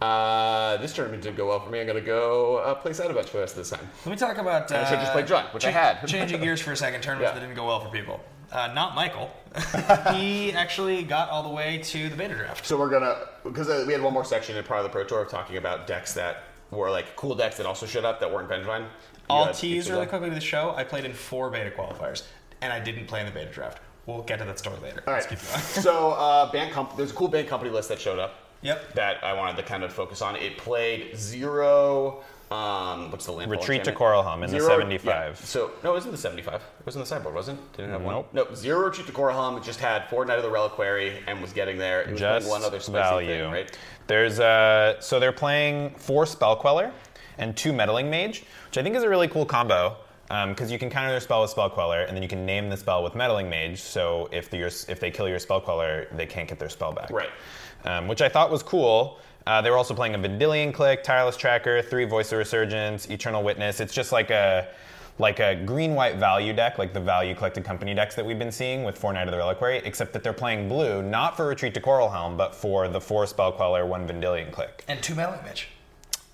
Uh, 0.00 0.78
this 0.78 0.94
tournament 0.94 1.22
didn't 1.22 1.36
go 1.36 1.48
well 1.48 1.60
for 1.60 1.68
me. 1.68 1.78
I'm 1.78 1.86
gonna 1.86 2.00
go 2.00 2.56
uh, 2.56 2.74
play 2.74 2.94
side 2.94 3.10
events 3.10 3.28
for 3.28 3.36
the 3.36 3.42
rest 3.42 3.58
of 3.58 3.68
the 3.68 3.76
time. 3.76 3.86
Let 4.06 4.12
me 4.12 4.16
talk 4.16 4.38
about. 4.38 4.72
Uh, 4.72 4.76
I 4.78 4.84
should've 4.84 5.00
just 5.00 5.12
played 5.12 5.26
Jund, 5.26 5.52
which 5.52 5.66
I 5.66 5.70
had. 5.70 6.06
changing 6.08 6.40
gears 6.40 6.58
for 6.58 6.72
a 6.72 6.76
second, 6.76 7.02
tournaments 7.02 7.28
Yeah. 7.28 7.34
that 7.38 7.40
didn't 7.46 7.54
go 7.54 7.66
well 7.66 7.80
for 7.80 7.90
people. 7.90 8.18
Uh, 8.52 8.72
not 8.74 8.94
Michael. 8.94 9.30
he 10.12 10.52
actually 10.52 11.02
got 11.02 11.28
all 11.30 11.42
the 11.42 11.48
way 11.48 11.78
to 11.78 12.08
the 12.08 12.16
beta 12.16 12.34
draft. 12.34 12.66
So 12.66 12.78
we're 12.78 12.90
gonna 12.90 13.28
because 13.44 13.68
uh, 13.68 13.84
we 13.86 13.92
had 13.92 14.02
one 14.02 14.12
more 14.12 14.24
section 14.24 14.56
in 14.56 14.64
part 14.64 14.80
of 14.80 14.84
the 14.84 14.90
Pro 14.90 15.04
Tour 15.04 15.22
of 15.22 15.28
talking 15.28 15.56
about 15.56 15.86
decks 15.86 16.14
that 16.14 16.44
were 16.70 16.90
like 16.90 17.16
cool 17.16 17.34
decks 17.34 17.56
that 17.56 17.66
also 17.66 17.86
showed 17.86 18.04
up 18.04 18.20
that 18.20 18.32
weren't 18.32 18.48
Vengevine. 18.48 18.86
I'll 19.28 19.52
tease 19.52 19.90
really 19.90 20.06
quickly 20.06 20.28
to 20.28 20.34
the 20.34 20.40
show. 20.40 20.74
I 20.76 20.84
played 20.84 21.04
in 21.04 21.12
four 21.12 21.50
beta 21.50 21.70
qualifiers, 21.70 22.24
and 22.60 22.72
I 22.72 22.80
didn't 22.80 23.06
play 23.06 23.20
in 23.20 23.26
the 23.26 23.32
beta 23.32 23.50
draft. 23.50 23.80
We'll 24.06 24.22
get 24.22 24.38
to 24.40 24.44
that 24.44 24.58
story 24.58 24.76
later. 24.82 25.02
All 25.06 25.14
right. 25.14 25.24
Let's 25.30 25.42
keep 25.42 25.50
going. 25.50 25.62
so 25.84 26.10
uh, 26.12 26.50
Bant 26.50 26.72
comp- 26.72 26.96
there's 26.96 27.12
a 27.12 27.14
cool 27.14 27.28
Bant 27.28 27.48
company 27.48 27.70
list 27.70 27.88
that 27.90 28.00
showed 28.00 28.18
up. 28.18 28.46
Yep. 28.62 28.94
That 28.94 29.22
I 29.24 29.32
wanted 29.32 29.56
to 29.56 29.62
kind 29.62 29.84
of 29.84 29.92
focus 29.92 30.20
on. 30.20 30.36
It 30.36 30.58
played 30.58 31.16
zero. 31.16 32.22
Um, 32.50 33.12
what's 33.12 33.26
the 33.26 33.32
land? 33.32 33.50
Retreat 33.50 33.84
to 33.84 33.92
Coralhelm 33.92 34.42
in 34.44 34.50
the 34.50 34.60
75. 34.60 35.38
So 35.38 35.70
no, 35.84 35.90
it 35.90 35.94
wasn't 35.94 36.12
the 36.12 36.18
75. 36.18 36.54
It 36.54 36.62
was 36.84 36.96
in 36.96 37.00
the 37.00 37.06
sideboard, 37.06 37.34
wasn't 37.34 37.60
it? 37.60 37.76
Didn't 37.76 37.92
have 37.92 38.02
Nope. 38.02 38.12
one. 38.12 38.24
Nope. 38.32 38.56
Zero 38.56 38.86
retreat 38.86 39.06
to 39.06 39.12
Coralhelm. 39.12 39.56
It 39.56 39.62
just 39.62 39.78
had 39.78 40.08
four 40.08 40.24
Knight 40.24 40.38
of 40.38 40.42
the 40.42 40.50
Reliquary 40.50 41.22
and 41.28 41.40
was 41.40 41.52
getting 41.52 41.78
there. 41.78 42.02
It 42.02 42.10
was 42.10 42.20
just 42.20 42.48
one 42.48 42.64
other 42.64 42.80
spicy 42.80 42.92
value. 42.92 43.28
thing, 43.28 43.52
right? 43.52 43.78
There's 44.08 44.40
uh, 44.40 45.00
so 45.00 45.20
they're 45.20 45.30
playing 45.30 45.90
four 45.94 46.26
spell 46.26 46.56
queller 46.56 46.92
and 47.38 47.56
two 47.56 47.72
meddling 47.72 48.10
mage, 48.10 48.44
which 48.66 48.78
I 48.78 48.82
think 48.82 48.96
is 48.96 49.04
a 49.04 49.08
really 49.08 49.28
cool 49.28 49.46
combo 49.46 49.96
because 50.48 50.70
you 50.70 50.78
can 50.78 50.90
counter 50.90 51.10
their 51.10 51.20
spell 51.20 51.42
with 51.42 51.50
spell 51.50 51.68
queller, 51.70 52.02
and 52.02 52.16
then 52.16 52.22
you 52.22 52.28
can 52.28 52.46
name 52.46 52.68
the 52.68 52.76
spell 52.76 53.02
with 53.02 53.14
meddling 53.16 53.50
mage. 53.50 53.80
So 53.80 54.28
if 54.32 54.48
the, 54.48 54.58
your, 54.58 54.68
if 54.88 55.00
they 55.00 55.10
kill 55.10 55.28
your 55.28 55.40
spell 55.40 55.60
queller, 55.60 56.06
they 56.12 56.26
can't 56.26 56.48
get 56.48 56.58
their 56.58 56.68
spell 56.68 56.92
back. 56.92 57.10
Right. 57.10 57.30
Um, 57.84 58.06
which 58.06 58.22
I 58.22 58.28
thought 58.28 58.50
was 58.50 58.62
cool. 58.62 59.18
Uh, 59.46 59.60
they 59.62 59.70
were 59.70 59.76
also 59.76 59.94
playing 59.94 60.14
a 60.14 60.18
Vendilion 60.18 60.72
Clique, 60.72 61.02
Tireless 61.02 61.36
Tracker, 61.36 61.82
three 61.82 62.04
Voice 62.04 62.30
of 62.32 62.38
Resurgence, 62.38 63.08
Eternal 63.10 63.42
Witness. 63.42 63.80
It's 63.80 63.94
just 63.94 64.12
like 64.12 64.30
a 64.30 64.68
like 65.18 65.38
a 65.38 65.54
green 65.54 65.94
white 65.94 66.16
value 66.16 66.52
deck, 66.54 66.78
like 66.78 66.94
the 66.94 67.00
value 67.00 67.34
collected 67.34 67.62
company 67.62 67.92
decks 67.92 68.14
that 68.14 68.24
we've 68.24 68.38
been 68.38 68.52
seeing 68.52 68.84
with 68.84 68.96
four 68.96 69.12
Knight 69.12 69.26
of 69.28 69.32
the 69.32 69.36
Reliquary, 69.36 69.78
except 69.84 70.14
that 70.14 70.22
they're 70.22 70.32
playing 70.32 70.66
blue, 70.66 71.02
not 71.02 71.36
for 71.36 71.46
Retreat 71.46 71.74
to 71.74 71.80
Coral 71.80 72.08
Helm, 72.08 72.38
but 72.38 72.54
for 72.54 72.88
the 72.88 73.00
four 73.00 73.26
Spell 73.26 73.52
Queller, 73.52 73.84
one 73.84 74.06
Vendilion 74.06 74.50
Clique, 74.50 74.82
And 74.88 75.02
two 75.02 75.14
meddling 75.14 75.42
mage. 75.44 75.68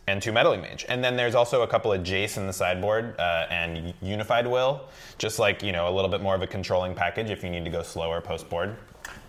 and 0.06 0.22
two 0.22 0.30
Meddling 0.30 0.60
Mage. 0.60 0.86
And 0.88 1.02
then 1.02 1.16
there's 1.16 1.34
also 1.34 1.62
a 1.62 1.66
couple 1.66 1.92
of 1.92 2.02
Jace 2.02 2.36
in 2.36 2.46
the 2.46 2.52
sideboard 2.52 3.18
uh, 3.18 3.46
and 3.50 3.92
Unified 4.02 4.46
Will, 4.46 4.84
just 5.18 5.40
like 5.40 5.64
you 5.64 5.72
know 5.72 5.88
a 5.88 5.92
little 5.94 6.10
bit 6.10 6.20
more 6.20 6.36
of 6.36 6.42
a 6.42 6.46
controlling 6.46 6.94
package 6.94 7.30
if 7.30 7.42
you 7.42 7.50
need 7.50 7.64
to 7.64 7.70
go 7.70 7.82
slower 7.82 8.20
post 8.20 8.48
board. 8.48 8.76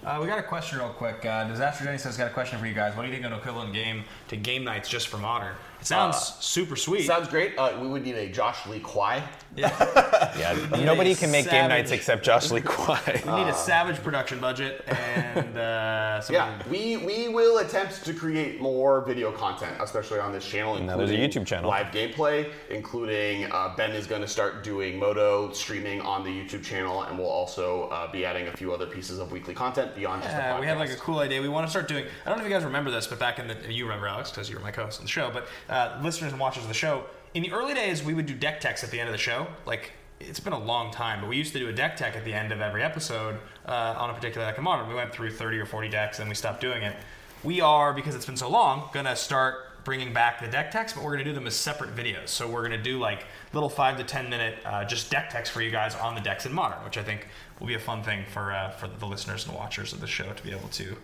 Uh, 0.06 0.20
we 0.22 0.28
got 0.28 0.40
a 0.40 0.44
question 0.44 0.78
real 0.78 0.90
quick. 0.90 1.26
Uh, 1.26 1.46
Disaster 1.48 1.84
Jenny 1.84 1.98
says, 1.98 2.18
"Got 2.18 2.28
a 2.28 2.34
question 2.34 2.60
for 2.60 2.66
you 2.66 2.74
guys. 2.74 2.96
What 2.96 3.02
do 3.02 3.08
you 3.10 3.14
think 3.14 3.26
of 3.26 3.32
an 3.32 3.38
equivalent 3.40 3.74
game 3.74 4.04
to 4.30 4.38
game 4.38 4.64
nights 4.64 4.88
just 4.88 5.08
for 5.08 5.18
modern? 5.18 5.56
It 5.88 5.96
sounds 5.96 6.16
Uh, 6.18 6.20
super 6.42 6.76
sweet. 6.76 7.06
Sounds 7.06 7.30
great. 7.30 7.58
Uh, 7.58 7.78
we 7.80 7.88
would 7.88 8.04
need 8.04 8.16
a 8.16 8.28
Josh 8.28 8.66
Lee 8.68 8.80
Kwai. 8.82 9.24
Yeah, 9.56 10.56
nobody 10.84 11.16
can 11.16 11.32
make 11.32 11.50
game 11.50 11.70
nights 11.70 11.92
except 11.92 12.24
Josh 12.24 12.52
Lee 12.52 12.62
Kwai. 12.62 13.22
we 13.26 13.32
need 13.32 13.48
a 13.48 13.54
savage 13.54 13.96
production 14.04 14.40
budget 14.40 14.84
and 14.88 15.58
uh, 15.58 16.22
some 16.22 16.36
Yeah, 16.36 16.62
we, 16.70 16.98
we 16.98 17.30
will 17.30 17.60
attempt 17.60 18.04
to 18.06 18.14
create 18.14 18.60
more 18.62 19.02
video 19.02 19.32
content, 19.32 19.72
especially 19.80 20.20
on 20.20 20.32
this 20.34 20.46
channel. 20.46 20.78
Now 20.80 20.98
there's 20.98 21.10
a 21.10 21.16
YouTube 21.16 21.46
channel. 21.48 21.70
Live 21.70 21.88
gameplay, 21.88 22.52
including 22.70 23.50
uh, 23.52 23.74
Ben 23.76 23.92
is 23.92 24.06
going 24.06 24.22
to 24.22 24.28
start 24.28 24.64
doing 24.64 25.00
Moto 25.00 25.52
streaming 25.54 26.02
on 26.02 26.24
the 26.24 26.30
YouTube 26.30 26.64
channel, 26.64 27.04
and 27.04 27.18
we'll 27.18 27.28
also 27.30 27.84
uh, 27.90 28.12
be 28.12 28.26
adding 28.26 28.50
a 28.50 28.52
few 28.58 28.74
other 28.74 28.86
pieces 28.86 29.18
of 29.20 29.32
weekly 29.32 29.54
content 29.56 29.96
beyond 29.96 30.22
just 30.22 30.36
the 30.36 30.42
Yeah, 30.42 30.54
podcast. 30.54 30.60
we 30.60 30.68
have 30.68 30.78
like 30.78 30.92
a 30.92 30.96
cool 30.98 31.20
idea. 31.20 31.42
We 31.42 31.50
want 31.50 31.66
to 31.66 31.72
start 31.72 31.88
doing. 31.88 32.06
I 32.26 32.30
don't 32.30 32.38
know 32.38 32.44
if 32.44 32.50
you 32.50 32.56
guys 32.56 32.66
remember 32.66 32.92
this, 32.92 33.08
but 33.08 33.18
back 33.18 33.40
in 33.40 33.48
the 33.48 33.74
you 33.74 33.86
remember 33.86 34.08
Alex 34.08 34.30
because 34.30 34.50
you 34.50 34.56
were 34.58 34.62
my 34.62 34.72
co-host 34.72 35.00
on 35.00 35.06
the 35.06 35.12
show. 35.12 35.32
But 35.32 35.48
uh, 35.78 36.00
listeners 36.02 36.32
and 36.32 36.40
watchers 36.40 36.64
of 36.64 36.70
the 36.70 36.74
show, 36.74 37.06
in 37.34 37.44
the 37.44 37.52
early 37.52 37.74
days, 37.74 38.04
we 38.04 38.14
would 38.14 38.26
do 38.26 38.34
deck 38.34 38.60
techs 38.60 38.84
at 38.84 38.92
the 38.92 39.00
end 39.00 39.08
of 39.08 39.14
the 39.14 39.20
show. 39.20 39.48
Like 39.66 39.92
it's 40.20 40.40
been 40.40 40.54
a 40.54 40.60
long 40.60 40.92
time, 40.92 41.22
but 41.22 41.30
we 41.30 41.38
used 41.38 41.54
to 41.54 41.60
do 41.60 41.70
a 41.70 41.74
deck 41.74 41.96
tech 41.96 42.16
at 42.16 42.26
the 42.26 42.34
end 42.34 42.52
of 42.52 42.62
every 42.62 42.84
episode 42.84 43.38
uh, 43.66 43.96
on 43.98 44.10
a 44.10 44.14
particular 44.14 44.46
deck 44.48 44.58
of 44.58 44.64
modern. 44.64 44.88
We 44.90 44.96
went 44.96 45.14
through 45.14 45.32
30 45.32 45.60
or 45.60 45.66
40 45.66 45.90
decks, 45.90 46.20
and 46.20 46.28
we 46.28 46.36
stopped 46.36 46.62
doing 46.62 46.84
it. 46.84 46.96
We 47.44 47.62
are 47.62 47.94
because 47.94 48.16
it's 48.16 48.26
been 48.26 48.38
so 48.38 48.50
long 48.50 48.90
gonna 48.94 49.16
start 49.16 49.84
bringing 49.84 50.12
back 50.12 50.42
the 50.42 50.48
deck 50.48 50.72
techs, 50.72 50.94
but 50.94 51.04
we're 51.04 51.12
gonna 51.12 51.24
do 51.24 51.34
them 51.34 51.48
as 51.48 51.56
separate 51.56 51.96
videos. 51.96 52.30
So 52.30 52.50
we're 52.50 52.64
gonna 52.64 52.82
do 52.82 52.98
like 52.98 53.26
little 53.54 53.70
five 53.70 53.98
to 53.98 54.04
ten 54.04 54.30
minute 54.30 54.56
uh, 54.66 54.84
just 54.84 55.12
deck 55.12 55.30
techs 55.30 55.50
for 55.50 55.62
you 55.62 55.70
guys 55.70 55.96
on 55.96 56.16
the 56.16 56.22
decks 56.22 56.46
in 56.46 56.54
modern, 56.54 56.84
which 56.84 56.98
I 56.98 57.04
think 57.04 57.28
will 57.60 57.68
be 57.68 57.76
a 57.76 57.80
fun 57.80 58.04
thing 58.04 58.26
for 58.32 58.52
uh, 58.52 58.72
for 58.72 58.88
the 58.88 59.06
listeners 59.06 59.46
and 59.46 59.56
watchers 59.56 59.94
of 59.94 60.02
the 60.02 60.08
show 60.08 60.34
to 60.34 60.44
be 60.44 60.52
able 60.52 60.70
to 60.70 60.98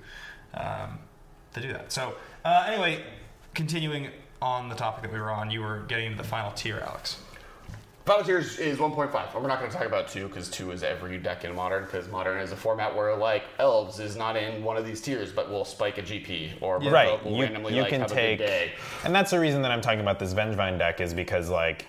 um, 0.56 1.00
to 1.54 1.62
do 1.62 1.72
that. 1.72 1.92
So 1.92 2.16
uh, 2.44 2.66
anyway, 2.68 3.04
continuing 3.54 4.10
on 4.44 4.68
the 4.68 4.76
topic 4.76 5.04
that 5.04 5.14
we 5.14 5.20
were 5.20 5.32
on, 5.32 5.50
you 5.50 5.62
were 5.62 5.80
getting 5.88 6.08
into 6.08 6.18
the 6.18 6.28
final 6.28 6.52
tier, 6.52 6.84
Alex. 6.86 7.18
Final 8.06 8.26
tiers 8.26 8.60
is 8.60 8.78
1.5. 8.78 9.34
We're 9.34 9.48
not 9.48 9.60
going 9.60 9.72
to 9.72 9.78
talk 9.78 9.88
about 9.88 10.10
2 10.10 10.28
because 10.28 10.50
2 10.50 10.72
is 10.72 10.84
every 10.84 11.18
deck 11.18 11.46
in 11.46 11.56
Modern 11.56 11.86
because 11.86 12.10
Modern 12.10 12.42
is 12.42 12.52
a 12.52 12.56
format 12.58 12.94
where, 12.94 13.16
like, 13.16 13.46
Elves 13.60 14.02
is 14.02 14.18
not 14.18 14.36
in 14.36 14.62
one 14.62 14.76
of 14.76 14.86
these 14.86 15.00
tiers, 15.00 15.32
but 15.32 15.50
will 15.50 15.64
spike 15.64 15.98
a 15.98 16.02
GP 16.02 16.62
or 16.62 16.80
right. 16.80 17.24
will 17.24 17.32
You, 17.32 17.44
randomly, 17.44 17.74
you 17.74 17.82
like, 17.82 17.90
can 17.90 18.02
have 18.02 18.12
take, 18.12 18.42
a 18.42 18.44
good 18.44 18.46
day. 18.46 18.72
and 19.06 19.16
that's 19.16 19.32
the 19.32 19.40
reason 19.40 19.62
that 19.62 19.72
I'm 19.72 19.80
talking 19.80 20.02
about 20.02 20.20
this 20.20 20.34
Vengevine 20.34 20.78
deck 20.78 21.00
is 21.00 21.14
because 21.14 21.50
like. 21.50 21.86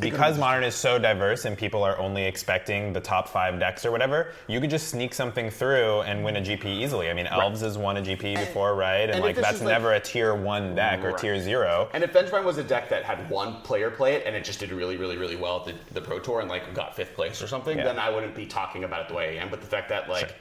Because 0.00 0.38
modern 0.38 0.64
is 0.64 0.74
so 0.74 0.98
diverse 0.98 1.44
and 1.44 1.56
people 1.56 1.84
are 1.84 1.96
only 1.98 2.24
expecting 2.24 2.92
the 2.92 3.00
top 3.00 3.28
five 3.28 3.60
decks 3.60 3.86
or 3.86 3.92
whatever, 3.92 4.32
you 4.48 4.60
could 4.60 4.70
just 4.70 4.88
sneak 4.88 5.14
something 5.14 5.50
through 5.50 6.00
and 6.02 6.24
win 6.24 6.36
a 6.36 6.40
GP 6.40 6.64
easily. 6.64 7.10
I 7.10 7.14
mean, 7.14 7.28
Elves 7.28 7.60
has 7.60 7.78
won 7.78 7.96
a 7.96 8.02
GP 8.02 8.34
before, 8.34 8.74
right? 8.74 9.02
And, 9.02 9.12
and 9.12 9.20
like 9.22 9.36
that's 9.36 9.56
is, 9.56 9.62
like- 9.62 9.70
never 9.72 9.92
a 9.92 10.00
tier 10.00 10.34
one 10.34 10.74
deck 10.74 11.04
or 11.04 11.12
tier 11.12 11.40
zero. 11.40 11.88
And 11.94 12.02
if 12.02 12.12
Vengevine 12.12 12.44
was 12.44 12.58
a 12.58 12.64
deck 12.64 12.88
that 12.88 13.04
had 13.04 13.30
one 13.30 13.60
player 13.62 13.88
play 13.88 14.14
it 14.14 14.24
and 14.26 14.34
it 14.34 14.44
just 14.44 14.58
did 14.58 14.72
really, 14.72 14.96
really, 14.96 15.16
really 15.16 15.36
well 15.36 15.58
at 15.60 15.66
the, 15.66 15.74
the 15.94 16.00
Pro 16.00 16.18
Tour 16.18 16.40
and 16.40 16.48
like 16.48 16.74
got 16.74 16.96
fifth 16.96 17.14
place 17.14 17.40
or 17.40 17.46
something, 17.46 17.78
Yeah. 17.78 17.84
then 17.84 17.98
I 18.00 18.10
wouldn't 18.10 18.34
be 18.34 18.46
talking 18.46 18.82
about 18.82 19.02
it 19.02 19.08
the 19.08 19.14
way 19.14 19.38
I 19.38 19.42
am. 19.42 19.48
But 19.48 19.60
the 19.60 19.66
fact 19.68 19.88
that 19.90 20.08
like 20.08 20.24
s- 20.24 20.32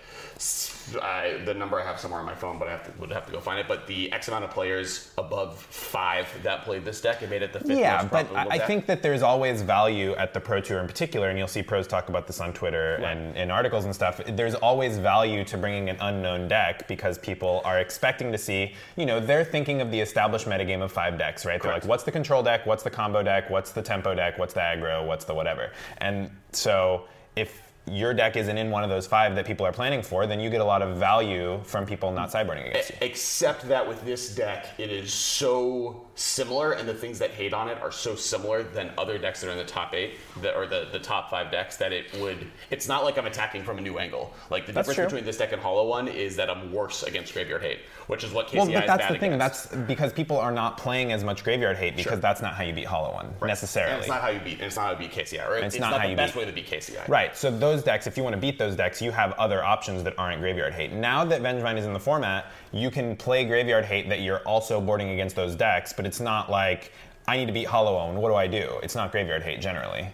I, 1.02 1.42
the 1.46 1.54
number 1.54 1.80
I 1.80 1.86
have 1.86 2.00
somewhere 2.00 2.20
on 2.20 2.26
my 2.26 2.36
phone, 2.36 2.60
but 2.60 2.68
I 2.68 2.72
have 2.72 2.84
to, 2.84 3.00
would 3.00 3.12
have 3.12 3.26
to 3.28 3.32
go 3.32 3.40
find 3.40 3.60
it. 3.60 3.68
But 3.68 3.88
the 3.88 4.12
X 4.12 4.28
amount 4.28 4.44
of 4.44 4.52
players 4.52 5.12
above 5.18 5.60
five 5.60 6.28
that 6.44 6.64
played 6.64 6.84
this 6.84 7.02
deck, 7.02 7.22
it 7.22 7.30
made 7.30 7.42
it 7.42 7.54
the 7.54 7.60
fifth 7.60 7.78
Yeah, 7.78 8.04
but 8.04 8.34
I 8.36 8.58
deck. 8.58 8.68
think 8.68 8.86
that 8.88 9.02
there's 9.02 9.22
always 9.22 9.62
value 9.62 10.14
at 10.16 10.34
the 10.34 10.40
Pro 10.40 10.60
Tour 10.60 10.80
in 10.80 10.88
particular, 10.88 11.30
and 11.30 11.38
you'll 11.38 11.48
see 11.48 11.64
pros 11.64 11.88
talk 11.88 12.10
about 12.10 12.28
this 12.28 12.40
on 12.40 12.54
Twitter 12.54 12.96
and 12.96 13.36
in 13.38 13.52
articles 13.52 13.86
and 13.86 13.96
stuff. 13.96 14.20
There's 14.28 14.56
always 14.56 14.98
value 14.98 15.44
to 15.46 15.58
bringing 15.58 15.90
an 15.90 15.98
unknown 16.02 16.48
deck 16.48 16.88
because 16.88 17.18
people 17.18 17.62
are 17.64 17.80
expecting 17.80 18.32
to 18.32 18.38
see, 18.38 18.74
you 18.96 19.06
know, 19.06 19.20
they're 19.20 19.46
thinking 19.46 19.82
of 19.82 19.92
the 19.92 20.00
established 20.00 20.48
metagame 20.48 20.82
of 20.82 20.92
five 20.92 21.18
decks, 21.18 21.46
right? 21.46 21.62
They're 21.62 21.74
like, 21.74 21.86
what's 21.86 22.04
the 22.04 22.12
control 22.12 22.44
deck? 22.44 22.66
What's 22.66 22.84
the 22.84 22.90
combo 22.90 23.24
deck? 23.24 23.50
What's 23.50 23.72
the 23.72 23.82
tempo 23.82 24.14
deck? 24.16 24.38
What's 24.38 24.54
the 24.54 24.62
aggro? 24.62 25.06
What's 25.06 25.26
the 25.26 25.34
whatever? 25.34 25.72
And 25.98 26.30
so 26.52 27.06
if 27.36 27.73
your 27.86 28.14
deck 28.14 28.36
isn't 28.38 28.58
in 28.58 28.72
one 28.72 28.84
of 28.84 28.90
those 28.90 29.06
five 29.06 29.36
that 29.36 29.46
people 29.46 29.66
are 29.66 29.72
planning 29.72 30.02
for, 30.02 30.26
then 30.26 30.40
you 30.40 30.50
get 30.50 30.62
a 30.62 30.66
lot 30.66 30.82
of 30.82 30.98
value 30.98 31.60
from 31.64 31.86
people 31.86 32.12
not 32.12 32.32
sideboarding 32.32 32.70
against 32.70 32.92
you. 32.92 32.96
Except 33.02 33.68
that 33.68 33.88
with 33.88 34.04
this 34.06 34.34
deck, 34.34 34.68
it 34.78 34.92
is 34.92 35.14
so 35.14 36.06
similar, 36.16 36.74
and 36.74 36.88
the 36.88 36.94
things 36.94 37.18
that 37.20 37.32
hate 37.32 37.54
on 37.54 37.68
it 37.70 37.78
are 37.82 37.92
so 37.92 38.16
similar 38.16 38.62
than 38.64 38.92
other 38.98 39.18
decks 39.18 39.42
that 39.42 39.48
are 39.50 39.52
in 39.52 39.58
the 39.58 39.64
top 39.66 39.94
eight, 39.94 40.12
that 40.42 40.56
or 40.56 40.68
the, 40.68 40.88
the 40.92 41.00
top 41.00 41.30
five 41.30 41.52
decks, 41.52 41.78
that 41.78 41.92
it 41.92 42.06
would. 42.20 42.38
It's 42.70 42.88
not 42.88 43.04
like 43.04 43.18
I'm 43.18 43.26
attacking 43.26 43.64
from 43.64 43.78
a 43.78 43.82
new 43.82 43.98
angle. 43.98 44.34
Like 44.50 44.66
the 44.66 44.72
That's 44.72 44.88
difference 44.88 45.10
true. 45.12 45.18
between 45.18 45.26
this 45.26 45.38
deck 45.38 45.54
and 45.54 45.62
Hollow 45.62 45.88
One 45.88 46.08
is 46.08 46.36
that 46.36 46.50
I'm 46.50 46.72
worse 46.72 47.04
against 47.04 47.34
Graveyard 47.34 47.62
Hate, 47.64 47.80
which 48.08 48.24
is 48.24 48.32
what 48.32 48.48
KCI 48.48 48.54
Well, 48.58 48.68
is 48.70 48.74
but 48.76 48.88
that's 48.88 49.04
bad 49.04 49.16
the 49.16 49.20
thing. 49.20 49.34
against. 49.34 49.70
That's 49.72 49.88
because 49.88 50.14
people 50.14 50.38
are 50.38 50.52
not 50.52 50.78
playing 50.78 51.12
as 51.12 51.24
much 51.24 51.44
graveyard 51.44 51.78
hate 51.78 51.96
because 51.96 52.12
Sure. 52.12 52.18
that's 52.20 52.42
not 52.42 52.54
how 52.54 52.64
you 52.64 52.74
beat 52.74 52.86
Hollow 52.86 53.14
One 53.14 53.34
necessarily. 53.42 53.94
And 53.94 54.00
it's 54.02 54.10
not 54.10 54.22
how 54.22 54.30
you 54.30 54.40
beat. 54.40 54.54
And 54.60 54.64
it's 54.64 54.76
not 54.76 54.86
how 54.86 54.92
you 54.92 54.98
beat 54.98 55.12
KCI. 55.12 55.50
Right? 55.50 55.64
It's 55.64 55.76
It's, 55.76 55.82
not 55.82 55.92
not, 55.92 56.00
how 56.02 56.06
the 56.06 56.12
you 56.12 56.16
best 56.18 56.34
beat- 56.34 56.40
way 56.42 56.46
to 56.46 56.52
beat 56.52 56.68
KCI. 56.70 57.08
Right. 57.08 57.36
So 57.36 57.50
those 57.50 57.84
decks, 57.84 58.06
if 58.08 58.18
you 58.18 58.24
want 58.24 58.36
to 58.36 58.40
beat 58.42 58.60
those 58.60 58.76
decks, 58.76 59.02
you 59.02 59.12
have 59.12 59.34
other 59.34 59.64
options 59.64 60.04
that 60.04 60.14
aren't 60.18 60.40
graveyard 60.42 60.74
hate. 60.74 60.92
Now 60.94 61.26
that 61.26 61.42
Vengevine 61.42 61.78
is 61.78 61.86
in 61.86 61.94
the 61.94 62.00
format, 62.00 62.52
you 62.72 62.92
can 62.92 63.16
play 63.16 63.46
graveyard 63.46 63.86
hate 63.86 64.10
that 64.10 64.22
you're 64.22 64.40
also 64.40 64.80
boarding 64.80 65.10
against 65.10 65.36
those 65.36 65.56
decks, 65.56 65.94
but 65.94 66.03
it's 66.06 66.20
not 66.20 66.50
like 66.50 66.92
I 67.28 67.38
need 67.38 67.48
to 67.48 67.54
beat 67.54 67.68
Hollow 67.68 67.96
One. 67.96 68.16
What 68.16 68.30
do 68.30 68.36
I 68.36 68.48
do? 68.48 68.80
It's 68.84 68.96
not 68.96 69.12
graveyard 69.12 69.44
hate 69.44 69.62
generally. 69.62 70.08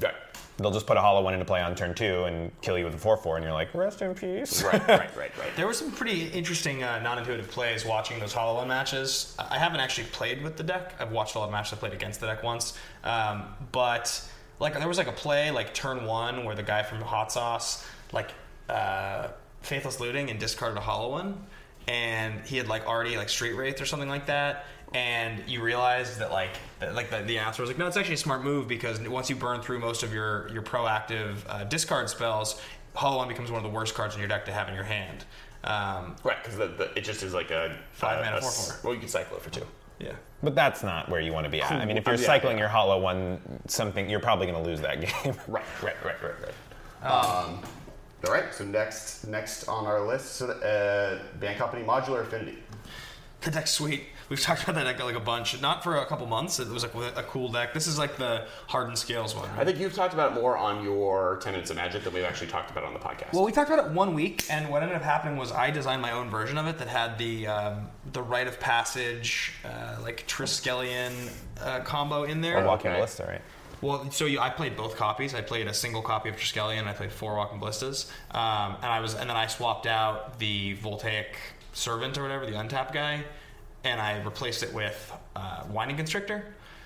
Right. 0.00 0.14
They'll 0.58 0.70
just 0.70 0.86
put 0.86 0.96
a 0.96 1.00
Hollow 1.00 1.22
One 1.22 1.34
into 1.34 1.46
play 1.46 1.62
on 1.62 1.74
turn 1.74 1.94
two 1.94 2.24
and 2.24 2.50
kill 2.60 2.78
you 2.78 2.84
with 2.84 2.94
a 2.94 2.98
four 2.98 3.16
four, 3.16 3.36
and 3.36 3.44
you're 3.44 3.52
like, 3.52 3.74
rest 3.74 4.02
in 4.02 4.14
peace. 4.14 4.62
Right. 4.62 4.86
Right. 4.88 5.16
Right. 5.16 5.38
Right. 5.38 5.50
There 5.56 5.66
were 5.66 5.74
some 5.74 5.90
pretty 5.90 6.28
interesting 6.28 6.82
uh, 6.82 7.00
non-intuitive 7.00 7.50
plays 7.50 7.84
watching 7.84 8.20
those 8.20 8.32
Hollow 8.32 8.56
One 8.56 8.68
matches. 8.68 9.34
I 9.38 9.58
haven't 9.58 9.80
actually 9.80 10.06
played 10.08 10.42
with 10.42 10.56
the 10.56 10.62
deck. 10.62 10.94
I've 10.98 11.12
watched 11.12 11.34
a 11.34 11.38
lot 11.38 11.46
of 11.46 11.52
matches. 11.52 11.72
I 11.72 11.76
played 11.76 11.92
against 11.92 12.20
the 12.20 12.26
deck 12.26 12.42
once, 12.42 12.78
um, 13.04 13.44
but 13.72 14.22
like 14.60 14.74
there 14.74 14.86
was 14.88 14.98
like 14.98 15.08
a 15.08 15.12
play 15.12 15.50
like 15.50 15.74
turn 15.74 16.04
one 16.04 16.44
where 16.44 16.54
the 16.54 16.62
guy 16.62 16.82
from 16.82 17.00
Hot 17.00 17.32
Sauce 17.32 17.86
like 18.12 18.30
uh, 18.68 19.28
faithless 19.62 20.00
looting 20.00 20.30
and 20.30 20.38
discarded 20.38 20.78
a 20.78 20.80
Hollow 20.80 21.10
One, 21.10 21.44
and 21.90 22.40
he 22.46 22.56
had 22.56 22.68
like 22.68 22.86
already 22.86 23.16
like 23.16 23.28
Street 23.28 23.52
Wraith 23.54 23.80
or 23.80 23.86
something 23.86 24.08
like 24.08 24.26
that. 24.26 24.64
And 24.94 25.42
you 25.48 25.62
realize 25.62 26.18
that 26.18 26.30
like 26.32 26.50
that, 26.80 26.94
like 26.94 27.10
the, 27.10 27.18
the 27.22 27.38
answer 27.38 27.62
was 27.62 27.70
like 27.70 27.78
no, 27.78 27.86
it's 27.86 27.96
actually 27.96 28.14
a 28.14 28.18
smart 28.18 28.42
move 28.44 28.66
because 28.68 29.00
once 29.00 29.28
you 29.30 29.36
burn 29.36 29.60
through 29.60 29.78
most 29.80 30.02
of 30.02 30.12
your 30.12 30.48
your 30.52 30.62
proactive 30.62 31.36
uh, 31.48 31.64
discard 31.64 32.08
spells, 32.08 32.60
Hollow 32.94 33.18
One 33.18 33.28
becomes 33.28 33.50
one 33.50 33.58
of 33.64 33.70
the 33.70 33.76
worst 33.76 33.94
cards 33.94 34.14
in 34.14 34.20
your 34.20 34.28
deck 34.28 34.44
to 34.46 34.52
have 34.52 34.68
in 34.68 34.74
your 34.74 34.84
hand. 34.84 35.24
Um, 35.64 36.16
Right. 36.24 36.42
Because 36.42 36.56
the, 36.58 36.66
the, 36.68 36.98
it 36.98 37.02
just 37.04 37.22
is 37.22 37.34
like 37.34 37.50
a 37.50 37.76
Five 37.92 38.20
a- 38.20 38.24
mana, 38.24 38.36
a 38.38 38.40
four, 38.40 38.50
four. 38.50 38.76
Well, 38.84 38.94
you 38.94 39.00
can 39.00 39.08
cycle 39.08 39.36
it 39.36 39.42
for 39.42 39.50
two. 39.50 39.66
yeah. 40.00 40.12
But 40.42 40.54
that's 40.54 40.82
not 40.82 41.08
where 41.10 41.20
you 41.20 41.32
want 41.34 41.44
to 41.44 41.50
be 41.50 41.60
at. 41.60 41.70
I 41.70 41.84
mean, 41.84 41.98
if 41.98 42.06
you're 42.06 42.14
Yeah, 42.16 42.24
cycling 42.26 42.56
yeah. 42.56 42.62
your 42.64 42.68
Hollow 42.70 42.98
One, 42.98 43.38
something 43.68 44.08
you're 44.08 44.20
probably 44.20 44.46
going 44.46 44.60
to 44.62 44.68
lose 44.68 44.80
that 44.80 45.00
game. 45.24 45.34
Right, 45.46 45.62
right, 45.82 46.02
right, 46.04 46.16
right, 46.22 46.34
right. 46.42 47.10
Um, 47.10 47.60
all 48.26 48.32
right. 48.32 48.52
So 48.54 48.64
next, 48.64 49.26
next 49.26 49.68
on 49.68 49.86
our 49.86 50.06
list, 50.06 50.36
so 50.36 50.50
uh, 50.50 51.20
Bant 51.38 51.58
Company 51.58 51.82
Modular 51.84 52.22
Affinity. 52.22 52.58
The 53.40 53.50
deck's 53.50 53.70
sweet. 53.70 54.04
We've 54.28 54.38
talked 54.40 54.62
about 54.62 54.74
that 54.76 54.84
deck 54.84 55.02
like 55.02 55.16
a 55.16 55.20
bunch. 55.20 55.60
Not 55.60 55.82
for 55.82 55.96
a 55.96 56.06
couple 56.06 56.26
months. 56.26 56.60
It 56.60 56.68
was 56.68 56.84
like 56.84 56.94
a 57.16 57.22
cool 57.24 57.48
deck. 57.48 57.72
This 57.74 57.86
is 57.88 57.98
like 57.98 58.16
the 58.16 58.46
hardened 58.68 58.98
scales 58.98 59.34
one. 59.34 59.48
I 59.56 59.64
think 59.64 59.78
you've 59.78 59.94
talked 59.94 60.12
about 60.14 60.32
it 60.32 60.34
more 60.34 60.56
on 60.56 60.84
your 60.84 61.38
Ten 61.38 61.54
Minutes 61.54 61.70
of 61.70 61.76
Magic 61.76 62.04
than 62.04 62.12
we've 62.12 62.22
actually 62.22 62.46
talked 62.48 62.70
about 62.70 62.84
on 62.84 62.92
the 62.92 63.00
podcast. 63.00 63.32
Well, 63.32 63.44
we 63.44 63.50
talked 63.50 63.70
about 63.70 63.86
it 63.86 63.90
one 63.92 64.14
week, 64.14 64.44
and 64.50 64.68
what 64.68 64.82
ended 64.82 64.96
up 64.96 65.02
happening 65.02 65.36
was 65.36 65.50
I 65.50 65.70
designed 65.70 66.00
my 66.02 66.12
own 66.12 66.28
version 66.30 66.58
of 66.58 66.66
it 66.66 66.78
that 66.78 66.86
had 66.86 67.16
the 67.18 67.46
um, 67.48 67.88
the 68.12 68.22
rite 68.22 68.46
of 68.46 68.60
passage, 68.60 69.54
uh, 69.64 69.96
like 70.02 70.26
Triskelion 70.28 71.12
uh, 71.60 71.80
combo 71.80 72.24
in 72.24 72.40
there. 72.40 72.62
Or 72.62 72.66
Walking 72.66 72.90
Okay. 72.90 72.98
Ballista, 72.98 73.24
right? 73.26 73.42
Well, 73.80 74.10
so 74.10 74.26
you, 74.26 74.40
I 74.40 74.50
played 74.50 74.76
both 74.76 74.96
copies. 74.96 75.34
I 75.34 75.40
played 75.40 75.66
a 75.66 75.74
single 75.74 76.02
copy 76.02 76.28
of 76.28 76.36
Triskelion. 76.36 76.86
I 76.86 76.92
played 76.92 77.12
four 77.12 77.34
Walking 77.36 77.58
Ballistas, 77.60 78.10
um, 78.32 78.76
and 78.76 78.86
I 78.86 79.00
was, 79.00 79.14
and 79.14 79.28
then 79.30 79.36
I 79.36 79.46
swapped 79.46 79.86
out 79.86 80.38
the 80.38 80.74
Voltaic 80.74 81.36
Servant 81.72 82.18
or 82.18 82.22
whatever, 82.22 82.44
the 82.46 82.52
untap 82.52 82.92
guy, 82.92 83.24
and 83.84 84.00
I 84.00 84.20
replaced 84.22 84.62
it 84.62 84.74
with 84.74 85.12
uh, 85.34 85.64
Winding 85.70 85.96
Constrictor. 85.96 86.44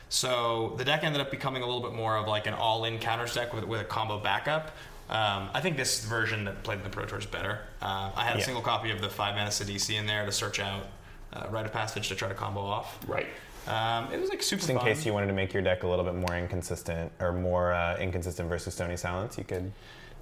So 0.08 0.74
the 0.76 0.84
deck 0.84 1.02
ended 1.02 1.20
up 1.20 1.30
becoming 1.32 1.62
a 1.62 1.66
little 1.66 1.80
bit 1.82 1.94
more 1.94 2.16
of 2.16 2.28
like 2.28 2.46
an 2.46 2.54
all-in 2.54 2.98
counters 3.00 3.34
deck 3.34 3.52
with, 3.52 3.64
with 3.64 3.80
a 3.80 3.84
combo 3.84 4.18
backup. 4.20 4.70
Um, 5.10 5.50
I 5.52 5.60
think 5.60 5.76
this 5.76 6.04
version 6.04 6.44
that 6.44 6.62
played 6.62 6.78
in 6.78 6.84
the 6.84 6.90
Pro 6.90 7.04
Tour 7.06 7.18
is 7.18 7.26
better. 7.26 7.60
Uh, 7.82 8.12
I 8.14 8.24
had 8.24 8.36
a 8.36 8.38
Yeah. 8.38 8.44
single 8.44 8.62
copy 8.62 8.90
of 8.90 9.00
the 9.00 9.08
five 9.10 9.34
mana 9.34 9.50
Sidisi 9.50 9.98
in 9.98 10.06
there 10.06 10.24
to 10.24 10.32
search 10.32 10.60
out 10.60 10.86
uh, 11.32 11.46
Rite 11.50 11.66
of 11.66 11.72
Passage 11.72 12.08
to 12.08 12.14
try 12.14 12.28
to 12.28 12.34
combo 12.34 12.60
off. 12.60 12.98
right. 13.08 13.26
Um, 13.66 14.12
it 14.12 14.20
was 14.20 14.28
like 14.30 14.42
super 14.42 14.60
Just 14.60 14.70
in 14.70 14.76
fun. 14.76 14.84
case 14.86 15.06
you 15.06 15.12
wanted 15.12 15.28
to 15.28 15.32
make 15.32 15.52
your 15.52 15.62
deck 15.62 15.82
a 15.82 15.86
little 15.86 16.04
bit 16.04 16.14
more 16.14 16.36
inconsistent 16.36 17.10
or 17.20 17.32
more 17.32 17.72
uh, 17.72 17.96
inconsistent 17.98 18.48
versus 18.48 18.74
Stony 18.74 18.96
Silence, 18.96 19.38
you 19.38 19.44
could 19.44 19.72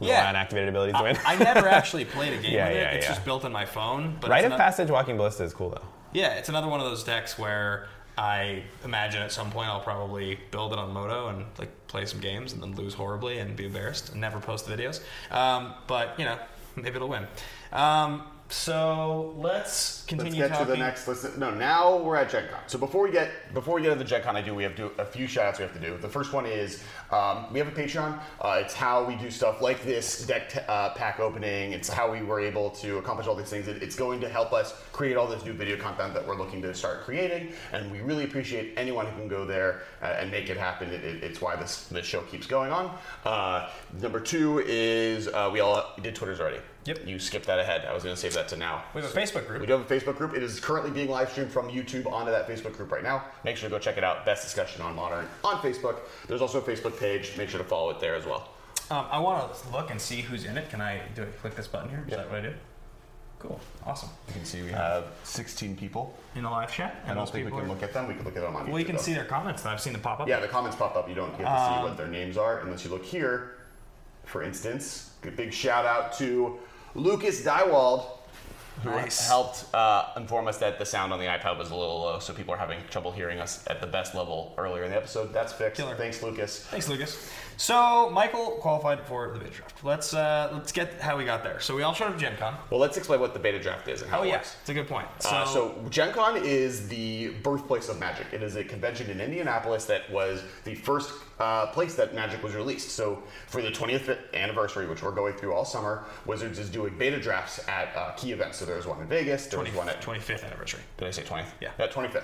rely 0.00 0.12
Yeah. 0.14 0.28
on 0.28 0.36
activated 0.36 0.68
abilities 0.68 0.94
to 0.96 1.02
win. 1.02 1.18
I 1.26 1.36
never 1.36 1.68
actually 1.80 2.04
played 2.04 2.32
a 2.32 2.36
game 2.42 2.52
Yeah, 2.52 2.68
with 2.68 2.76
it. 2.76 2.80
yeah, 2.80 2.90
It's 2.90 3.06
yeah. 3.06 3.12
just 3.12 3.24
built 3.24 3.44
in 3.44 3.52
my 3.52 3.64
phone. 3.64 4.16
But 4.20 4.30
Rite 4.30 4.44
of 4.44 4.52
ano- 4.52 4.58
Passage 4.62 4.90
Walking 4.90 5.16
Ballista 5.16 5.42
is 5.44 5.52
cool 5.54 5.70
though. 5.70 5.84
Yeah, 6.12 6.34
it's 6.34 6.48
another 6.48 6.68
one 6.68 6.78
of 6.80 6.86
those 6.86 7.02
decks 7.04 7.38
where 7.38 7.88
I 8.18 8.62
imagine 8.84 9.22
at 9.22 9.32
some 9.32 9.50
point 9.50 9.68
I'll 9.70 9.80
probably 9.80 10.38
build 10.50 10.72
it 10.74 10.78
on 10.78 10.92
Moto 10.92 11.28
and 11.28 11.46
like 11.58 11.70
play 11.88 12.04
some 12.04 12.20
games 12.20 12.52
and 12.52 12.62
then 12.62 12.74
lose 12.76 12.92
horribly 12.94 13.38
and 13.38 13.56
be 13.56 13.64
embarrassed 13.66 14.10
and 14.12 14.20
never 14.20 14.38
post 14.38 14.66
the 14.66 14.76
videos. 14.76 15.00
Um, 15.34 15.72
but 15.86 16.18
you 16.18 16.26
know, 16.26 16.38
maybe 16.76 16.96
it'll 16.96 17.08
win. 17.08 17.26
Um, 17.72 18.22
so 18.52 19.34
let's 19.38 19.52
Let's 19.62 20.04
continue 20.06 20.42
get 20.42 20.50
talking. 20.50 20.66
to 20.66 20.72
the 20.72 20.78
next. 20.78 21.08
Let's, 21.08 21.36
no, 21.36 21.50
now 21.50 21.96
we're 21.96 22.16
at 22.16 22.30
Gen 22.30 22.48
Con. 22.50 22.60
So 22.66 22.78
before 22.78 23.02
we 23.02 23.10
get 23.10 23.30
before 23.54 23.76
we 23.76 23.82
get 23.82 23.90
to 23.90 23.94
the 23.94 24.04
Gen 24.04 24.22
Con, 24.22 24.36
I 24.36 24.42
do 24.42 24.54
we 24.54 24.62
have 24.62 24.74
to 24.76 24.88
do 24.88 24.92
a 24.98 25.04
few 25.06 25.26
shout 25.26 25.46
outs 25.46 25.58
we 25.58 25.62
have 25.64 25.72
to 25.72 25.80
do. 25.80 25.96
The 25.96 26.08
first 26.08 26.32
one 26.32 26.44
is 26.44 26.82
um, 27.10 27.50
we 27.52 27.58
have 27.58 27.68
a 27.68 27.72
Patreon. 27.72 28.20
Uh, 28.40 28.60
it's 28.62 28.74
how 28.74 29.04
we 29.04 29.16
do 29.16 29.30
stuff 29.30 29.62
like 29.62 29.82
this 29.84 30.26
deck 30.26 30.50
t- 30.50 30.60
uh, 30.68 30.90
pack 30.90 31.18
opening. 31.18 31.72
It's 31.72 31.88
how 31.88 32.12
we 32.12 32.22
were 32.22 32.40
able 32.40 32.70
to 32.70 32.98
accomplish 32.98 33.26
all 33.26 33.34
these 33.34 33.48
things. 33.48 33.68
It, 33.68 33.82
it's 33.82 33.96
going 33.96 34.20
to 34.20 34.28
help 34.28 34.52
us 34.52 34.74
create 34.92 35.16
all 35.16 35.26
this 35.26 35.44
new 35.44 35.54
video 35.54 35.76
content 35.76 36.12
that 36.12 36.26
we're 36.26 36.36
looking 36.36 36.60
to 36.62 36.74
start 36.74 37.02
creating, 37.04 37.52
and 37.72 37.90
we 37.90 38.00
really 38.00 38.24
appreciate 38.24 38.74
anyone 38.76 39.06
who 39.06 39.12
can 39.18 39.28
go 39.28 39.46
there 39.46 39.82
uh, 40.02 40.16
and 40.18 40.30
make 40.30 40.50
it 40.50 40.58
happen. 40.58 40.90
It, 40.90 41.02
it, 41.04 41.22
it's 41.24 41.40
why 41.40 41.56
this 41.56 41.84
this 41.84 42.04
show 42.04 42.20
keeps 42.22 42.46
going 42.46 42.70
on. 42.70 42.96
Uh, 43.24 43.70
number 44.00 44.20
two 44.20 44.58
is 44.66 45.28
uh, 45.28 45.48
we 45.52 45.60
all 45.60 45.94
did 46.02 46.14
Twitter's 46.14 46.40
already. 46.40 46.58
Yep. 46.84 47.06
You 47.06 47.18
skipped 47.18 47.46
that 47.46 47.58
ahead. 47.60 47.84
I 47.84 47.92
was 47.94 48.02
going 48.02 48.14
to 48.14 48.20
save 48.20 48.34
that 48.34 48.48
to 48.48 48.56
now. 48.56 48.82
we 48.94 49.02
have 49.02 49.14
a 49.14 49.20
Facebook 49.20 49.46
group. 49.46 49.60
We 49.60 49.66
do 49.66 49.74
have 49.74 49.88
a 49.88 49.94
Facebook 49.94 50.16
group. 50.16 50.34
It 50.34 50.42
is 50.42 50.58
currently 50.58 50.90
being 50.90 51.08
live 51.08 51.30
streamed 51.30 51.52
from 51.52 51.68
YouTube 51.68 52.06
onto 52.10 52.32
that 52.32 52.48
Facebook 52.48 52.76
group 52.76 52.90
right 52.90 53.04
now. 53.04 53.24
Make 53.44 53.56
sure 53.56 53.68
to 53.68 53.74
go 53.74 53.78
check 53.78 53.98
it 53.98 54.04
out. 54.04 54.24
Best 54.26 54.42
discussion 54.42 54.82
on 54.82 54.96
modern 54.96 55.28
on 55.44 55.56
Facebook. 55.58 55.96
There's 56.26 56.40
also 56.42 56.58
a 56.58 56.62
Facebook 56.62 56.98
page. 56.98 57.36
Make 57.38 57.50
sure 57.50 57.58
to 57.58 57.64
follow 57.64 57.90
it 57.90 58.00
there 58.00 58.16
as 58.16 58.26
well. 58.26 58.48
Um, 58.90 59.06
I 59.10 59.18
want 59.20 59.54
to 59.54 59.68
look 59.70 59.90
and 59.90 60.00
see 60.00 60.22
who's 60.22 60.44
in 60.44 60.56
it. 60.58 60.70
Can 60.70 60.80
I 60.80 61.00
do 61.14 61.22
it? 61.22 61.38
Click 61.40 61.54
this 61.54 61.68
button 61.68 61.88
here. 61.88 62.02
Is 62.06 62.10
Yeah. 62.10 62.16
that 62.18 62.30
what 62.30 62.38
I 62.40 62.42
do? 62.42 62.54
Cool. 63.38 63.60
Awesome. 63.84 64.08
You 64.28 64.34
can 64.34 64.44
see 64.44 64.62
we 64.62 64.70
have 64.70 65.06
16 65.24 65.76
people. 65.76 66.16
In 66.36 66.44
the 66.44 66.50
live 66.50 66.72
chat. 66.72 67.02
I 67.08 67.14
don't 67.14 67.28
think 67.28 67.44
we 67.46 67.50
can 67.58 67.68
look 67.68 67.82
at 67.82 67.92
them. 67.92 68.06
We 68.06 68.14
can 68.14 68.24
look 68.24 68.36
at 68.36 68.42
them 68.42 68.54
on 68.54 68.68
Well, 68.70 68.78
you 68.78 68.84
can 68.84 68.94
though. 68.96 69.02
see 69.02 69.14
their 69.14 69.24
comments. 69.24 69.62
That 69.62 69.72
I've 69.72 69.80
seen 69.80 69.92
them 69.94 70.02
pop 70.02 70.20
up. 70.20 70.28
Yeah, 70.28 70.38
the 70.38 70.46
comments 70.46 70.76
pop 70.76 70.94
up. 70.94 71.08
You 71.08 71.14
don't 71.16 71.30
get 71.36 71.38
to 71.38 71.44
see 71.44 71.74
Um, 71.74 71.82
what 71.82 71.96
their 71.96 72.06
names 72.06 72.36
are 72.36 72.60
unless 72.60 72.84
you 72.84 72.90
look 72.90 73.04
here. 73.04 73.51
For 74.32 74.42
instance, 74.42 75.10
a 75.24 75.30
big 75.30 75.52
shout 75.52 75.84
out 75.84 76.14
to 76.16 76.58
Lucas 76.94 77.42
Dywald, 77.44 78.06
who 78.82 78.88
Nice. 78.88 79.28
helped 79.28 79.66
uh, 79.74 80.06
inform 80.16 80.48
us 80.48 80.56
that 80.56 80.78
the 80.78 80.86
sound 80.86 81.12
on 81.12 81.18
the 81.18 81.26
iPad 81.26 81.58
was 81.58 81.70
a 81.70 81.76
little 81.76 82.00
low, 82.00 82.18
so 82.18 82.32
people 82.32 82.54
are 82.54 82.56
having 82.56 82.78
trouble 82.88 83.12
hearing 83.12 83.38
us 83.40 83.62
at 83.68 83.82
the 83.82 83.86
best 83.86 84.14
level 84.14 84.54
earlier 84.56 84.84
in 84.84 84.90
the 84.90 84.96
episode. 84.96 85.34
That's 85.34 85.52
fixed. 85.52 85.78
Killer. 85.82 85.94
Thanks, 85.96 86.22
Lucas. 86.22 86.60
Thanks, 86.70 86.88
Lucas. 86.88 87.30
So 87.58 88.08
Michael 88.08 88.52
qualified 88.62 89.06
for 89.06 89.30
the 89.34 89.38
beta 89.38 89.50
draft. 89.54 89.84
Let's 89.84 90.14
uh, 90.14 90.48
let's 90.54 90.72
get 90.72 90.98
how 91.02 91.18
we 91.18 91.26
got 91.26 91.44
there. 91.44 91.60
So 91.60 91.76
we 91.76 91.82
all 91.82 91.92
showed 91.92 92.06
up 92.06 92.14
at 92.14 92.18
Gen 92.18 92.36
Con. 92.38 92.56
Well, 92.70 92.80
let's 92.80 92.96
explain 92.96 93.20
what 93.20 93.34
the 93.34 93.38
beta 93.40 93.60
draft 93.62 93.86
is 93.88 94.00
and 94.00 94.10
how 94.10 94.20
Oh 94.20 94.22
it 94.22 94.28
yeah, 94.28 94.36
works. 94.36 94.56
it's 94.62 94.70
a 94.70 94.74
good 94.74 94.88
point. 94.88 95.06
So, 95.18 95.28
Uh, 95.28 95.44
so 95.44 95.84
Gen 95.90 96.12
Con 96.14 96.38
is 96.42 96.88
the 96.88 97.28
birthplace 97.42 97.90
of 97.90 98.00
Magic. 98.00 98.26
It 98.32 98.42
is 98.42 98.56
a 98.56 98.64
convention 98.64 99.10
in 99.10 99.20
Indianapolis 99.20 99.84
that 99.84 100.10
was 100.10 100.42
the 100.64 100.74
first 100.74 101.12
uh, 101.42 101.66
place 101.66 101.94
that 101.96 102.14
Magic 102.14 102.42
was 102.42 102.54
released. 102.54 102.90
So 102.90 103.22
for 103.48 103.60
the 103.62 103.70
20th 103.70 104.32
anniversary, 104.32 104.86
which 104.86 105.02
we're 105.02 105.10
going 105.10 105.34
through 105.34 105.52
all 105.52 105.64
summer, 105.64 106.04
Wizards 106.24 106.58
is 106.58 106.70
doing 106.70 106.96
beta 106.96 107.18
drafts 107.20 107.60
at 107.68 107.94
uh, 107.96 108.12
key 108.12 108.32
events. 108.32 108.58
So 108.58 108.64
there 108.64 108.76
was 108.76 108.86
one 108.86 109.00
in 109.00 109.08
Vegas. 109.08 109.46
There 109.46 109.58
20, 109.58 109.70
was 109.70 109.78
one 109.78 109.88
at 109.88 110.00
25th 110.00 110.44
anniversary. 110.44 110.82
did 110.98 111.08
I 111.08 111.10
say 111.10 111.22
20th? 111.22 111.46
Yeah. 111.60 111.70
Yeah, 111.78 111.88
25th. 111.88 112.22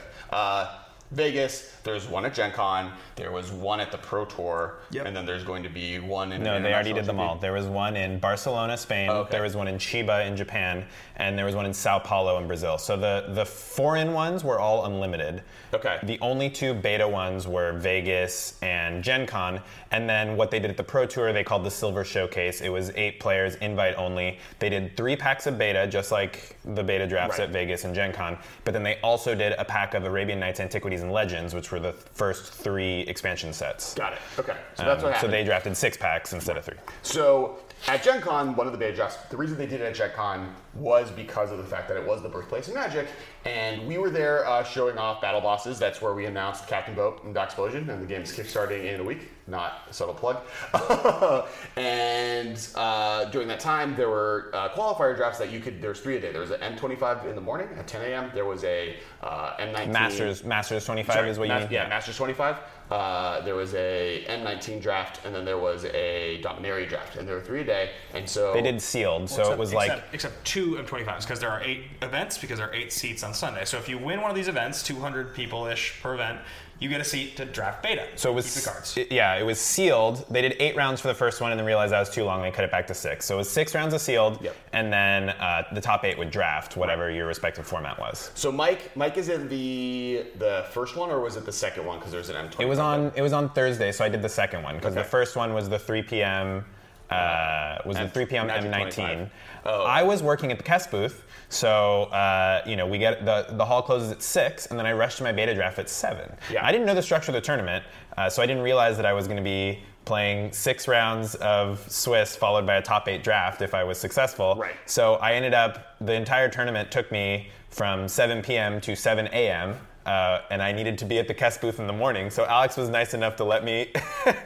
Vegas. 1.11 1.75
There's 1.85 2.07
one 2.07 2.27
at 2.27 2.35
Gen 2.35 2.53
Con. 2.53 2.93
There 3.17 3.33
was 3.33 3.51
one 3.51 3.81
at 3.81 3.91
the 3.91 3.99
Pro 3.99 4.25
Tour. 4.27 4.75
Yep. 4.91 5.07
And 5.07 5.17
then 5.17 5.25
there's 5.25 5.43
going 5.45 5.63
to 5.63 5.69
be 5.71 5.99
one 5.99 6.33
in 6.33 6.43
No, 6.43 6.61
they 6.61 6.73
already 6.75 6.93
did 6.93 7.07
them 7.07 7.19
all. 7.19 7.37
There 7.37 7.53
was 7.53 7.67
one 7.67 7.97
in 7.97 8.19
Barcelona, 8.19 8.77
Spain. 8.77 9.09
Oh, 9.09 9.21
okay. 9.21 9.31
There 9.33 9.43
was 9.43 9.57
one 9.57 9.69
in 9.69 9.77
Chiba 9.77 10.27
in 10.27 10.37
Japan, 10.37 10.85
and 11.17 11.39
there 11.39 11.47
was 11.47 11.55
one 11.55 11.65
in 11.65 11.73
Sao 11.73 11.99
Paulo 11.99 12.39
in 12.39 12.47
Brazil. 12.47 12.77
So 12.77 12.97
the 12.97 13.27
the 13.29 13.45
foreign 13.47 14.13
ones 14.13 14.45
were 14.45 14.59
all 14.59 14.85
unlimited. 14.87 15.43
Okay. 15.73 15.99
The 16.03 16.19
only 16.21 16.51
two 16.51 16.75
beta 16.75 17.07
ones 17.09 17.47
were 17.49 17.73
Vegas 17.73 18.59
and 18.63 19.03
Gen 19.03 19.27
Con, 19.27 19.61
and 19.91 20.09
then 20.09 20.37
what 20.37 20.51
they 20.51 20.59
did 20.59 20.71
at 20.71 20.77
the 20.77 20.85
Pro 20.85 21.07
Tour 21.07 21.33
they 21.33 21.45
called 21.45 21.65
the 21.65 21.71
Silver 21.71 22.05
Showcase. 22.05 22.61
It 22.61 22.69
was 22.69 22.91
eight 22.97 23.19
players, 23.19 23.55
invite 23.57 23.95
only. 23.97 24.39
They 24.59 24.69
did 24.69 24.97
three 24.97 25.17
packs 25.17 25.47
of 25.47 25.57
beta, 25.59 25.87
just 25.87 26.13
like 26.13 26.57
the 26.65 26.83
beta 26.85 27.07
drafts 27.07 27.39
Right. 27.39 27.45
at 27.49 27.51
Vegas 27.53 27.85
and 27.85 27.95
Gen 27.95 28.13
Con. 28.13 28.39
But 28.65 28.75
then 28.75 28.83
they 28.83 28.99
also 29.01 29.35
did 29.35 29.53
a 29.59 29.65
pack 29.65 29.95
of 29.95 30.05
Arabian 30.05 30.39
Nights 30.41 30.61
Antiquities 30.61 30.98
and 31.03 31.13
Legends, 31.13 31.55
which 31.55 31.71
were 31.73 31.81
the 31.81 31.93
first 31.93 32.53
three 32.53 33.01
expansion 33.01 33.53
sets. 33.53 33.95
Got 33.95 34.15
it. 34.15 34.19
Okay. 34.39 34.57
So 34.77 34.85
that's 34.85 35.03
Um, 35.03 35.05
what 35.11 35.15
happened. 35.15 35.21
so 35.21 35.27
they 35.29 35.45
drafted 35.45 35.77
six 35.77 35.97
packs 35.97 36.33
instead 36.33 36.57
of 36.57 36.65
three. 36.65 36.77
So 37.03 37.59
at 37.87 38.03
Gen 38.03 38.21
Con, 38.21 38.57
one 38.57 38.67
of 38.67 38.73
the 38.73 38.79
beta 38.79 38.97
drafts, 38.97 39.17
the 39.31 39.37
reason 39.37 39.57
they 39.57 39.67
did 39.67 39.81
it 39.81 39.85
at 39.85 39.95
Gen 39.95 40.11
Con 40.15 40.55
was 40.75 41.11
because 41.11 41.53
of 41.53 41.59
the 41.59 41.65
fact 41.65 41.89
that 41.89 41.97
it 41.97 42.07
was 42.07 42.23
the 42.23 42.29
birthplace 42.29 42.69
of 42.69 42.75
Magic. 42.75 43.07
And 43.45 43.87
we 43.87 43.99
were 43.99 44.11
there 44.11 44.47
uh, 44.47 44.65
showing 44.65 44.99
off 44.99 45.21
battle 45.21 45.41
bosses. 45.41 45.79
That's 45.79 46.03
where 46.03 46.15
we 46.15 46.27
announced 46.27 46.67
Captain 46.67 46.95
Boat 46.95 47.23
and 47.25 47.35
Doc 47.35 47.47
Explosion, 47.47 47.89
and 47.89 48.03
the 48.03 48.07
game's 48.07 48.37
kickstarting 48.37 48.93
in 48.93 49.01
a 49.01 49.05
week. 49.05 49.31
Not 49.47 49.83
a 49.89 49.93
subtle 49.93 50.15
plug. 50.15 50.39
and 51.77 52.69
uh, 52.75 53.25
during 53.27 53.49
that 53.49 53.61
time, 53.61 53.97
there 53.97 54.11
were 54.11 54.51
uh, 54.53 54.69
qualifier 54.71 55.17
drafts 55.17 55.39
that 55.39 55.51
you 55.51 55.61
could, 55.61 55.81
there's 55.81 56.01
three 56.01 56.17
a 56.17 56.21
day. 56.21 56.33
There 56.33 56.43
was 56.43 56.51
an 56.51 56.61
M25 56.61 57.27
in 57.27 57.35
the 57.35 57.41
morning 57.41 57.69
at 57.79 57.87
10 57.87 58.03
a.m. 58.03 58.31
There 58.35 58.45
was 58.45 58.65
a 58.65 58.97
uh, 59.23 59.57
M19. 59.57 59.93
Masters 59.93 60.45
Masters 60.45 60.85
25 60.85 61.15
Sorry, 61.15 61.31
is 61.31 61.39
what 61.39 61.49
you 61.49 61.55
Mas- 61.55 61.63
mean? 61.63 61.73
Yeah, 61.73 61.89
Masters 61.89 62.17
25. 62.17 62.59
Uh, 62.91 63.43
there 63.43 63.55
was 63.55 63.75
a 63.75 64.25
M19 64.29 64.81
draft, 64.81 65.21
and 65.25 65.35
then 65.35 65.45
there 65.45 65.59
was 65.59 65.85
a 65.85 66.41
Dominaria 66.43 66.89
draft, 66.89 67.17
and 67.17 67.29
there 67.29 67.35
were 67.35 67.43
three 67.43 67.61
a 67.61 67.65
day. 67.65 67.91
And 68.15 68.29
so 68.29 68.55
They 68.55 68.63
did 68.63 68.81
sealed, 68.81 69.29
so 69.29 69.41
except, 69.41 69.53
it 69.55 69.59
was 69.59 69.75
like 69.75 69.91
except, 69.91 70.15
except 70.15 70.45
two 70.47 70.77
M25s 70.77 71.21
because 71.21 71.39
there 71.41 71.51
are 71.51 71.63
eight 71.63 71.85
events 72.01 72.39
because 72.39 72.59
there 72.59 72.69
are 72.69 72.75
eight 72.75 72.93
seats 72.93 73.23
on 73.23 73.35
Sunday. 73.35 73.67
So 73.67 73.77
if 73.77 73.89
you 73.89 73.99
win 73.99 74.23
one 74.23 74.31
of 74.31 74.37
these 74.37 74.49
events, 74.49 74.83
200 74.83 75.35
people 75.35 75.67
ish 75.67 76.01
per 76.03 76.15
event, 76.15 76.41
you 76.81 76.89
get 76.89 77.01
a 77.01 77.05
seat 77.05 77.37
to 77.37 77.45
draft 77.45 77.83
beta. 77.83 78.05
so 78.15 78.31
it 78.31 78.35
was 78.35 78.45
keep 78.55 78.63
the 78.65 78.71
cards. 78.71 78.97
it- 78.97 79.11
yeah, 79.11 79.35
it 79.37 79.43
was 79.43 79.61
sealed. 79.61 80.25
They 80.31 80.43
did 80.43 80.55
eight 80.61 80.77
rounds 80.77 81.01
for 81.01 81.09
the 81.09 81.15
first 81.15 81.41
one, 81.41 81.51
and 81.51 81.59
then 81.59 81.67
realized 81.67 81.93
that 81.93 81.99
was 82.01 82.11
too 82.11 82.25
long. 82.25 82.41
They 82.43 82.51
cut 82.53 82.65
it 82.65 82.71
back 82.71 82.87
to 82.87 82.95
six. 82.95 83.27
So 83.27 83.35
it 83.35 83.39
was 83.39 83.51
six 83.51 83.75
rounds 83.75 83.95
of 83.95 84.01
sealed, 84.01 84.41
Yep. 84.43 84.55
and 84.73 84.93
then 84.93 85.31
uh, 85.31 85.65
the 85.73 85.81
top 85.81 86.05
eight 86.05 86.17
would 86.19 86.31
draft 86.31 86.77
whatever 86.77 87.11
your 87.11 87.27
respective 87.27 87.67
format 87.67 87.99
was. 87.99 88.31
So 88.35 88.53
Mike, 88.53 88.95
Mike 88.97 89.17
is 89.17 89.29
in 89.29 89.49
the 89.49 90.27
the 90.39 90.67
first 90.71 90.95
one, 90.97 91.11
or 91.11 91.21
was 91.21 91.37
it 91.37 91.45
the 91.45 91.53
second 91.53 91.85
one? 91.85 91.99
Because 91.99 92.13
there's 92.13 92.29
an 92.29 92.37
M25. 92.37 92.61
It 92.61 92.67
was 92.69 92.79
on 92.79 93.13
it 93.17 93.23
was 93.23 93.33
on 93.33 93.49
Thursday, 93.51 93.91
so 93.91 94.05
I 94.05 94.09
did 94.09 94.23
the 94.23 94.29
second 94.29 94.63
one 94.63 94.77
because 94.77 94.93
Okay. 94.93 95.03
the 95.03 95.09
first 95.09 95.35
one 95.37 95.55
was 95.55 95.69
the 95.69 95.79
3 95.79 96.03
p.m. 96.03 96.65
Uh, 97.11 97.79
was 97.87 97.97
the 97.97 98.07
3 98.09 98.27
p.m. 98.27 98.49
M19. 98.49 98.71
25. 98.93 99.31
Oh. 99.65 99.85
I 99.85 100.03
was 100.03 100.23
working 100.23 100.53
at 100.53 100.59
the 100.59 100.65
Kess 100.65 100.89
booth, 100.91 101.25
so 101.49 102.05
uh, 102.05 102.63
you 102.67 102.77
know 102.77 102.87
we 102.87 102.99
get 102.99 103.25
the 103.25 103.47
the 103.51 103.65
hall 103.65 103.83
closes 103.83 104.11
at 104.11 104.23
six, 104.23 104.67
and 104.67 104.79
then 104.79 104.87
I 104.87 104.93
rushed 104.93 105.19
to 105.19 105.25
my 105.25 105.33
beta 105.33 105.55
draft 105.55 105.79
at 105.79 105.89
seven. 105.89 106.31
Yeah. 106.53 106.65
I 106.65 106.73
didn't 106.73 106.87
know 106.87 106.95
the 106.95 107.03
structure 107.03 107.31
of 107.31 107.35
the 107.35 107.41
tournament, 107.41 107.85
uh, 108.17 108.29
so 108.29 108.43
I 108.43 108.47
didn't 108.47 108.63
realize 108.63 108.97
that 108.97 109.07
I 109.07 109.13
was 109.13 109.27
going 109.27 109.39
to 109.39 109.43
be 109.43 109.81
playing 110.05 110.51
six 110.53 110.89
rounds 110.89 111.35
of 111.37 111.85
Swiss 111.91 112.35
followed 112.35 112.67
by 112.67 112.77
a 112.77 112.83
top 112.83 113.09
eight 113.09 113.23
draft 113.23 113.61
if 113.61 113.75
I 113.75 113.85
was 113.85 113.99
successful. 113.99 114.57
Right. 114.57 114.75
So 114.87 115.15
I 115.17 115.33
ended 115.33 115.53
up 115.53 115.97
the 116.01 116.15
entire 116.15 116.49
tournament 116.49 116.91
took 116.91 117.13
me 117.13 117.49
from 117.69 118.09
7 118.09 118.43
p.m. 118.43 118.81
to 118.81 118.97
7 118.97 119.27
a.m. 119.27 119.77
Uh, 120.09 120.41
and 120.51 120.63
I 120.63 120.73
needed 120.73 120.97
to 120.99 121.05
be 121.05 121.19
at 121.19 121.29
the 121.29 121.35
Kess 121.35 121.61
booth 121.61 121.79
in 121.79 121.87
the 121.87 121.93
morning. 121.93 122.31
So 122.31 122.47
Alex 122.47 122.79
was 122.79 122.89
nice 122.89 123.13
enough 123.13 123.37
to 123.37 123.45
let 123.45 123.63
me, 123.63 123.93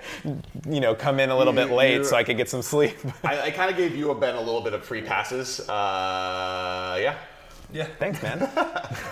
you 0.69 0.81
know, 0.81 0.93
come 0.93 1.21
in 1.21 1.31
a 1.31 1.39
little 1.39 1.53
bit 1.53 1.71
late 1.71 2.05
so 2.05 2.17
I 2.17 2.25
could 2.25 2.37
get 2.37 2.51
some 2.51 2.63
sleep. 2.63 2.97
I, 3.25 3.43
I 3.43 3.51
kind 3.53 3.71
of 3.71 3.77
gave 3.77 3.95
you 3.95 4.11
a 4.11 4.15
Ben 4.15 4.35
a 4.35 4.41
little 4.41 4.61
bit 4.61 4.73
of 4.73 4.85
free 4.85 5.03
passes. 5.03 5.61
Uh, 5.69 6.99
yeah. 7.01 7.15
yeah. 7.73 7.87
Thanks, 8.01 8.21
man. 8.23 8.51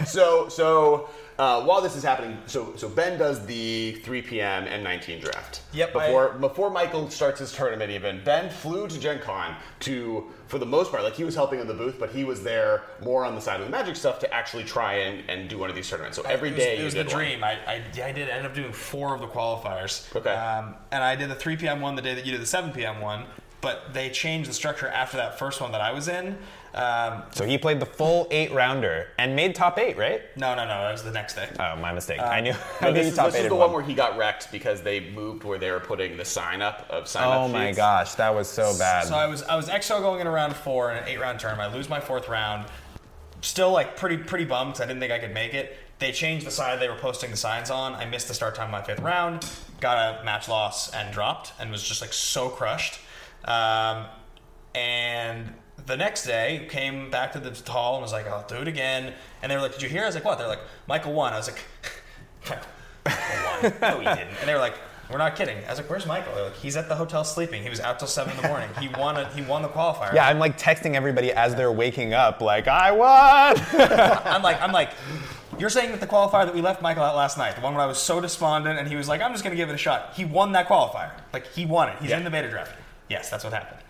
So 0.06 0.48
so 0.48 1.10
uh, 1.38 1.62
while 1.62 1.80
this 1.80 1.94
is 1.94 2.02
happening, 2.02 2.36
so 2.46 2.74
so 2.74 2.88
Ben 2.88 3.16
does 3.16 3.46
the 3.46 3.92
3 4.02 4.22
p.m. 4.22 4.64
M19 4.64 5.20
draft. 5.20 5.62
Yep, 5.72 5.92
Before 5.92 6.30
before 6.32 6.70
Michael 6.70 7.08
starts 7.10 7.38
his 7.38 7.52
tournament, 7.52 7.92
even 7.92 8.24
Ben 8.24 8.50
flew 8.50 8.88
to 8.88 8.98
Gen 8.98 9.20
Con 9.20 9.54
to, 9.80 10.32
for 10.50 10.58
the 10.58 10.66
most 10.66 10.90
part, 10.90 11.04
like 11.04 11.14
he 11.14 11.22
was 11.22 11.36
helping 11.36 11.60
in 11.60 11.68
the 11.68 11.74
booth, 11.74 11.96
but 11.96 12.10
he 12.10 12.24
was 12.24 12.42
there 12.42 12.82
more 13.04 13.24
on 13.24 13.36
the 13.36 13.40
side 13.40 13.60
of 13.60 13.66
the 13.66 13.70
Magic 13.70 13.94
stuff 13.94 14.18
to 14.18 14.34
actually 14.34 14.64
try 14.64 14.94
and, 14.94 15.30
and 15.30 15.48
do 15.48 15.56
one 15.56 15.70
of 15.70 15.76
these 15.76 15.88
tournaments. 15.88 16.16
So 16.16 16.24
every 16.24 16.50
day 16.50 16.76
it 16.76 16.84
was, 16.84 16.94
it 16.94 16.98
was 16.98 17.06
the 17.06 17.14
dream. 17.14 17.44
I, 17.44 17.52
I, 17.66 17.84
I 18.02 18.10
did 18.10 18.28
end 18.28 18.44
up 18.44 18.52
doing 18.52 18.72
four 18.72 19.14
of 19.14 19.20
the 19.20 19.28
qualifiers. 19.28 20.14
Okay. 20.14 20.30
Um, 20.30 20.74
and 20.90 21.04
I 21.04 21.14
did 21.14 21.30
the 21.30 21.36
3 21.36 21.56
p.m. 21.56 21.80
one 21.80 21.94
the 21.94 22.02
day 22.02 22.14
that 22.14 22.26
you 22.26 22.32
did 22.32 22.40
the 22.40 22.46
7 22.46 22.72
p.m. 22.72 23.00
one, 23.00 23.26
but 23.60 23.94
they 23.94 24.10
changed 24.10 24.50
the 24.50 24.54
structure 24.54 24.88
after 24.88 25.16
that 25.18 25.38
first 25.38 25.60
one 25.60 25.70
that 25.70 25.80
I 25.80 25.92
was 25.92 26.08
in. 26.08 26.36
Um, 26.72 27.24
so 27.32 27.44
he 27.44 27.58
played 27.58 27.80
the 27.80 27.86
full 27.86 28.28
eight 28.30 28.52
rounder 28.52 29.08
and 29.18 29.34
made 29.34 29.54
top 29.56 29.78
eight, 29.78 29.96
right? 29.96 30.22
no, 30.36 30.54
no, 30.54 30.62
no, 30.64 30.82
that 30.82 30.92
was 30.92 31.02
the 31.02 31.10
next 31.10 31.34
day. 31.34 31.48
Oh, 31.58 31.76
my 31.76 31.92
mistake. 31.92 32.20
I 32.20 32.40
knew. 32.40 32.54
I 32.80 32.86
knew 32.88 32.94
this 32.94 33.08
is, 33.08 33.16
top 33.16 33.32
this 33.32 33.42
is 33.42 33.48
the 33.48 33.54
one 33.54 33.68
one. 33.68 33.72
where 33.72 33.82
he 33.82 33.94
got 33.94 34.16
wrecked 34.16 34.52
because 34.52 34.80
they 34.82 35.10
moved 35.10 35.42
where 35.42 35.58
they 35.58 35.70
were 35.70 35.80
putting 35.80 36.16
the 36.16 36.24
sign 36.24 36.62
up 36.62 36.86
of 36.88 37.08
sign 37.08 37.24
up 37.24 37.34
Oh 37.40 37.48
my 37.48 37.66
sheets. 37.68 37.76
gosh, 37.76 38.14
that 38.14 38.34
was 38.34 38.48
so 38.48 38.76
bad. 38.78 39.06
So 39.06 39.14
I 39.16 39.26
was 39.26 39.42
I 39.42 39.56
was 39.56 39.68
XO 39.68 40.00
going 40.00 40.20
in 40.20 40.28
round 40.28 40.54
four 40.54 40.92
in 40.92 40.98
an 40.98 41.04
eight 41.08 41.18
round 41.18 41.40
tournament. 41.40 41.72
I 41.72 41.74
lose 41.76 41.88
my 41.88 42.00
fourth 42.00 42.28
round. 42.28 42.68
Still 43.42 43.72
like 43.72 43.96
pretty 43.96 44.18
pretty 44.18 44.44
bummed 44.44 44.76
I 44.80 44.86
didn't 44.86 45.00
think 45.00 45.12
I 45.12 45.18
could 45.18 45.34
make 45.34 45.54
it. 45.54 45.76
They 45.98 46.12
changed 46.12 46.46
the 46.46 46.50
side 46.50 46.80
they 46.80 46.88
were 46.88 46.94
posting 46.96 47.30
the 47.30 47.36
signs 47.36 47.70
on. 47.70 47.94
I 47.94 48.04
missed 48.06 48.28
the 48.28 48.34
start 48.34 48.54
time 48.54 48.66
of 48.66 48.70
my 48.70 48.82
fifth 48.82 49.00
round, 49.00 49.44
got 49.80 50.20
a 50.20 50.24
match 50.24 50.48
loss 50.48 50.90
and 50.94 51.12
dropped, 51.12 51.52
and 51.58 51.70
was 51.70 51.82
just 51.82 52.00
like 52.00 52.12
so 52.12 52.48
crushed. 52.48 53.00
Um, 53.44 54.06
and 54.74 55.52
the 55.86 55.96
next 55.96 56.24
day 56.26 56.66
came 56.70 57.10
back 57.10 57.32
to 57.32 57.40
the 57.40 57.50
hall 57.70 57.94
and 57.94 58.02
was 58.02 58.12
like, 58.12 58.26
"I'll 58.28 58.46
do 58.46 58.56
it 58.56 58.68
again." 58.68 59.12
And 59.42 59.50
they 59.50 59.56
were 59.56 59.62
like, 59.62 59.72
"Did 59.72 59.82
you 59.82 59.88
hear?" 59.88 60.02
I 60.02 60.06
was 60.06 60.14
like, 60.14 60.24
"What?" 60.24 60.38
They're 60.38 60.46
like, 60.48 60.60
"Michael 60.86 61.12
won." 61.12 61.32
I 61.32 61.36
was 61.36 61.48
like, 61.48 61.60
"Michael 62.48 62.62
won? 63.62 63.72
No, 63.80 63.98
he 63.98 64.04
didn't." 64.04 64.36
And 64.40 64.48
they 64.48 64.54
were 64.54 64.60
like, 64.60 64.74
We're 65.10 65.18
not 65.18 65.34
kidding. 65.36 65.56
I 65.66 65.70
was 65.70 65.78
like, 65.78 65.90
"Where's 65.90 66.06
Michael?" 66.06 66.34
They're 66.34 66.44
like, 66.44 66.56
"He's 66.56 66.76
at 66.76 66.88
the 66.88 66.94
hotel 66.94 67.24
sleeping. 67.24 67.62
He 67.62 67.70
was 67.70 67.80
out 67.80 67.98
till 67.98 68.08
seven 68.08 68.36
in 68.36 68.42
the 68.42 68.48
morning. 68.48 68.68
He 68.80 68.88
won. 68.88 69.16
A, 69.16 69.28
he 69.30 69.42
won 69.42 69.62
the 69.62 69.68
qualifier." 69.68 70.14
Yeah, 70.14 70.28
I'm 70.28 70.38
like 70.38 70.56
texting 70.58 70.94
everybody 70.94 71.32
as 71.32 71.54
they're 71.56 71.72
waking 71.72 72.14
up, 72.14 72.40
like, 72.40 72.68
I 72.68 72.92
won! 72.92 73.56
I'm 74.26 74.42
like, 74.42 74.60
I'm 74.62 74.70
like, 74.72 74.90
you're 75.58 75.68
saying 75.70 75.90
that 75.90 76.00
the 76.00 76.06
qualifier 76.06 76.44
that 76.46 76.54
we 76.54 76.60
left 76.62 76.80
Michael 76.80 77.02
out 77.02 77.16
last 77.16 77.36
night, 77.38 77.56
the 77.56 77.60
one 77.60 77.74
where 77.74 77.82
I 77.82 77.86
was 77.86 77.98
so 77.98 78.20
despondent, 78.20 78.78
and 78.78 78.86
he 78.88 78.94
was 78.96 79.08
like, 79.08 79.20
I'm 79.20 79.32
just 79.32 79.42
gonna 79.42 79.56
give 79.56 79.68
it 79.68 79.74
a 79.74 79.78
shot. 79.78 80.12
He 80.14 80.24
won 80.24 80.52
that 80.52 80.68
qualifier. 80.68 81.10
Like 81.32 81.46
he 81.48 81.66
won 81.66 81.88
it. 81.88 81.96
He's 82.00 82.10
Yeah. 82.10 82.18
in 82.18 82.24
the 82.24 82.30
beta 82.30 82.48
draft. 82.48 82.72
Yes, 83.08 83.28
that's 83.30 83.42
what 83.42 83.52
happened. 83.52 83.80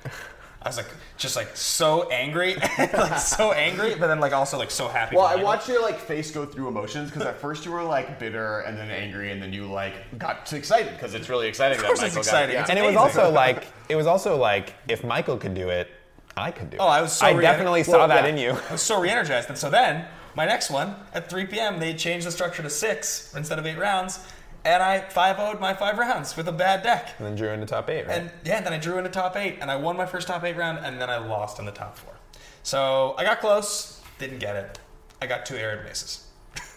I 0.62 0.68
was 0.68 0.76
like, 0.76 0.88
just 1.16 1.36
like 1.36 1.56
so 1.56 2.10
angry, 2.10 2.54
like 2.78 3.18
so 3.18 3.52
angry, 3.52 3.94
but 3.94 4.08
then 4.08 4.20
like 4.20 4.32
also 4.32 4.58
like 4.58 4.70
so 4.70 4.88
happy. 4.88 5.16
Well, 5.16 5.24
I 5.24 5.30
Michael. 5.30 5.44
watched 5.44 5.68
your 5.68 5.80
like 5.80 5.98
face 5.98 6.30
go 6.30 6.44
through 6.44 6.68
emotions 6.68 7.10
because 7.10 7.26
at 7.26 7.38
first 7.38 7.64
you 7.64 7.72
were 7.72 7.82
like 7.82 8.18
bitter 8.18 8.60
and 8.60 8.76
then 8.76 8.90
angry 8.90 9.32
and 9.32 9.42
then 9.42 9.54
you 9.54 9.66
like 9.66 10.18
got 10.18 10.52
excited 10.52 10.92
because 10.92 11.14
it's 11.14 11.30
really 11.30 11.48
exciting. 11.48 11.78
Of 11.78 11.84
course 11.84 12.02
it's 12.02 12.16
exciting. 12.16 12.56
It's 12.56 12.68
and 12.68 12.78
it 12.78 12.84
was 12.84 12.96
also 12.96 13.30
like, 13.30 13.68
it 13.88 13.96
was 13.96 14.06
also 14.06 14.36
like, 14.36 14.74
if 14.86 15.02
Michael 15.02 15.38
could 15.38 15.54
do 15.54 15.70
it, 15.70 15.88
I 16.36 16.50
could 16.50 16.68
do 16.68 16.76
it. 16.76 16.80
Oh, 16.80 16.86
I 16.88 17.00
was 17.00 17.12
so 17.12 17.26
I 17.26 17.32
re- 17.32 17.40
definitely 17.40 17.80
well, 17.80 18.00
saw 18.00 18.06
that 18.06 18.24
yeah. 18.24 18.30
in 18.30 18.36
you. 18.36 18.50
I 18.68 18.72
was 18.72 18.82
so 18.82 19.00
re-energized, 19.00 19.48
and 19.48 19.58
so 19.58 19.70
then 19.70 20.06
my 20.34 20.44
next 20.44 20.70
one 20.70 20.94
at 21.12 21.28
3 21.28 21.46
p.m. 21.46 21.80
they 21.80 21.94
changed 21.94 22.26
the 22.26 22.30
structure 22.30 22.62
to 22.62 22.70
six 22.70 23.34
instead 23.34 23.58
of 23.58 23.66
eight 23.66 23.78
rounds, 23.78 24.20
and 24.64 24.82
I 24.82 25.00
5-0'd 25.00 25.60
my 25.60 25.74
five 25.74 25.98
rounds 25.98 26.36
with 26.36 26.48
a 26.48 26.52
bad 26.52 26.82
deck. 26.82 27.14
And 27.18 27.26
then 27.26 27.34
drew 27.34 27.48
into 27.48 27.66
top 27.66 27.88
eight, 27.88 28.06
right? 28.06 28.18
And 28.18 28.30
yeah, 28.44 28.60
then 28.60 28.72
I 28.72 28.78
drew 28.78 28.98
in 28.98 29.06
a 29.06 29.10
top 29.10 29.36
eight, 29.36 29.58
and 29.60 29.70
I 29.70 29.76
won 29.76 29.96
my 29.96 30.06
first 30.06 30.28
top 30.28 30.44
eight 30.44 30.56
round, 30.56 30.84
and 30.84 31.00
then 31.00 31.08
I 31.10 31.18
lost 31.18 31.58
in 31.58 31.64
the 31.64 31.72
top 31.72 31.96
four. 31.96 32.14
So 32.62 33.14
I 33.18 33.24
got 33.24 33.40
close, 33.40 34.00
didn't 34.18 34.38
get 34.38 34.56
it. 34.56 34.78
I 35.22 35.26
got 35.26 35.46
two 35.46 35.56
arid 35.56 35.84
bases. 35.86 36.26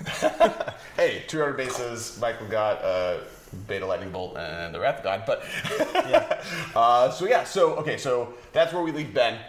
Hey, 0.95 1.23
two 1.27 1.39
200 1.39 1.57
bases. 1.57 2.19
Michael 2.21 2.47
got 2.47 2.83
uh, 2.83 3.17
Beta 3.67 3.85
Lightning 3.85 4.11
Bolt 4.11 4.37
and 4.37 4.73
the 4.73 4.79
Wrath 4.79 4.99
of 4.99 5.03
God. 5.03 5.23
But 5.25 5.43
uh, 6.75 7.09
so 7.09 7.25
yeah, 7.25 7.43
so 7.43 7.73
okay, 7.77 7.97
so 7.97 8.35
that's 8.51 8.73
where 8.73 8.83
we 8.83 8.91
leave 8.91 9.11
Ben. 9.11 9.39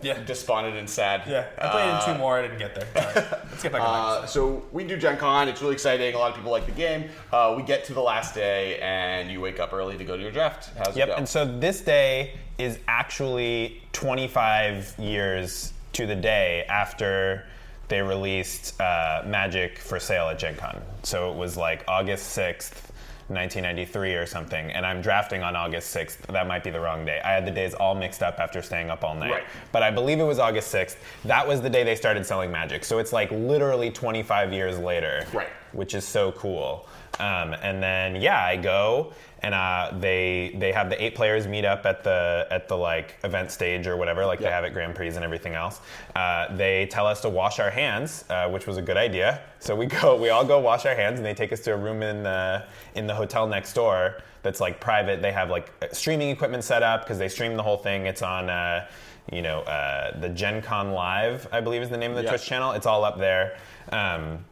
Yeah. 0.00 0.18
Despondent 0.24 0.76
and 0.76 0.88
sad. 0.88 1.22
Yeah, 1.26 1.46
I 1.60 1.68
played 1.70 1.88
in 1.88 2.14
two 2.14 2.18
more. 2.20 2.38
I 2.38 2.42
didn't 2.42 2.58
get 2.58 2.74
there. 2.74 2.86
All 2.96 3.02
right, 3.22 3.30
let's 3.50 3.62
get 3.62 3.72
back 3.72 3.82
on 3.82 4.22
Uh, 4.22 4.26
so 4.26 4.64
we 4.72 4.84
do 4.84 4.96
Gen 4.96 5.16
Con. 5.16 5.48
It's 5.48 5.60
really 5.60 5.74
exciting. 5.74 6.14
A 6.14 6.18
lot 6.18 6.30
of 6.30 6.36
people 6.36 6.52
like 6.52 6.66
the 6.66 6.72
game. 6.72 7.10
Uh, 7.32 7.54
we 7.56 7.62
get 7.64 7.84
to 7.86 7.94
the 7.94 8.00
last 8.00 8.34
day, 8.34 8.78
and 8.78 9.30
you 9.30 9.40
wake 9.40 9.58
up 9.58 9.72
early 9.72 9.98
to 9.98 10.04
go 10.04 10.16
to 10.16 10.22
your 10.22 10.30
draft. 10.30 10.70
How's 10.78 10.96
it 10.96 11.00
Yep. 11.00 11.08
go? 11.08 11.14
And 11.16 11.28
so 11.28 11.44
this 11.44 11.80
day 11.80 12.34
is 12.58 12.78
actually 12.86 13.82
25 13.92 14.94
years 14.98 15.72
to 15.94 16.06
the 16.06 16.16
day 16.16 16.64
after 16.68 17.46
they 17.88 18.02
released 18.02 18.78
uh, 18.80 19.22
Magic 19.26 19.78
for 19.78 19.98
sale 19.98 20.28
at 20.28 20.38
Gen 20.38 20.54
Con. 20.56 20.80
So 21.02 21.30
it 21.32 21.36
was 21.36 21.56
like 21.56 21.84
August 21.88 22.36
6th, 22.36 22.87
1993 23.28 24.14
or 24.14 24.26
something. 24.26 24.70
And 24.72 24.84
I'm 24.86 25.00
drafting 25.02 25.42
on 25.42 25.54
August 25.54 25.94
6th. 25.94 26.18
That 26.32 26.46
might 26.46 26.64
be 26.64 26.70
the 26.70 26.80
wrong 26.80 27.04
day. 27.04 27.20
I 27.24 27.32
had 27.32 27.46
the 27.46 27.50
days 27.50 27.74
all 27.74 27.94
mixed 27.94 28.22
up 28.22 28.38
after 28.38 28.62
staying 28.62 28.90
up 28.90 29.04
all 29.04 29.14
night. 29.14 29.30
Right. 29.30 29.44
But 29.70 29.82
I 29.82 29.90
believe 29.90 30.18
it 30.18 30.24
was 30.24 30.38
August 30.38 30.72
6th. 30.74 30.96
That 31.24 31.46
was 31.46 31.60
the 31.60 31.70
day 31.70 31.84
they 31.84 31.94
started 31.96 32.24
selling 32.24 32.50
Magic. 32.50 32.84
So 32.84 32.98
it's 32.98 33.12
like 33.12 33.30
literally 33.30 33.90
25 33.90 34.52
years 34.52 34.78
later 34.78 35.26
Right. 35.32 35.48
which 35.72 35.94
is 35.94 36.06
so 36.06 36.32
cool. 36.32 36.88
Um, 37.20 37.54
and 37.62 37.82
then 37.82 38.16
yeah, 38.16 38.44
I 38.44 38.56
go 38.56 39.12
and 39.42 39.54
uh, 39.54 39.92
they 39.98 40.54
they 40.58 40.72
have 40.72 40.90
the 40.90 41.02
eight 41.02 41.14
players 41.14 41.46
meet 41.46 41.64
up 41.64 41.86
at 41.86 42.02
the 42.02 42.46
at 42.50 42.68
the 42.68 42.76
like 42.76 43.16
event 43.22 43.50
stage 43.50 43.86
or 43.86 43.96
whatever, 43.96 44.26
like 44.26 44.40
they 44.40 44.50
have 44.50 44.64
at 44.64 44.72
Grand 44.72 44.94
Prix 44.94 45.08
and 45.08 45.24
everything 45.24 45.54
else. 45.54 45.80
Uh, 46.16 46.54
they 46.56 46.86
tell 46.86 47.06
us 47.06 47.20
to 47.20 47.28
wash 47.28 47.60
our 47.60 47.70
hands, 47.70 48.24
uh, 48.30 48.48
which 48.48 48.66
was 48.66 48.76
a 48.76 48.82
good 48.82 48.96
idea. 48.96 49.40
So 49.60 49.76
we 49.76 49.86
go, 50.00 50.16
we 50.16 50.30
all 50.30 50.44
go 50.44 50.58
wash 50.58 50.86
our 50.86 50.94
hands, 50.94 51.18
and 51.18 51.26
they 51.26 51.34
take 51.34 51.52
us 51.52 51.60
to 51.60 51.74
a 51.74 51.76
room 51.76 52.02
in 52.02 52.22
the 52.22 52.64
in 52.94 53.06
the 53.06 53.14
hotel 53.14 53.46
next 53.46 53.74
door 53.74 54.18
that's 54.42 54.60
like 54.60 54.80
private. 54.80 55.22
They 55.22 55.32
have 55.32 55.50
like 55.50 55.72
streaming 55.92 56.30
equipment 56.30 56.64
set 56.64 56.82
up 56.82 57.02
because 57.02 57.18
they 57.18 57.28
stream 57.28 57.56
the 57.56 57.62
whole 57.62 57.78
thing. 57.78 58.06
It's 58.06 58.22
on. 58.22 58.50
Uh, 58.50 58.88
you 59.30 59.42
know, 59.42 59.60
uh, 59.60 60.18
the 60.20 60.30
Gen 60.30 60.62
Con 60.62 60.92
Live, 60.92 61.46
I 61.52 61.60
believe 61.60 61.82
is 61.82 61.90
the 61.90 61.98
name 61.98 62.12
of 62.12 62.16
the 62.16 62.22
Yeah. 62.22 62.30
Twitch 62.30 62.46
channel. 62.46 62.72
It's 62.72 62.86
all 62.86 63.04
up 63.04 63.18
there. 63.18 63.58
Um, 63.92 64.42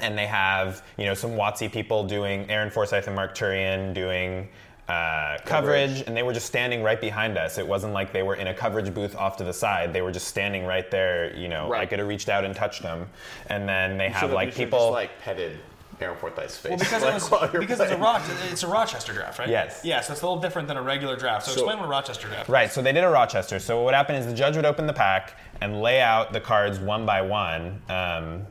and 0.00 0.16
they 0.16 0.26
have 0.26 0.82
you 0.98 1.04
know 1.06 1.14
some 1.14 1.32
WotC 1.32 1.72
people 1.72 2.04
doing 2.04 2.48
Aaron 2.50 2.70
Forsythe 2.70 3.06
and 3.06 3.16
Mark 3.16 3.34
Turian 3.36 3.94
doing 3.94 4.48
uh, 4.88 5.38
coverage, 5.44 6.02
and 6.06 6.16
they 6.16 6.22
were 6.22 6.32
just 6.32 6.46
standing 6.46 6.82
right 6.82 7.00
behind 7.00 7.36
us. 7.36 7.58
It 7.58 7.66
wasn't 7.66 7.92
like 7.92 8.12
they 8.12 8.22
were 8.22 8.36
in 8.36 8.46
a 8.46 8.54
coverage 8.54 8.94
booth 8.94 9.16
off 9.16 9.36
to 9.38 9.44
the 9.44 9.52
side. 9.52 9.92
They 9.92 10.02
were 10.02 10.12
just 10.12 10.28
standing 10.28 10.64
right 10.64 10.88
there. 10.90 11.34
You 11.36 11.48
know, 11.48 11.72
I 11.72 11.86
could 11.86 11.98
have 11.98 12.06
reached 12.06 12.28
out 12.28 12.44
and 12.44 12.54
touched 12.54 12.82
them. 12.82 13.08
And 13.48 13.68
then 13.68 13.98
they 13.98 14.08
have 14.10 14.20
Should've- 14.20 14.34
like 14.34 14.48
you 14.48 14.64
people. 14.64 14.78
just, 14.78 14.92
like 14.92 15.20
petted 15.20 15.58
Aaron 16.00 16.16
Forsythe's 16.16 16.56
face. 16.56 16.70
Well, 16.70 16.78
because 16.78 17.02
like, 17.32 17.42
it 17.54 17.58
was 17.58 17.60
because 17.66 17.80
it's 17.80 17.90
a 17.90 17.96
playing. 17.96 18.22
It's 18.52 18.62
a 18.62 18.68
Rochester 18.68 19.12
draft, 19.12 19.40
right? 19.40 19.48
Yes. 19.48 19.80
Yeah, 19.82 20.00
so 20.02 20.12
it's 20.12 20.22
a 20.22 20.24
little 20.24 20.40
different 20.40 20.68
than 20.68 20.76
a 20.76 20.82
regular 20.82 21.16
draft. 21.16 21.46
So, 21.46 21.50
So- 21.52 21.60
explain 21.62 21.78
what 21.78 21.86
a 21.86 21.90
Rochester 21.90 22.28
draft. 22.28 22.44
is. 22.44 22.48
Right, 22.48 22.70
so 22.70 22.80
they 22.80 22.92
did 22.92 23.02
a 23.02 23.08
Rochester. 23.10 23.58
So 23.58 23.82
what 23.82 23.92
happened 23.94 24.18
is 24.18 24.26
the 24.26 24.34
judge 24.34 24.54
would 24.54 24.66
open 24.66 24.86
the 24.86 24.92
pack 24.92 25.36
and 25.60 25.80
lay 25.82 26.00
out 26.00 26.32
the 26.32 26.40
cards 26.40 26.78
one 26.78 27.04
by 27.04 27.22
one 27.22 27.82
um, 27.88 28.46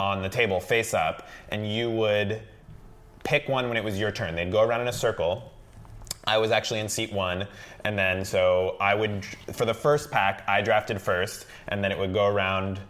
on 0.00 0.22
the 0.22 0.28
table 0.28 0.60
face 0.60 0.94
up, 0.94 1.28
and 1.50 1.70
you 1.70 1.90
would 1.90 2.42
pick 3.22 3.48
one 3.48 3.68
when 3.68 3.76
it 3.76 3.84
was 3.84 3.98
your 3.98 4.10
turn. 4.10 4.34
They'd 4.34 4.52
go 4.52 4.62
around 4.62 4.82
in 4.82 4.88
a 4.88 4.92
circle. 4.92 5.50
I 6.26 6.38
was 6.38 6.50
actually 6.50 6.80
in 6.80 6.88
seat 6.88 7.12
one, 7.12 7.46
and 7.84 7.98
then 7.98 8.24
so 8.24 8.76
I 8.80 8.94
would 8.94 9.24
for 9.52 9.64
the 9.64 9.74
first 9.74 10.10
pack 10.10 10.42
I 10.48 10.62
drafted 10.62 11.00
first, 11.00 11.46
and 11.68 11.82
then 11.84 11.92
it 11.92 11.98
would 11.98 12.14
go 12.14 12.26
around, 12.26 12.80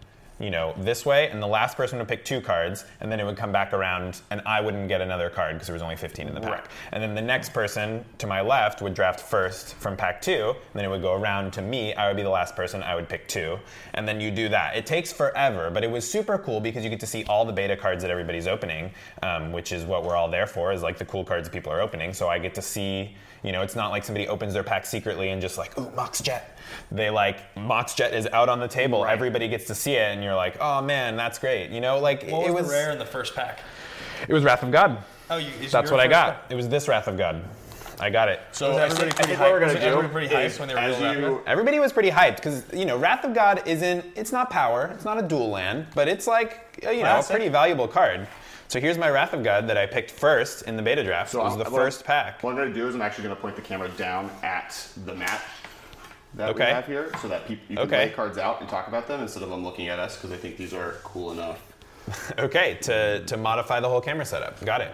you 0.40 0.50
know, 0.50 0.74
this 0.78 1.06
way, 1.06 1.28
and 1.30 1.40
the 1.40 1.46
last 1.46 1.76
person 1.76 1.98
would 1.98 2.08
pick 2.08 2.24
two 2.24 2.40
cards, 2.40 2.84
and 3.00 3.10
then 3.10 3.20
it 3.20 3.24
would 3.24 3.36
come 3.36 3.52
back 3.52 3.72
around, 3.72 4.20
and 4.30 4.42
I 4.44 4.60
wouldn't 4.60 4.88
get 4.88 5.00
another 5.00 5.30
card 5.30 5.54
because 5.54 5.68
there 5.68 5.74
was 5.74 5.82
only 5.82 5.96
15 5.96 6.26
in 6.26 6.34
the 6.34 6.40
pack. 6.40 6.50
Right. 6.50 6.66
And 6.92 7.02
then 7.02 7.14
the 7.14 7.22
next 7.22 7.52
person 7.52 8.04
to 8.18 8.26
my 8.26 8.40
left 8.40 8.82
would 8.82 8.94
draft 8.94 9.20
first 9.20 9.74
from 9.74 9.96
pack 9.96 10.20
two, 10.20 10.50
and 10.50 10.74
then 10.74 10.84
it 10.84 10.88
would 10.88 11.02
go 11.02 11.14
around 11.14 11.52
to 11.52 11.62
me. 11.62 11.94
I 11.94 12.08
would 12.08 12.16
be 12.16 12.22
the 12.24 12.30
last 12.30 12.56
person. 12.56 12.82
I 12.82 12.96
would 12.96 13.08
pick 13.08 13.28
two, 13.28 13.58
and 13.94 14.08
then 14.08 14.20
you 14.20 14.30
do 14.30 14.48
that. 14.48 14.76
It 14.76 14.86
takes 14.86 15.12
forever, 15.12 15.70
but 15.70 15.84
it 15.84 15.90
was 15.90 16.08
super 16.08 16.36
cool 16.38 16.60
because 16.60 16.82
you 16.82 16.90
get 16.90 17.00
to 17.00 17.06
see 17.06 17.24
all 17.24 17.44
the 17.44 17.52
beta 17.52 17.76
cards 17.76 18.02
that 18.02 18.10
everybody's 18.10 18.48
opening, 18.48 18.90
um, 19.22 19.52
which 19.52 19.70
is 19.70 19.84
what 19.84 20.04
we're 20.04 20.16
all 20.16 20.28
there 20.28 20.46
for. 20.46 20.72
Is 20.72 20.82
like 20.82 20.98
the 20.98 21.04
cool 21.04 21.24
cards 21.24 21.48
people 21.48 21.72
are 21.72 21.80
opening. 21.80 22.12
So 22.12 22.28
I 22.28 22.38
get 22.38 22.54
to 22.54 22.62
see. 22.62 23.14
You 23.44 23.52
know, 23.52 23.60
it's 23.62 23.76
not 23.76 23.90
like 23.90 24.04
somebody 24.04 24.26
opens 24.26 24.54
their 24.54 24.62
pack 24.62 24.86
secretly 24.86 25.28
and 25.28 25.40
just 25.42 25.58
like, 25.58 25.78
ooh, 25.78 25.90
Mox 25.94 26.20
Jet. 26.22 26.56
They 26.90 27.10
like 27.10 27.36
Mox 27.56 27.94
Jet 27.94 28.14
is 28.14 28.26
out 28.32 28.48
on 28.48 28.58
the 28.58 28.66
table. 28.66 29.04
Right. 29.04 29.12
Everybody 29.12 29.48
gets 29.48 29.66
to 29.66 29.74
see 29.74 29.92
it, 29.92 30.12
and 30.12 30.24
you're 30.24 30.34
like, 30.34 30.56
oh 30.60 30.80
man, 30.80 31.14
that's 31.16 31.38
great. 31.38 31.70
You 31.70 31.80
know, 31.82 31.98
like 32.00 32.22
What 32.30 32.48
it 32.48 32.54
was, 32.54 32.64
was. 32.64 32.72
rare 32.72 32.90
in 32.90 32.98
the 32.98 33.04
first 33.06 33.34
pack? 33.34 33.60
It 34.26 34.32
was 34.32 34.42
Wrath 34.44 34.62
of 34.62 34.72
God. 34.72 34.98
Oh, 35.30 35.36
you. 35.36 35.50
is 35.60 35.70
That's 35.72 35.90
what 35.90 36.00
I 36.00 36.06
got. 36.08 36.42
pack? 36.42 36.52
It 36.52 36.54
was 36.54 36.68
this 36.70 36.88
Wrath 36.88 37.06
of 37.06 37.18
God. 37.18 37.42
I 38.00 38.08
got 38.10 38.28
it. 38.28 38.40
So 38.52 38.70
was 38.70 38.78
I 38.78 38.84
everybody 38.86 39.10
think- 39.10 39.20
I 39.20 39.22
pretty 39.22 39.28
think 39.36 39.40
what 39.40 39.52
we're 39.52 39.58
hyped? 39.58 39.60
gonna 39.60 39.74
Was 39.74 39.82
do 39.82 39.98
everybody 39.98 40.28
hyped 40.28 40.44
is 40.46 40.58
when 40.58 40.68
they 40.68 40.74
were 40.74 40.80
as 40.80 41.00
real 41.00 41.20
you- 41.20 41.40
Everybody 41.46 41.78
was 41.80 41.92
pretty 41.92 42.10
hyped 42.10 42.36
because 42.36 42.64
you 42.72 42.86
know 42.86 42.96
Wrath 42.98 43.24
of 43.24 43.34
God 43.34 43.62
isn't. 43.66 44.04
It's 44.16 44.32
not 44.32 44.48
power. 44.50 44.90
It's 44.94 45.04
not 45.04 45.18
a 45.18 45.22
dual 45.22 45.50
land, 45.50 45.86
but 45.94 46.08
it's 46.08 46.26
like 46.26 46.82
uh, 46.86 46.90
you 46.90 47.02
know 47.02 47.20
a 47.20 47.22
pretty 47.22 47.48
valuable 47.48 47.86
card. 47.88 48.26
So 48.74 48.80
here's 48.80 48.98
my 48.98 49.08
Wrath 49.08 49.32
of 49.32 49.44
God 49.44 49.68
that 49.68 49.76
I 49.78 49.86
picked 49.86 50.10
first 50.10 50.62
in 50.62 50.74
the 50.76 50.82
beta 50.82 51.04
draft. 51.04 51.30
So 51.30 51.38
it 51.40 51.44
was 51.44 51.52
I'm- 51.52 51.58
the 51.62 51.70
what 51.70 51.78
I'm- 51.80 51.86
first 51.86 52.04
pack. 52.04 52.42
What 52.42 52.50
I'm 52.50 52.56
going 52.56 52.70
to 52.70 52.74
do 52.74 52.88
is 52.88 52.96
I'm 52.96 53.02
actually 53.02 53.22
going 53.22 53.36
to 53.36 53.40
point 53.40 53.54
the 53.54 53.62
camera 53.62 53.88
down 53.90 54.32
at 54.42 54.76
the 55.06 55.14
map 55.14 55.40
that 56.34 56.48
Okay. 56.48 56.64
we 56.66 56.70
have 56.72 56.84
here, 56.84 57.12
so 57.22 57.28
that 57.28 57.46
people 57.46 57.64
you 57.68 57.76
can 57.76 57.86
Okay. 57.86 58.06
lay 58.06 58.10
cards 58.10 58.36
out 58.36 58.60
and 58.60 58.68
talk 58.68 58.88
about 58.88 59.06
them 59.06 59.20
instead 59.20 59.44
of 59.44 59.50
them 59.50 59.62
looking 59.62 59.86
at 59.86 60.00
us 60.00 60.16
because 60.16 60.32
I 60.32 60.36
think 60.36 60.56
these 60.56 60.74
are 60.74 60.96
cool 61.04 61.30
enough. 61.30 61.60
Okay, 62.40 62.76
to 62.82 63.20
to 63.26 63.36
modify 63.36 63.78
the 63.78 63.88
whole 63.88 64.00
camera 64.00 64.24
setup. 64.26 64.60
Got 64.64 64.80
it. 64.80 64.90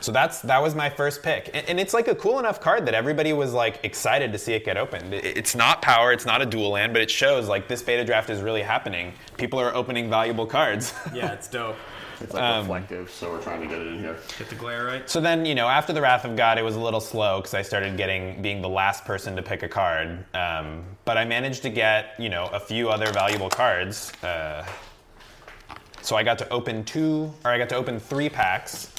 So 0.00 0.10
that's 0.10 0.40
that 0.40 0.62
was 0.62 0.74
my 0.74 0.88
first 0.88 1.22
pick, 1.22 1.50
and, 1.52 1.68
and 1.68 1.78
it's 1.78 1.92
like 1.92 2.08
a 2.08 2.14
cool 2.14 2.38
enough 2.38 2.62
card 2.62 2.86
that 2.86 2.94
everybody 2.94 3.34
was 3.34 3.52
like 3.52 3.78
excited 3.82 4.32
to 4.32 4.38
see 4.38 4.54
it 4.54 4.64
get 4.64 4.78
opened. 4.78 5.12
It- 5.12 5.36
it's 5.36 5.54
not 5.54 5.82
power, 5.82 6.14
it's 6.14 6.24
not 6.24 6.40
a 6.40 6.46
dual 6.46 6.70
land, 6.70 6.94
but 6.94 7.02
it 7.02 7.10
shows 7.10 7.46
like 7.46 7.68
this 7.68 7.82
beta 7.82 8.06
draft 8.06 8.30
is 8.30 8.40
really 8.40 8.62
happening. 8.62 9.12
People 9.36 9.58
are 9.60 9.74
opening 9.74 10.08
valuable 10.08 10.46
cards. 10.46 10.94
Yeah, 11.12 11.32
it's 11.32 11.46
dope. 11.48 11.76
It's 12.20 12.34
like 12.34 12.42
Um, 12.42 12.60
reflective, 12.60 13.10
so 13.10 13.30
we're 13.30 13.42
trying 13.42 13.60
to 13.60 13.66
get 13.66 13.78
it 13.80 13.88
in 13.88 13.98
here. 14.00 14.16
Get 14.38 14.48
the 14.48 14.54
glare 14.54 14.84
right. 14.84 15.08
So 15.08 15.20
then, 15.20 15.44
you 15.44 15.54
know, 15.54 15.68
after 15.68 15.92
the 15.92 16.00
Wrath 16.00 16.24
of 16.24 16.36
God, 16.36 16.58
it 16.58 16.62
was 16.62 16.76
a 16.76 16.80
little 16.80 17.00
slow 17.00 17.38
because 17.38 17.54
I 17.54 17.62
started 17.62 17.96
getting 17.96 18.42
being 18.42 18.62
the 18.62 18.68
last 18.68 19.04
person 19.04 19.34
to 19.36 19.42
pick 19.42 19.62
a 19.62 19.68
card. 19.68 20.24
Um, 20.34 20.84
but 21.04 21.16
I 21.16 21.24
managed 21.24 21.62
to 21.62 21.70
get, 21.70 22.14
you 22.18 22.28
know, 22.28 22.46
a 22.52 22.60
few 22.60 22.90
other 22.90 23.12
valuable 23.12 23.48
cards. 23.48 24.12
Uh, 24.22 24.64
so 26.02 26.16
I 26.16 26.22
got 26.22 26.38
to 26.38 26.48
open 26.50 26.84
two, 26.84 27.32
or 27.44 27.50
I 27.50 27.58
got 27.58 27.68
to 27.70 27.76
open 27.76 28.00
three 28.00 28.28
packs. 28.28 28.92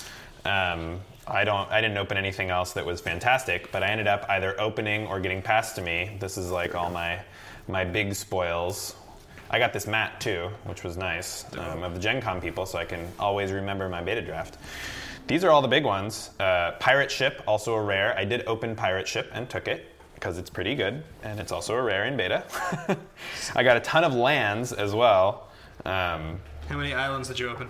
Um, 0.46 1.00
I 1.28 1.46
don't, 1.46 1.70
I 1.72 1.80
didn't 1.80 1.98
open 1.98 2.18
anything 2.18 2.50
else 2.50 2.74
that 2.74 2.86
was 2.86 3.00
fantastic, 3.00 3.72
but 3.72 3.84
I 3.84 3.88
ended 3.88 4.08
up 4.08 4.26
either 4.30 4.60
opening 4.60 5.08
or 5.08 5.20
getting 5.22 5.42
passed 5.42 5.76
to 5.76 5.82
me. 5.82 6.18
This 6.20 6.38
is 6.38 6.52
like 6.52 6.76
all 6.76 6.90
my, 6.90 7.20
my 7.68 7.86
big 7.86 8.14
spoils. 8.14 8.96
I 9.50 9.60
got 9.60 9.74
this 9.74 9.88
mat 9.88 10.20
too, 10.20 10.50
which 10.66 10.84
was 10.84 10.98
nice, 10.98 11.46
um, 11.58 11.84
of 11.84 11.94
the 11.94 12.00
Gen 12.00 12.22
Con 12.22 12.42
people, 12.42 12.66
so 12.66 12.80
I 12.80 12.86
can 12.86 13.08
always 13.20 13.52
remember 13.52 13.88
my 13.90 14.02
beta 14.02 14.22
draft. 14.22 14.58
These 15.28 15.44
are 15.44 15.52
all 15.52 15.62
the 15.62 15.68
big 15.68 15.86
ones. 15.86 16.32
Uh, 16.40 16.72
Pirate 16.80 17.10
Ship, 17.12 17.42
also 17.48 17.74
a 17.76 17.82
rare. 17.82 18.18
I 18.18 18.26
did 18.26 18.44
open 18.48 18.76
Pirate 18.76 19.08
Ship 19.08 19.30
and 19.34 19.50
took 19.50 19.68
it 19.68 19.90
because 20.16 20.38
it's 20.38 20.50
pretty 20.50 20.76
good, 20.76 21.04
and 21.24 21.40
it's 21.40 21.52
also 21.52 21.76
a 21.76 21.82
rare 21.82 22.06
in 22.06 22.18
beta. 22.18 22.44
I 23.56 23.64
got 23.64 23.78
a 23.78 23.82
ton 23.82 24.04
of 24.04 24.14
lands 24.14 24.74
as 24.74 24.94
well. 24.94 25.50
Um, 25.86 26.40
How 26.70 26.78
many 26.78 26.94
islands 26.94 27.28
did 27.28 27.40
you 27.40 27.50
open? 27.50 27.70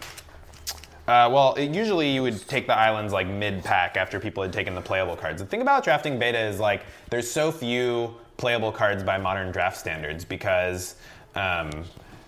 Uh, 1.08 1.30
well, 1.32 1.54
it, 1.56 1.72
usually 1.72 2.10
you 2.10 2.22
would 2.22 2.48
take 2.48 2.66
the 2.66 2.76
islands 2.76 3.12
like 3.12 3.28
mid-pack 3.28 3.98
after 3.98 4.20
people 4.20 4.42
had 4.42 4.54
taken 4.54 4.74
the 4.74 4.82
playable 4.82 5.18
cards. 5.18 5.42
The 5.42 5.48
thing 5.48 5.62
about 5.62 5.84
drafting 5.84 6.18
beta 6.18 6.40
is 6.40 6.60
like 6.60 6.86
there's 7.10 7.30
so 7.30 7.52
few 7.52 8.16
playable 8.38 8.72
cards 8.72 9.04
by 9.04 9.18
modern 9.18 9.52
draft 9.52 9.78
standards 9.78 10.24
because, 10.24 10.96
um, 11.36 11.84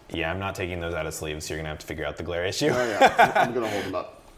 yeah, 0.10 0.32
I'm 0.32 0.40
not 0.40 0.56
taking 0.56 0.80
those 0.80 0.94
out 0.94 1.06
of 1.06 1.14
sleeves. 1.14 1.46
So 1.46 1.54
you're 1.54 1.60
gonna 1.60 1.70
have 1.70 1.80
to 1.80 1.86
figure 1.86 2.06
out 2.06 2.18
the 2.18 2.24
glare 2.24 2.46
issue. 2.46 2.70
Oh 2.72 2.88
yeah, 2.88 3.34
I'm 3.36 3.54
gonna 3.54 3.70
hold 3.70 3.86
them 3.86 3.96
up. 3.96 4.12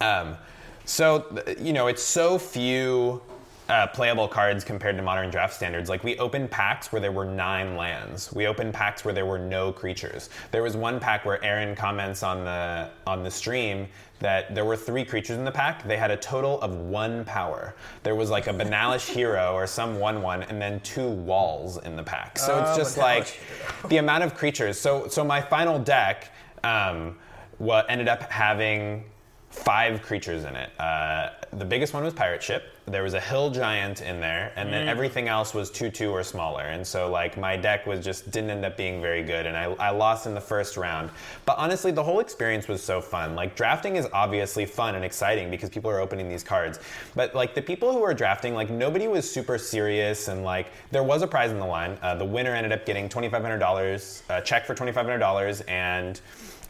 Um, 0.00 0.36
so, 0.84 1.26
you 1.60 1.72
know, 1.72 1.88
it's 1.88 2.02
so 2.02 2.38
few 2.38 3.20
uh, 3.68 3.88
playable 3.88 4.28
cards 4.28 4.64
compared 4.64 4.96
to 4.96 5.02
modern 5.02 5.28
draft 5.28 5.52
standards. 5.52 5.90
Like, 5.90 6.02
we 6.02 6.16
opened 6.18 6.50
packs 6.50 6.90
where 6.90 7.00
there 7.00 7.12
were 7.12 7.24
nine 7.24 7.76
lands. 7.76 8.32
We 8.32 8.46
opened 8.46 8.72
packs 8.72 9.04
where 9.04 9.12
there 9.12 9.26
were 9.26 9.38
no 9.38 9.72
creatures. 9.72 10.30
There 10.50 10.62
was 10.62 10.76
one 10.76 10.98
pack 10.98 11.24
where 11.26 11.44
Aaron 11.44 11.76
comments 11.76 12.22
on 12.22 12.44
the 12.44 12.88
on 13.06 13.22
the 13.22 13.30
stream 13.30 13.88
that 14.20 14.54
there 14.54 14.64
were 14.64 14.76
three 14.76 15.04
creatures 15.04 15.36
in 15.38 15.44
the 15.44 15.50
pack. 15.50 15.86
They 15.86 15.96
had 15.96 16.10
a 16.10 16.16
total 16.16 16.60
of 16.60 16.74
one 16.74 17.24
power. 17.24 17.74
There 18.02 18.14
was 18.14 18.30
like 18.30 18.46
a 18.46 18.52
Benalish 18.52 19.08
hero 19.14 19.52
or 19.54 19.66
some 19.66 20.00
one 20.00 20.22
one, 20.22 20.42
and 20.44 20.60
then 20.60 20.80
two 20.80 21.08
walls 21.08 21.78
in 21.78 21.96
the 21.96 22.02
pack. 22.02 22.38
So 22.38 22.58
it's 22.58 22.70
Oh, 22.70 22.76
just 22.76 22.98
like 22.98 23.40
the 23.88 23.98
amount 23.98 24.24
of 24.24 24.34
creatures. 24.34 24.78
So 24.78 25.08
so 25.08 25.24
my 25.24 25.40
final 25.40 25.78
deck, 25.78 26.30
um, 26.64 27.16
what 27.58 27.86
ended 27.88 28.08
up 28.08 28.22
having 28.30 29.04
five 29.50 30.02
creatures 30.02 30.44
in 30.44 30.54
it. 30.54 30.70
Uh, 30.78 31.30
the 31.52 31.64
biggest 31.64 31.94
one 31.94 32.04
was 32.04 32.12
pirate 32.12 32.42
ship. 32.42 32.74
There 32.86 33.02
was 33.02 33.14
a 33.14 33.20
hill 33.20 33.50
giant 33.50 34.00
in 34.00 34.20
there, 34.20 34.52
and 34.56 34.72
then 34.72 34.88
everything 34.88 35.28
else 35.28 35.52
was 35.52 35.70
two 35.70 35.90
two 35.90 36.10
or 36.10 36.22
smaller. 36.22 36.62
And 36.62 36.86
so 36.86 37.10
like 37.10 37.36
my 37.36 37.56
deck 37.56 37.86
was 37.86 38.02
just 38.02 38.30
didn't 38.30 38.50
end 38.50 38.64
up 38.64 38.76
being 38.76 39.02
very 39.02 39.22
good, 39.22 39.44
and 39.46 39.56
I, 39.56 39.64
I 39.74 39.90
lost 39.90 40.26
in 40.26 40.34
the 40.34 40.40
first 40.40 40.76
round. 40.76 41.10
But 41.44 41.58
honestly, 41.58 41.90
the 41.90 42.02
whole 42.02 42.20
experience 42.20 42.66
was 42.66 42.82
so 42.82 43.00
fun. 43.00 43.34
Like 43.34 43.56
drafting 43.56 43.96
is 43.96 44.06
obviously 44.12 44.64
fun 44.64 44.94
and 44.94 45.04
exciting 45.04 45.50
because 45.50 45.68
people 45.68 45.90
are 45.90 46.00
opening 46.00 46.28
these 46.28 46.42
cards. 46.42 46.78
But 47.14 47.34
like 47.34 47.54
the 47.54 47.62
people 47.62 47.92
who 47.92 48.00
were 48.00 48.14
drafting, 48.14 48.54
like 48.54 48.70
nobody 48.70 49.06
was 49.06 49.30
super 49.30 49.58
serious, 49.58 50.28
and 50.28 50.42
like 50.42 50.68
there 50.90 51.02
was 51.02 51.20
a 51.22 51.26
prize 51.26 51.50
in 51.50 51.58
the 51.58 51.66
line. 51.66 51.98
Uh, 52.00 52.14
the 52.14 52.24
winner 52.24 52.54
ended 52.54 52.72
up 52.72 52.86
getting 52.86 53.08
twenty 53.08 53.28
five 53.28 53.42
hundred 53.42 53.58
dollars, 53.58 54.22
a 54.30 54.40
check 54.40 54.66
for 54.66 54.74
twenty 54.74 54.92
five 54.92 55.04
hundred 55.04 55.18
dollars, 55.18 55.60
and 55.62 56.20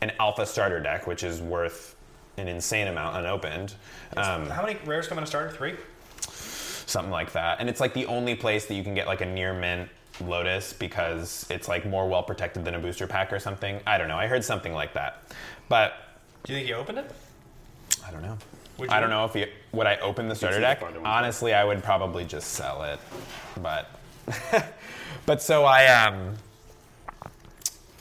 an 0.01 0.13
alpha 0.19 0.47
starter 0.47 0.81
deck, 0.81 1.07
which 1.07 1.23
is 1.23 1.41
worth 1.41 1.97
an 2.39 2.49
insane 2.49 2.89
amount 2.89 3.17
unopened. 3.17 3.75
Um, 4.17 4.49
How 4.49 4.63
many 4.63 4.79
rares 4.85 5.07
come 5.07 5.19
in 5.19 5.25
a 5.25 5.27
starter? 5.27 5.51
Three. 5.51 5.75
something 6.87 7.11
like 7.11 7.33
that. 7.33 7.61
And 7.61 7.69
it's 7.69 7.81
like 7.81 7.93
the 7.95 8.07
only 8.07 8.35
place 8.35 8.67
that 8.67 8.75
you 8.75 8.83
can 8.83 8.95
get 8.95 9.07
like 9.07 9.21
a 9.21 9.27
near 9.27 9.53
mint 9.53 9.89
Lotus 10.21 10.73
because 10.73 11.47
it's 11.51 11.69
like 11.69 11.87
more 11.87 12.09
well 12.09 12.23
protected 12.23 12.65
than 12.65 12.75
a 12.75 12.79
booster 12.79 13.07
pack 13.07 13.33
or 13.33 13.39
something. 13.39 13.81
I 13.87 13.99
don't 13.99 14.09
know. 14.09 14.17
I 14.17 14.27
heard 14.27 14.45
something 14.45 14.73
like 14.73 14.95
that. 14.95 15.23
But 15.69 15.95
Do 16.45 16.53
you 16.53 16.59
think 16.59 16.69
you 16.69 16.75
opened 16.75 16.99
it? 16.99 17.13
I 18.07 18.11
don't 18.11 18.23
know. 18.23 18.39
Would 18.79 18.91
I 18.91 19.01
don't 19.01 19.11
know 19.11 19.25
if 19.25 19.35
you 19.35 19.47
would 19.73 19.87
I 19.87 19.97
open 19.97 20.29
the 20.29 20.35
starter 20.35 20.61
deck. 20.61 20.83
Honestly, 21.05 21.53
I 21.53 21.65
would 21.65 21.83
probably 21.83 22.25
just 22.25 22.53
sell 22.53 22.85
it. 22.85 22.99
But 23.61 23.91
but 25.27 25.43
so 25.43 25.65
I 25.65 25.87
um 25.87 26.35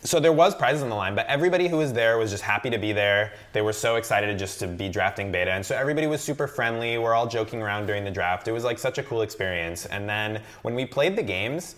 so 0.03 0.19
there 0.19 0.31
was 0.31 0.55
prizes 0.55 0.83
on 0.83 0.89
the 0.89 0.95
line, 0.95 1.15
but 1.15 1.25
everybody 1.27 1.67
who 1.67 1.77
was 1.77 1.91
there 1.91 2.17
was 2.17 2.31
just 2.31 2.43
happy 2.43 2.69
to 2.69 2.77
be 2.77 2.93
there. 2.93 3.33
They 3.53 3.61
were 3.61 3.73
so 3.73 3.95
excited 3.95 4.37
just 4.37 4.59
to 4.59 4.67
be 4.67 4.89
drafting 4.89 5.31
beta, 5.31 5.51
and 5.51 5.65
so 5.65 5.75
everybody 5.75 6.07
was 6.07 6.21
super 6.21 6.47
friendly. 6.47 6.97
We're 6.97 7.13
all 7.13 7.27
joking 7.27 7.61
around 7.61 7.87
during 7.87 8.03
the 8.03 8.11
draft. 8.11 8.47
It 8.47 8.51
was 8.51 8.63
like 8.63 8.79
such 8.79 8.97
a 8.97 9.03
cool 9.03 9.21
experience. 9.21 9.85
And 9.85 10.07
then 10.07 10.41
when 10.61 10.75
we 10.75 10.85
played 10.85 11.15
the 11.15 11.23
games, 11.23 11.75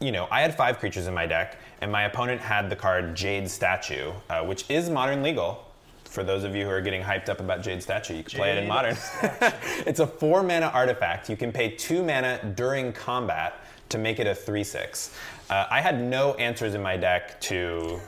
you 0.00 0.10
know, 0.10 0.26
I 0.30 0.40
had 0.40 0.54
five 0.54 0.78
creatures 0.78 1.06
in 1.06 1.14
my 1.14 1.26
deck, 1.26 1.58
and 1.82 1.92
my 1.92 2.04
opponent 2.04 2.40
had 2.40 2.70
the 2.70 2.76
card 2.76 3.14
Jade 3.14 3.48
Statue, 3.48 4.12
uh, 4.30 4.42
which 4.42 4.64
is 4.70 4.88
modern 4.88 5.22
legal. 5.22 5.66
For 6.04 6.24
those 6.24 6.42
of 6.42 6.56
you 6.56 6.64
who 6.64 6.70
are 6.70 6.80
getting 6.80 7.02
hyped 7.02 7.28
up 7.28 7.38
about 7.38 7.62
Jade 7.62 7.82
Statue, 7.82 8.16
you 8.16 8.24
can 8.24 8.38
play 8.38 8.50
it 8.50 8.58
in 8.58 8.66
modern. 8.66 8.96
it's 9.86 10.00
a 10.00 10.06
four 10.06 10.42
mana 10.42 10.66
artifact. 10.74 11.28
You 11.28 11.36
can 11.36 11.52
pay 11.52 11.70
two 11.70 12.02
mana 12.02 12.52
during 12.56 12.92
combat 12.92 13.60
to 13.90 13.98
make 13.98 14.18
it 14.18 14.26
a 14.26 14.34
three 14.34 14.64
six. 14.64 15.14
Uh, 15.50 15.66
I 15.68 15.80
had 15.80 16.00
no 16.00 16.34
answers 16.34 16.74
in 16.74 16.82
my 16.82 16.96
deck 16.96 17.40
to 17.42 18.00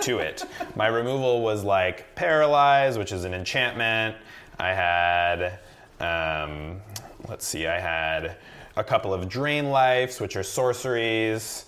to 0.00 0.18
it. 0.18 0.44
My 0.76 0.88
removal 0.88 1.42
was 1.42 1.64
like 1.64 2.14
paralyze, 2.14 2.98
which 2.98 3.12
is 3.12 3.24
an 3.24 3.32
enchantment. 3.32 4.16
I 4.58 4.74
had 4.74 5.58
um, 6.00 6.80
let's 7.28 7.46
see, 7.46 7.66
I 7.66 7.80
had 7.80 8.36
a 8.76 8.84
couple 8.84 9.14
of 9.14 9.28
drain 9.28 9.70
lives, 9.70 10.20
which 10.20 10.36
are 10.36 10.42
sorceries. 10.42 11.64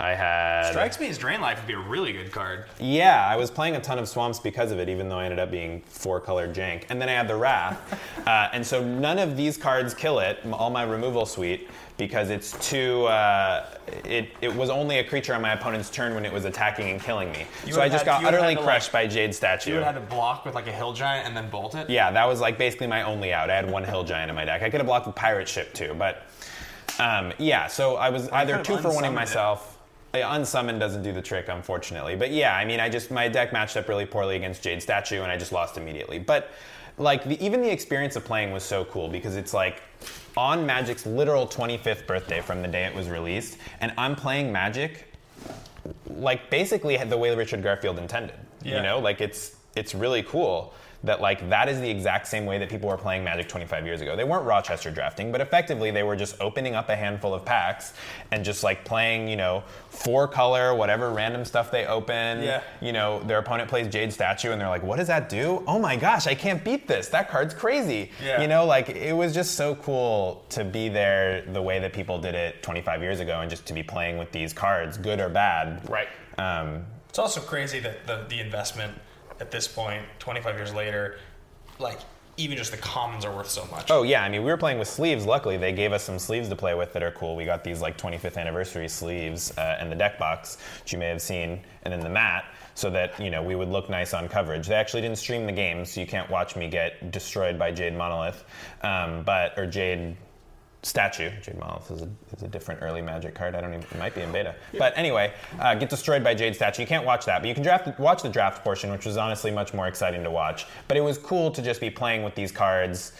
I 0.00 0.10
had 0.10 0.70
Strikes 0.70 1.00
me 1.00 1.08
as 1.08 1.18
Drain 1.18 1.40
Life 1.40 1.58
would 1.58 1.66
be 1.66 1.72
a 1.72 1.78
really 1.78 2.12
good 2.12 2.30
card. 2.30 2.66
yeah, 2.78 3.26
I 3.26 3.34
was 3.34 3.50
playing 3.50 3.74
a 3.74 3.80
ton 3.80 3.98
of 3.98 4.08
swamps 4.08 4.38
because 4.38 4.70
of 4.70 4.78
it, 4.78 4.88
even 4.88 5.08
though 5.08 5.18
I 5.18 5.24
ended 5.24 5.40
up 5.40 5.50
being 5.50 5.80
four 5.86 6.20
color 6.20 6.46
jank. 6.46 6.84
And 6.88 7.02
then 7.02 7.08
I 7.08 7.12
had 7.12 7.26
the 7.26 7.34
Wrath. 7.34 8.00
uh, 8.26 8.48
and 8.52 8.64
so 8.64 8.84
none 8.84 9.18
of 9.18 9.36
these 9.36 9.56
cards 9.56 9.94
kill 9.94 10.20
it, 10.20 10.38
all 10.52 10.70
my 10.70 10.84
removal 10.84 11.26
suite, 11.26 11.68
because 11.98 12.30
it's 12.30 12.52
too. 12.66 13.04
Uh, 13.06 13.66
it, 14.04 14.30
it 14.40 14.54
was 14.54 14.70
only 14.70 15.00
a 15.00 15.04
creature 15.04 15.34
on 15.34 15.42
my 15.42 15.52
opponent's 15.52 15.90
turn 15.90 16.14
when 16.14 16.24
it 16.24 16.32
was 16.32 16.44
attacking 16.46 16.88
and 16.90 17.02
killing 17.02 17.30
me. 17.32 17.44
You 17.66 17.74
so 17.74 17.82
I 17.82 17.88
just 17.88 18.06
had- 18.06 18.22
got 18.22 18.24
utterly 18.24 18.54
crushed 18.56 18.94
like- 18.94 19.04
by 19.04 19.12
Jade 19.12 19.34
Statue. 19.34 19.70
You 19.70 19.76
would 19.76 19.84
have 19.84 19.94
had 19.96 20.00
to 20.08 20.14
block 20.14 20.46
with 20.46 20.54
like 20.54 20.68
a 20.68 20.72
Hill 20.72 20.92
Giant 20.94 21.26
and 21.26 21.36
then 21.36 21.50
bolt 21.50 21.74
it. 21.74 21.90
Yeah, 21.90 22.10
that 22.12 22.26
was 22.26 22.40
like 22.40 22.56
basically 22.56 22.86
my 22.86 23.02
only 23.02 23.34
out. 23.34 23.50
I 23.50 23.56
had 23.56 23.70
one 23.70 23.84
hill 23.84 24.04
giant 24.04 24.30
in 24.30 24.36
my 24.36 24.44
deck. 24.44 24.62
I 24.62 24.70
could 24.70 24.80
have 24.80 24.86
blocked 24.86 25.06
with 25.06 25.16
pirate 25.16 25.48
ship 25.48 25.74
too, 25.74 25.94
but 25.98 26.22
um, 26.98 27.32
yeah. 27.38 27.66
So 27.66 27.96
I 27.96 28.08
was 28.08 28.28
either 28.30 28.62
two 28.62 28.78
for 28.78 28.94
one 28.94 29.04
it. 29.04 29.10
myself. 29.10 29.74
Uh, 30.14 30.18
Unsummon 30.18 30.78
doesn't 30.78 31.02
do 31.02 31.12
the 31.12 31.20
trick, 31.20 31.48
unfortunately. 31.48 32.16
But 32.16 32.30
yeah, 32.30 32.56
I 32.56 32.64
mean, 32.64 32.80
I 32.80 32.88
just 32.88 33.10
my 33.10 33.28
deck 33.28 33.52
matched 33.52 33.76
up 33.76 33.88
really 33.88 34.06
poorly 34.06 34.36
against 34.36 34.62
Jade 34.62 34.80
Statue, 34.82 35.22
and 35.22 35.30
I 35.30 35.36
just 35.36 35.52
lost 35.52 35.76
immediately. 35.76 36.18
But 36.18 36.50
like 36.98 37.24
the, 37.24 37.42
even 37.44 37.62
the 37.62 37.70
experience 37.70 38.16
of 38.16 38.24
playing 38.24 38.52
was 38.52 38.62
so 38.62 38.84
cool 38.86 39.08
because 39.08 39.36
it's 39.36 39.54
like 39.54 39.82
on 40.36 40.66
Magic's 40.66 41.06
literal 41.06 41.46
25th 41.46 42.06
birthday 42.06 42.40
from 42.40 42.62
the 42.62 42.68
day 42.68 42.84
it 42.84 42.94
was 42.94 43.08
released, 43.08 43.58
and 43.80 43.92
I'm 43.96 44.14
playing 44.16 44.52
Magic 44.52 45.04
like 46.06 46.50
basically 46.50 46.96
the 46.96 47.16
way 47.16 47.34
Richard 47.34 47.62
Garfield 47.62 47.98
intended. 47.98 48.36
Yeah. 48.62 48.76
You 48.76 48.82
know, 48.82 48.98
like 48.98 49.20
it's 49.20 49.56
it's 49.76 49.94
really 49.94 50.22
cool 50.22 50.74
that 51.04 51.20
like 51.20 51.48
that 51.48 51.68
is 51.68 51.80
the 51.80 51.88
exact 51.88 52.26
same 52.26 52.44
way 52.44 52.58
that 52.58 52.68
people 52.68 52.88
were 52.88 52.96
playing 52.96 53.22
Magic 53.22 53.48
25 53.48 53.86
years 53.86 54.00
ago. 54.00 54.16
They 54.16 54.24
weren't 54.24 54.44
Rochester 54.44 54.90
drafting, 54.90 55.30
but 55.30 55.40
effectively 55.40 55.92
they 55.92 56.02
were 56.02 56.16
just 56.16 56.40
opening 56.40 56.74
up 56.74 56.88
a 56.88 56.96
handful 56.96 57.32
of 57.32 57.44
packs 57.44 57.92
and 58.32 58.44
just 58.44 58.64
like 58.64 58.84
playing, 58.84 59.28
you 59.28 59.36
know, 59.36 59.62
four 59.90 60.26
color, 60.26 60.74
whatever 60.74 61.10
random 61.10 61.44
stuff 61.44 61.70
they 61.70 61.86
open. 61.86 62.42
Yeah. 62.42 62.62
You 62.80 62.92
know, 62.92 63.20
their 63.20 63.38
opponent 63.38 63.68
plays 63.68 63.86
Jade 63.86 64.12
Statue 64.12 64.50
and 64.50 64.60
they're 64.60 64.68
like, 64.68 64.82
"What 64.82 64.96
does 64.96 65.06
that 65.06 65.28
do? 65.28 65.62
Oh 65.68 65.78
my 65.78 65.94
gosh, 65.94 66.26
I 66.26 66.34
can't 66.34 66.64
beat 66.64 66.88
this. 66.88 67.08
That 67.08 67.28
card's 67.28 67.54
crazy." 67.54 68.10
Yeah. 68.24 68.40
You 68.42 68.48
know, 68.48 68.66
like 68.66 68.88
it 68.88 69.12
was 69.12 69.32
just 69.32 69.54
so 69.54 69.76
cool 69.76 70.44
to 70.50 70.64
be 70.64 70.88
there 70.88 71.42
the 71.52 71.62
way 71.62 71.78
that 71.78 71.92
people 71.92 72.18
did 72.18 72.34
it 72.34 72.60
25 72.64 73.02
years 73.02 73.20
ago 73.20 73.40
and 73.40 73.48
just 73.48 73.66
to 73.66 73.72
be 73.72 73.84
playing 73.84 74.18
with 74.18 74.32
these 74.32 74.52
cards, 74.52 74.98
good 74.98 75.20
or 75.20 75.28
bad. 75.28 75.88
Right. 75.88 76.08
Um, 76.38 76.86
It's 77.08 77.18
also 77.20 77.40
crazy 77.40 77.78
that 77.80 78.06
the, 78.06 78.24
the 78.28 78.40
investment 78.40 78.94
at 79.40 79.50
this 79.50 79.68
point, 79.68 80.02
25 80.18 80.56
years 80.56 80.74
later, 80.74 81.18
like 81.78 81.98
even 82.38 82.56
just 82.56 82.70
the 82.70 82.76
commons 82.76 83.24
are 83.24 83.34
worth 83.34 83.50
so 83.50 83.66
much. 83.70 83.90
Oh 83.90 84.04
yeah, 84.04 84.22
I 84.22 84.28
mean 84.28 84.42
we 84.44 84.50
were 84.50 84.56
playing 84.56 84.78
with 84.78 84.88
sleeves. 84.88 85.26
Luckily, 85.26 85.56
they 85.56 85.72
gave 85.72 85.92
us 85.92 86.04
some 86.04 86.18
sleeves 86.18 86.48
to 86.48 86.56
play 86.56 86.74
with 86.74 86.92
that 86.92 87.02
are 87.02 87.10
cool. 87.10 87.36
We 87.36 87.44
got 87.44 87.64
these 87.64 87.80
like 87.80 87.98
25th 87.98 88.36
anniversary 88.36 88.88
sleeves 88.88 89.56
uh, 89.58 89.76
and 89.80 89.90
the 89.90 89.96
deck 89.96 90.18
box, 90.18 90.58
which 90.80 90.92
you 90.92 90.98
may 90.98 91.08
have 91.08 91.20
seen, 91.20 91.60
and 91.82 91.92
then 91.92 92.00
the 92.00 92.08
mat, 92.08 92.44
so 92.74 92.90
that 92.90 93.18
you 93.20 93.30
know 93.30 93.42
we 93.42 93.56
would 93.56 93.68
look 93.68 93.90
nice 93.90 94.14
on 94.14 94.28
coverage. 94.28 94.68
They 94.68 94.76
actually 94.76 95.02
didn't 95.02 95.18
stream 95.18 95.46
the 95.46 95.52
game, 95.52 95.84
so 95.84 96.00
you 96.00 96.06
can't 96.06 96.30
watch 96.30 96.54
me 96.54 96.68
get 96.68 97.10
destroyed 97.10 97.58
by 97.58 97.72
Jade 97.72 97.94
Monolith, 97.94 98.44
um, 98.82 99.24
but 99.24 99.58
or 99.58 99.66
Jade 99.66 100.16
Statue. 100.82 101.30
Jade 101.42 101.58
Monolith 101.58 101.90
is 101.90 102.02
a, 102.02 102.08
is 102.36 102.42
a 102.44 102.48
different 102.48 102.82
early 102.82 103.02
Magic 103.02 103.34
card. 103.34 103.54
I 103.54 103.60
don't 103.60 103.70
even. 103.74 103.82
It 103.82 103.98
might 103.98 104.14
be 104.14 104.20
in 104.20 104.30
beta. 104.30 104.54
But 104.78 104.96
anyway, 104.96 105.32
uh, 105.58 105.74
get 105.74 105.90
destroyed 105.90 106.22
by 106.22 106.34
Jade 106.34 106.54
Statue. 106.54 106.82
You 106.82 106.88
can't 106.88 107.04
watch 107.04 107.24
that, 107.26 107.40
but 107.40 107.48
you 107.48 107.54
can 107.54 107.64
draft 107.64 107.98
watch 107.98 108.22
the 108.22 108.28
draft 108.28 108.62
portion, 108.62 108.90
which 108.92 109.04
was 109.04 109.16
honestly 109.16 109.50
much 109.50 109.74
more 109.74 109.88
exciting 109.88 110.22
to 110.22 110.30
watch. 110.30 110.66
But 110.86 110.96
it 110.96 111.00
was 111.00 111.18
cool 111.18 111.50
to 111.50 111.62
just 111.62 111.80
be 111.80 111.90
playing 111.90 112.22
with 112.22 112.34
these 112.36 112.52
cards 112.52 113.12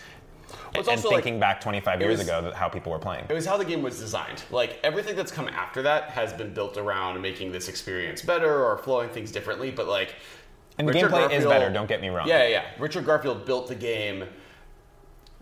it's 0.75 0.89
and 0.89 0.97
also, 0.97 1.11
like, 1.11 1.25
thinking 1.25 1.41
back 1.41 1.61
25 1.61 2.01
years 2.01 2.19
was- 2.19 2.29
ago 2.29 2.53
how 2.55 2.69
people 2.69 2.93
were 2.93 2.99
playing. 2.99 3.27
It 3.29 3.33
was 3.33 3.47
how 3.47 3.57
the 3.57 3.65
game 3.65 3.83
was 3.83 3.99
designed. 3.99 4.43
Like 4.51 4.79
everything 4.83 5.17
that's 5.17 5.33
come 5.33 5.49
after 5.49 5.83
that 5.83 6.11
has 6.11 6.33
been 6.33 6.55
built 6.55 6.77
around 6.77 7.21
making 7.21 7.53
this 7.53 7.69
experience 7.69 8.23
better 8.23 8.65
or 8.65 8.79
flowing 8.79 9.11
things 9.11 9.33
differently. 9.33 9.71
But 9.71 9.89
like, 9.89 10.15
And 10.79 10.89
the 10.89 10.93
gameplay 10.93 11.31
is 11.33 11.45
better, 11.45 11.71
don't 11.71 11.89
get 11.89 12.01
me 12.01 12.09
wrong. 12.09 12.29
Yeah, 12.29 12.45
yeah, 12.45 12.49
yeah. 12.49 12.65
Richard 12.79 13.05
Garfield 13.05 13.45
built 13.45 13.69
the 13.69 13.75
game 13.75 14.25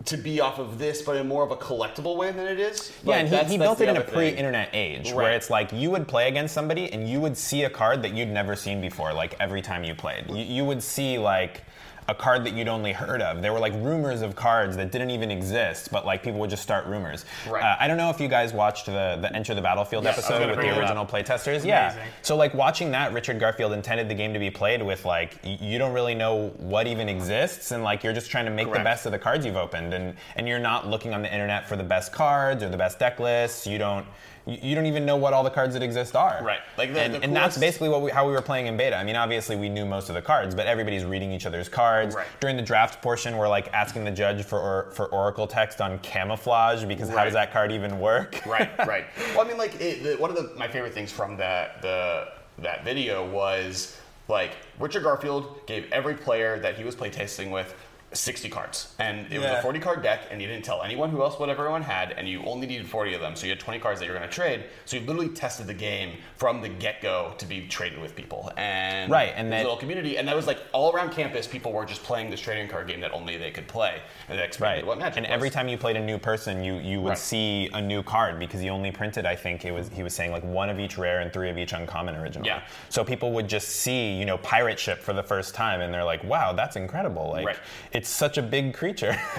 to 0.05 0.17
be 0.17 0.39
off 0.39 0.59
of 0.59 0.77
this, 0.77 1.01
but 1.01 1.15
in 1.17 1.27
more 1.27 1.43
of 1.43 1.51
a 1.51 1.55
collectible 1.55 2.15
way 2.17 2.31
than 2.31 2.47
it 2.47 2.59
is. 2.59 2.91
Yeah, 3.03 3.15
and 3.17 3.29
that's- 3.29 3.47
he, 3.47 3.53
he 3.53 3.57
that's 3.57 3.67
built 3.69 3.81
it 3.81 3.89
in 3.89 3.97
a 3.97 4.01
pre-internet 4.05 4.69
age 4.73 5.11
where 5.11 5.31
it's 5.31 5.49
like 5.49 5.71
you 5.73 5.89
would 5.91 6.07
play 6.07 6.27
against 6.27 6.53
somebody 6.53 6.91
and 6.93 7.09
you 7.09 7.19
would 7.19 7.35
see 7.37 7.63
a 7.63 7.69
card 7.69 8.01
that 8.03 8.13
you'd 8.13 8.29
never 8.29 8.55
seen 8.55 8.79
before, 8.79 9.11
like 9.13 9.35
every 9.39 9.61
time 9.61 9.83
you 9.83 9.95
played. 9.95 10.25
You, 10.29 10.37
you 10.43 10.65
would 10.65 10.81
see 10.83 11.17
like 11.17 11.63
a 12.09 12.15
card 12.15 12.45
that 12.45 12.53
you'd 12.53 12.67
only 12.69 12.93
heard 12.93 13.21
of. 13.21 13.41
There 13.41 13.51
were 13.51 13.59
like 13.59 13.73
rumors 13.73 14.21
of 14.21 14.35
cards 14.35 14.77
that 14.77 14.91
didn't 14.91 15.11
even 15.11 15.29
exist, 15.29 15.91
but 15.91 16.05
like 16.05 16.23
people 16.23 16.39
would 16.39 16.49
just 16.49 16.63
start 16.63 16.85
rumors. 16.85 17.25
Right. 17.49 17.61
Uh, 17.63 17.75
I 17.79 17.87
don't 17.87 17.97
know 17.97 18.09
if 18.09 18.19
you 18.21 18.27
guys 18.27 18.53
watched 18.53 18.85
the 18.85 19.17
the 19.21 19.33
Enter 19.35 19.53
the 19.53 19.61
Battlefield 19.61 20.05
Yes, 20.05 20.17
episode 20.17 20.49
with 20.49 20.59
the 20.59 20.79
original 20.79 21.05
playtesters. 21.05 21.65
Yeah. 21.65 21.95
So 22.21 22.35
like 22.37 22.53
watching 22.53 22.91
that, 22.91 23.11
Richard 23.13 23.39
Garfield 23.39 23.73
intended 23.73 24.07
the 24.09 24.15
game 24.15 24.33
to 24.33 24.39
be 24.39 24.49
played 24.49 24.81
with 24.81 25.03
like 25.05 25.37
y- 25.43 25.57
you 25.61 25.77
don't 25.77 25.93
really 25.93 26.15
know 26.15 26.49
what 26.57 26.87
even 26.87 27.09
exists, 27.09 27.71
and 27.71 27.83
like 27.83 28.03
you're 28.03 28.13
just 28.13 28.31
trying 28.31 28.45
to 28.45 28.51
make 28.51 28.67
Correct. 28.67 28.79
the 28.79 28.83
best 28.83 29.05
of 29.05 29.11
the 29.11 29.19
cards 29.19 29.45
you've 29.45 29.57
opened, 29.57 29.93
and 29.93 30.15
and 30.37 30.47
you're 30.47 30.59
not 30.59 30.87
looking 30.87 31.13
on 31.13 31.21
the 31.21 31.31
internet 31.33 31.67
for 31.67 31.75
the 31.75 31.83
best 31.83 32.13
cards 32.13 32.63
or 32.63 32.69
the 32.69 32.77
best 32.77 32.99
deck 32.99 33.19
lists. 33.19 33.67
You 33.67 33.77
don't. 33.77 34.05
You 34.47 34.57
you 34.61 34.75
don't 34.75 34.85
even 34.85 35.05
know 35.05 35.17
what 35.17 35.33
all 35.33 35.43
the 35.43 35.49
cards 35.49 35.73
that 35.73 35.83
exist 35.83 36.15
are. 36.15 36.41
Right. 36.41 36.59
Like 36.77 36.93
the- 36.93 37.01
and, 37.01 37.13
the 37.15 37.23
and 37.23 37.35
that's 37.35 37.57
basically 37.57 37.89
what 37.89 38.01
we, 38.01 38.11
how 38.11 38.25
we 38.25 38.31
were 38.31 38.41
playing 38.41 38.67
in 38.67 38.77
beta. 38.77 38.95
I 38.97 39.03
mean, 39.03 39.15
obviously 39.15 39.55
we 39.55 39.69
knew 39.69 39.85
most 39.85 40.09
of 40.09 40.15
the 40.15 40.21
cards, 40.21 40.55
but 40.55 40.67
everybody's 40.67 41.03
reading 41.03 41.31
each 41.31 41.45
other's 41.45 41.69
cards. 41.69 42.15
Right. 42.15 42.27
During 42.39 42.55
the 42.55 42.63
draft 42.63 43.01
portion, 43.01 43.37
we're 43.37 43.49
like 43.49 43.71
asking 43.73 44.05
the 44.05 44.11
judge 44.11 44.43
for 44.43 44.59
or, 44.59 44.91
for 44.91 45.07
Oracle 45.07 45.47
text 45.47 45.81
on 45.81 45.99
camouflage 45.99 46.85
because 46.85 47.09
how 47.09 47.25
does 47.25 47.33
that 47.33 47.51
card 47.51 47.71
even 47.71 47.99
work? 47.99 48.41
right, 48.45 48.69
right. 48.87 49.05
Well, 49.35 49.45
I 49.45 49.47
mean, 49.47 49.57
like 49.57 49.79
it, 49.81 50.03
the, 50.03 50.15
one 50.15 50.29
of 50.29 50.35
the, 50.35 50.53
my 50.55 50.67
favorite 50.67 50.93
things 50.93 51.11
from 51.11 51.37
that 51.37 51.81
the 51.81 52.29
that 52.59 52.83
video 52.83 53.29
was 53.29 53.97
like 54.27 54.51
Richard 54.79 55.03
Garfield 55.03 55.65
gave 55.67 55.91
every 55.91 56.15
player 56.15 56.59
that 56.59 56.75
he 56.75 56.83
was 56.83 56.95
playtesting 56.95 57.51
with 57.51 57.73
60 58.13 58.47
cards, 58.49 58.95
and 58.99 59.31
it 59.31 59.37
was 59.37 59.47
a 59.49 59.61
40 59.61 59.79
card 59.79 60.01
deck, 60.01 60.21
and 60.31 60.41
you 60.41 60.47
didn't 60.47 60.63
tell 60.63 60.81
anyone 60.81 61.09
who 61.09 61.21
else 61.21 61.37
what 61.39 61.49
everyone 61.49 61.81
had, 61.81 62.11
and 62.13 62.27
you 62.27 62.41
only 62.45 62.65
needed 62.65 62.87
40 62.87 63.13
of 63.13 63.19
them, 63.21 63.35
so 63.35 63.45
you 63.45 63.51
had 63.51 63.59
20 63.59 63.79
cards 63.79 63.99
that 63.99 64.05
you 64.05 64.11
were 64.13 64.17
going 64.17 64.27
to 64.29 64.33
trade. 64.33 64.63
So 64.85 64.95
you 64.95 65.05
literally 65.05 65.27
tested 65.29 65.67
the 65.67 65.73
game 65.73 66.13
from 66.37 66.61
the 66.61 66.69
get 66.69 67.01
go 67.01 67.33
to 67.37 67.45
be 67.45 67.67
traded 67.67 67.99
with 67.99 68.15
people, 68.15 68.49
and 68.55 69.11
Right, 69.11 69.33
and 69.35 69.51
that- 69.51 69.63
little 69.63 69.75
community, 69.75 70.17
and 70.17 70.25
that 70.27 70.35
was 70.37 70.47
like 70.47 70.57
all 70.71 70.95
around 70.95 71.11
campus. 71.11 71.47
People 71.47 71.73
were 71.73 71.85
just 71.85 72.01
playing 72.03 72.29
this 72.29 72.39
trading 72.39 72.69
card 72.69 72.87
game 72.87 73.01
that 73.01 73.11
only 73.11 73.35
they 73.35 73.51
could 73.51 73.67
play, 73.67 73.99
and 74.29 74.39
that 74.39 74.57
Right. 74.57 74.85
what 74.85 74.97
Magic 74.99 75.17
and 75.17 75.25
was. 75.27 75.33
every 75.33 75.49
time 75.49 75.67
you 75.67 75.77
played 75.77 75.97
a 75.97 76.01
new 76.01 76.17
person, 76.17 76.63
you, 76.63 76.75
you 76.75 77.01
would 77.01 77.09
Right. 77.09 77.17
see 77.17 77.69
a 77.73 77.81
new 77.81 78.01
card 78.03 78.39
because 78.39 78.61
he 78.61 78.69
only 78.69 78.89
printed, 78.89 79.25
I 79.25 79.35
think 79.35 79.65
it 79.65 79.71
was 79.71 79.89
he 79.89 80.01
was 80.01 80.15
saying 80.15 80.31
like 80.31 80.43
one 80.43 80.69
of 80.69 80.79
each 80.79 80.97
rare 80.97 81.19
and 81.19 81.31
three 81.33 81.49
of 81.49 81.57
each 81.57 81.73
uncommon 81.73 82.15
originally. 82.15 82.47
Yeah. 82.47 82.61
So 82.87 83.03
people 83.03 83.33
would 83.33 83.49
just 83.49 83.67
see, 83.67 84.13
you 84.13 84.25
know, 84.25 84.37
pirate 84.37 84.79
ship 84.79 85.01
for 85.03 85.11
the 85.11 85.23
first 85.23 85.53
time 85.53 85.81
and 85.81 85.93
they're 85.93 86.03
like, 86.05 86.23
wow, 86.23 86.53
that's 86.53 86.77
incredible. 86.77 87.31
Like 87.31 87.45
Right. 87.45 87.57
It's 87.97 88.09
such 88.09 88.37
a 88.37 88.43
big 88.43 88.75
creature. 88.75 89.19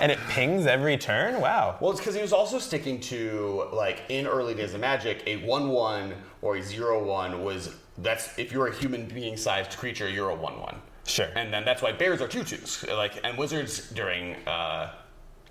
and 0.00 0.10
it 0.10 0.18
pings 0.30 0.66
every 0.66 0.98
turn. 0.98 1.40
Wow. 1.40 1.76
Well, 1.80 1.92
it's 1.92 2.00
because 2.00 2.16
he 2.16 2.20
was 2.20 2.32
also 2.32 2.58
sticking 2.58 2.98
to 3.02 3.68
like 3.72 4.02
in 4.08 4.26
early 4.26 4.52
days 4.52 4.74
of 4.74 4.80
Magic, 4.80 5.22
a 5.26 5.36
one-one 5.46 6.12
or 6.42 6.56
a 6.56 6.62
zero-one 6.62 7.44
was 7.44 7.76
that's 7.98 8.36
if 8.36 8.50
you're 8.50 8.66
a 8.66 8.74
human 8.74 9.06
being-sized 9.06 9.78
creature, 9.78 10.08
you're 10.08 10.30
a 10.30 10.34
one-one. 10.34 10.82
Sure. 11.06 11.28
And 11.36 11.52
then 11.52 11.64
that's 11.64 11.80
why 11.80 11.92
bears 11.92 12.20
are 12.20 12.26
two-twos. 12.26 12.84
Like 12.88 13.20
and 13.22 13.38
wizards 13.38 13.88
during 13.92 14.34
uh, 14.48 14.90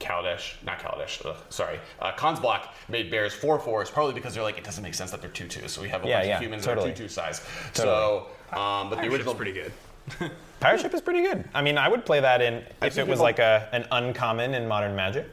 Kaladesh, 0.01 0.61
not 0.65 0.79
Kaladesh, 0.79 1.25
ugh, 1.25 1.37
sorry, 1.47 1.79
uh, 2.01 2.11
Khan's 2.11 2.41
block 2.41 2.75
made 2.89 3.09
bears 3.09 3.33
four 3.33 3.57
fours, 3.57 3.89
probably 3.89 4.13
because 4.13 4.33
they're 4.33 4.43
like 4.43 4.57
it 4.57 4.65
doesn't 4.65 4.83
make 4.83 4.95
sense 4.95 5.11
that 5.11 5.21
they're 5.21 5.29
two-twos. 5.29 5.71
So 5.71 5.81
we 5.81 5.87
have 5.87 6.03
a 6.03 6.07
Yeah, 6.09 6.17
bunch 6.17 6.27
yeah, 6.27 6.35
of 6.35 6.43
humans 6.43 6.65
totally. 6.65 6.87
that 6.89 6.93
are 6.93 6.97
two-two 6.97 7.09
size. 7.09 7.41
Totally. 7.73 7.95
So, 7.95 8.27
um, 8.59 8.89
but 8.89 8.99
the 9.01 9.07
original 9.07 9.33
pretty 9.33 9.53
good. 9.53 9.71
Pirate 10.59 10.81
ship 10.81 10.93
is 10.93 11.01
pretty 11.01 11.21
good. 11.21 11.47
I 11.53 11.61
mean, 11.61 11.77
I 11.77 11.87
would 11.87 12.05
play 12.05 12.19
that 12.19 12.41
in 12.41 12.63
if 12.81 12.93
seen 12.93 13.01
it 13.03 13.07
was 13.07 13.17
people- 13.17 13.23
like 13.23 13.39
a 13.39 13.69
an 13.71 13.85
uncommon 13.91 14.53
in 14.55 14.67
modern 14.67 14.95
magic. 14.95 15.31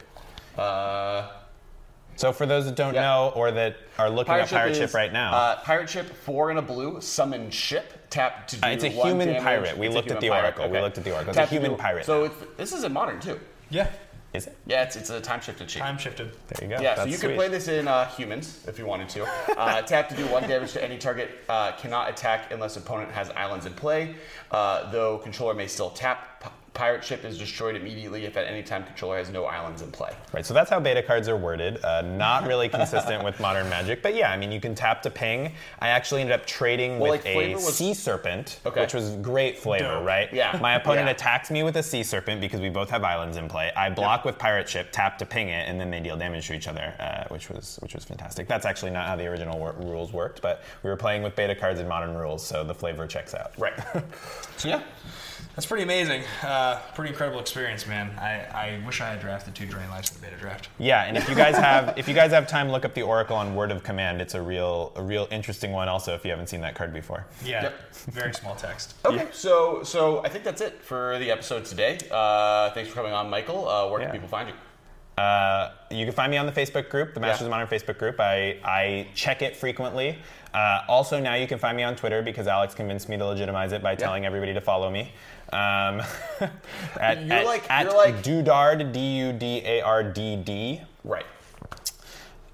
Uh, 0.57 1.27
So 2.17 2.31
for 2.31 2.45
those 2.45 2.63
that 2.65 2.75
don't 2.75 2.93
Yeah. 2.93 3.01
know 3.01 3.33
or 3.35 3.51
that 3.51 3.75
are 3.97 4.09
looking 4.09 4.33
at 4.35 4.47
pirate 4.49 4.71
is, 4.71 4.77
ship 4.77 4.93
right 4.93 5.11
now, 5.11 5.33
Uh, 5.35 5.55
pirate 5.57 5.89
ship 5.89 6.05
four 6.15 6.49
and 6.49 6.57
a 6.57 6.61
blue, 6.61 7.01
summon 7.01 7.51
ship, 7.51 8.09
tap 8.09 8.47
to 8.47 8.55
do 8.55 8.65
Uh, 8.65 8.71
it's 8.71 8.85
a 8.85 8.89
one 8.91 9.07
human 9.09 9.27
damage. 9.27 9.43
pirate. 9.43 9.77
We 9.77 9.87
It's 9.87 9.93
a 9.93 9.97
looked 9.97 10.11
at 10.11 10.21
human 10.21 10.21
the 10.21 10.29
pirate, 10.29 10.43
oracle. 10.59 10.69
We 10.69 10.79
looked 10.79 10.97
at 10.97 11.03
the 11.03 11.11
oracle. 11.11 11.29
It's 11.31 11.37
a 11.37 11.41
Tap 11.41 11.49
to 11.49 11.55
human 11.55 11.71
do- 11.71 11.77
pirate 11.77 12.05
So 12.05 12.19
now. 12.19 12.25
it's, 12.25 12.35
this 12.55 12.71
is 12.71 12.83
in 12.85 12.93
modern 12.93 13.19
too. 13.19 13.37
Yeah. 13.69 13.87
Is 14.35 14.47
it? 14.47 14.57
Yeah, 14.67 14.83
it's, 14.83 14.95
it's 14.95 15.09
a 15.09 15.21
time 15.21 15.41
shifted 15.41 15.69
sheet. 15.69 15.79
Time 15.79 15.97
shifted. 15.97 16.31
There 16.47 16.69
you 16.69 16.75
go. 16.75 16.81
yeah, 16.81 16.95
so 16.95 17.01
That's 17.01 17.11
you 17.11 17.17
can 17.17 17.29
sweet. 17.29 17.35
play 17.37 17.47
this 17.47 17.67
in 17.67 17.87
uh, 17.87 18.07
humans 18.09 18.63
if 18.67 18.77
you 18.79 18.85
wanted 18.85 19.09
to. 19.09 19.25
Uh, 19.55 19.81
tap 19.81 20.09
to 20.09 20.15
do 20.15 20.25
one 20.27 20.43
damage 20.47 20.73
to 20.73 20.83
any 20.83 20.97
target. 20.97 21.29
Uh, 21.47 21.71
cannot 21.73 22.09
attack 22.09 22.51
unless 22.51 22.75
opponent 22.75 23.09
has 23.09 23.29
islands 23.31 23.65
in 23.65 23.73
play. 23.73 24.15
Uh, 24.51 24.91
though 24.91 25.17
controller 25.19 25.53
may 25.53 25.65
still 25.65 25.89
tap. 25.89 26.43
P- 26.75 26.79
pirate 26.85 27.03
ship 27.03 27.23
is 27.25 27.37
destroyed 27.37 27.75
immediately 27.75 28.25
if 28.25 28.37
at 28.37 28.45
any 28.47 28.61
time 28.61 28.83
controller 28.83 29.17
has 29.17 29.29
no 29.29 29.45
islands 29.45 29.81
in 29.81 29.91
play. 29.91 30.13
Right, 30.33 30.45
so 30.45 30.53
that's 30.53 30.69
how 30.69 30.79
beta 30.79 31.01
cards 31.01 31.27
are 31.27 31.37
worded. 31.37 31.83
Uh, 31.83 32.01
not 32.01 32.45
really 32.45 32.69
consistent 32.69 33.23
with 33.23 33.39
modern 33.39 33.67
magic, 33.69 34.01
but 34.03 34.13
yeah, 34.15 34.29
I 34.31 34.37
mean, 34.37 34.51
you 34.51 34.59
can 34.59 34.75
tap 34.75 35.01
to 35.03 35.09
ping. 35.09 35.53
I 35.79 35.87
actually 35.89 36.21
ended 36.21 36.39
up 36.39 36.45
trading 36.45 36.99
Well, 36.99 37.11
with 37.13 37.25
like, 37.25 37.35
a 37.35 37.53
was- 37.55 37.75
sea 37.75 37.93
serpent, 37.93 38.59
Okay. 38.65 38.81
which 38.81 38.93
was 38.93 39.15
great 39.17 39.57
flavor, 39.57 39.95
Dope. 39.95 40.05
right? 40.05 40.31
Yeah. 40.33 40.57
My 40.61 40.75
opponent 40.75 41.07
Yeah. 41.07 41.11
attacks 41.13 41.49
me 41.49 41.63
with 41.63 41.77
a 41.77 41.83
sea 41.83 42.03
serpent 42.03 42.41
because 42.41 42.59
we 42.61 42.69
both 42.69 42.89
have 42.89 43.03
islands 43.03 43.37
in 43.37 43.47
play. 43.47 43.71
I 43.75 43.89
block 43.89 44.25
with 44.25 44.37
pirate 44.37 44.69
ship, 44.69 44.89
tap 44.91 45.17
to 45.19 45.25
ping 45.25 45.49
it, 45.49 45.67
and 45.67 45.79
then 45.79 45.89
they 45.89 45.99
deal 46.01 46.17
damage 46.17 46.47
to 46.47 46.53
each 46.53 46.67
other, 46.67 46.93
uh, 46.99 47.23
which 47.29 47.49
was 47.49 47.77
which 47.81 47.95
was 47.95 48.03
fantastic. 48.05 48.47
That's 48.47 48.65
actually 48.65 48.91
not 48.91 49.07
how 49.07 49.15
the 49.15 49.25
original 49.27 49.57
wor- 49.57 49.75
rules 49.79 50.11
worked, 50.13 50.41
but 50.41 50.61
we 50.83 50.89
were 50.89 50.97
playing 50.97 51.23
with 51.23 51.35
beta 51.35 51.55
cards 51.55 51.79
in 51.79 51.87
modern 51.87 52.15
rules, 52.15 52.45
so 52.45 52.63
the 52.63 52.75
flavor 52.75 53.07
checks 53.07 53.33
out. 53.33 53.51
Right. 53.57 53.73
So 54.57 54.69
yeah, 54.69 54.81
that's 55.55 55.65
pretty 55.65 55.83
amazing. 55.83 56.23
Uh, 56.43 56.79
pretty 56.93 57.09
incredible 57.11 57.39
experience, 57.39 57.85
man. 57.87 58.09
I, 58.19 58.45
I 58.79 58.81
wish 58.85 59.01
I 59.01 59.07
had 59.09 59.19
drafted 59.21 59.55
two 59.55 59.65
Drain 59.65 59.89
Lives 59.89 60.09
in 60.13 60.21
the 60.21 60.27
beta 60.27 60.37
draft. 60.39 60.69
Yeah, 60.77 61.03
and 61.03 61.17
if 61.17 61.27
you 61.29 61.35
guys 61.35 61.55
have 61.69 61.97
if 61.97 62.07
you 62.07 62.13
guys 62.13 62.31
have 62.31 62.47
time, 62.47 62.69
look 62.69 62.85
up 62.85 62.93
the 62.93 63.01
Oracle 63.03 63.35
on 63.35 63.55
Word 63.55 63.71
of 63.71 63.83
Command. 63.83 64.21
It's 64.21 64.33
a 64.33 64.41
real 64.41 64.91
a 64.95 65.01
real 65.01 65.27
interesting 65.31 65.71
one. 65.71 65.87
Also, 65.87 66.13
if 66.15 66.23
you 66.25 66.31
haven't 66.31 66.47
seen 66.47 66.61
that 66.61 66.75
card 66.75 66.93
before. 66.93 67.25
Yeah, 67.43 67.63
Yep. 67.63 67.93
very 68.11 68.33
small 68.33 68.55
text. 68.55 68.95
Okay, 69.05 69.27
so 69.31 69.83
so 69.83 70.23
I 70.25 70.29
think 70.29 70.43
that's 70.43 70.61
it 70.61 70.81
for 70.83 71.17
the 71.19 71.31
episode 71.31 71.65
today. 71.65 71.99
Uh, 72.11 72.71
thanks 72.71 72.89
for 72.89 72.95
coming 72.95 73.13
on, 73.13 73.29
Michael. 73.29 73.67
Uh, 73.67 73.87
where 73.89 73.99
Yeah. 74.01 74.07
can 74.07 74.13
people 74.13 74.27
find 74.29 74.49
you? 74.49 74.55
Uh, 75.17 75.71
you 75.91 76.05
can 76.05 76.13
find 76.13 76.29
me 76.29 76.37
on 76.37 76.45
the 76.45 76.51
Facebook 76.51 76.89
group, 76.89 77.13
the 77.13 77.19
Masters 77.19 77.41
Yeah. 77.41 77.45
of 77.47 77.51
Modern 77.51 77.67
Facebook 77.67 77.97
group. 77.97 78.19
I, 78.19 78.57
I 78.65 79.07
check 79.15 79.41
it 79.41 79.55
frequently. 79.55 80.17
Uh, 80.53 80.81
also, 80.89 81.19
now 81.19 81.35
you 81.35 81.47
can 81.47 81.57
find 81.57 81.75
me 81.77 81.83
on 81.83 81.95
Twitter 81.95 82.21
because 82.21 82.47
Alex 82.47 82.73
convinced 82.73 83.07
me 83.09 83.17
to 83.17 83.25
legitimize 83.25 83.71
it 83.71 83.81
by 83.81 83.95
telling 83.95 84.25
everybody 84.25 84.53
to 84.53 84.61
follow 84.61 84.89
me. 84.89 85.11
Um, 85.53 86.01
at, 86.99 87.23
You're 87.25 87.33
at, 87.33 87.45
like- 87.45 87.69
at 87.71 87.85
you're 87.85 87.95
like- 87.95 88.23
Dudard, 88.23 88.91
D 88.91 88.99
U 89.19 89.31
D 89.33 89.61
A 89.65 89.81
R 89.81 90.03
D 90.03 90.35
D. 90.35 90.81
Right. 91.03 91.25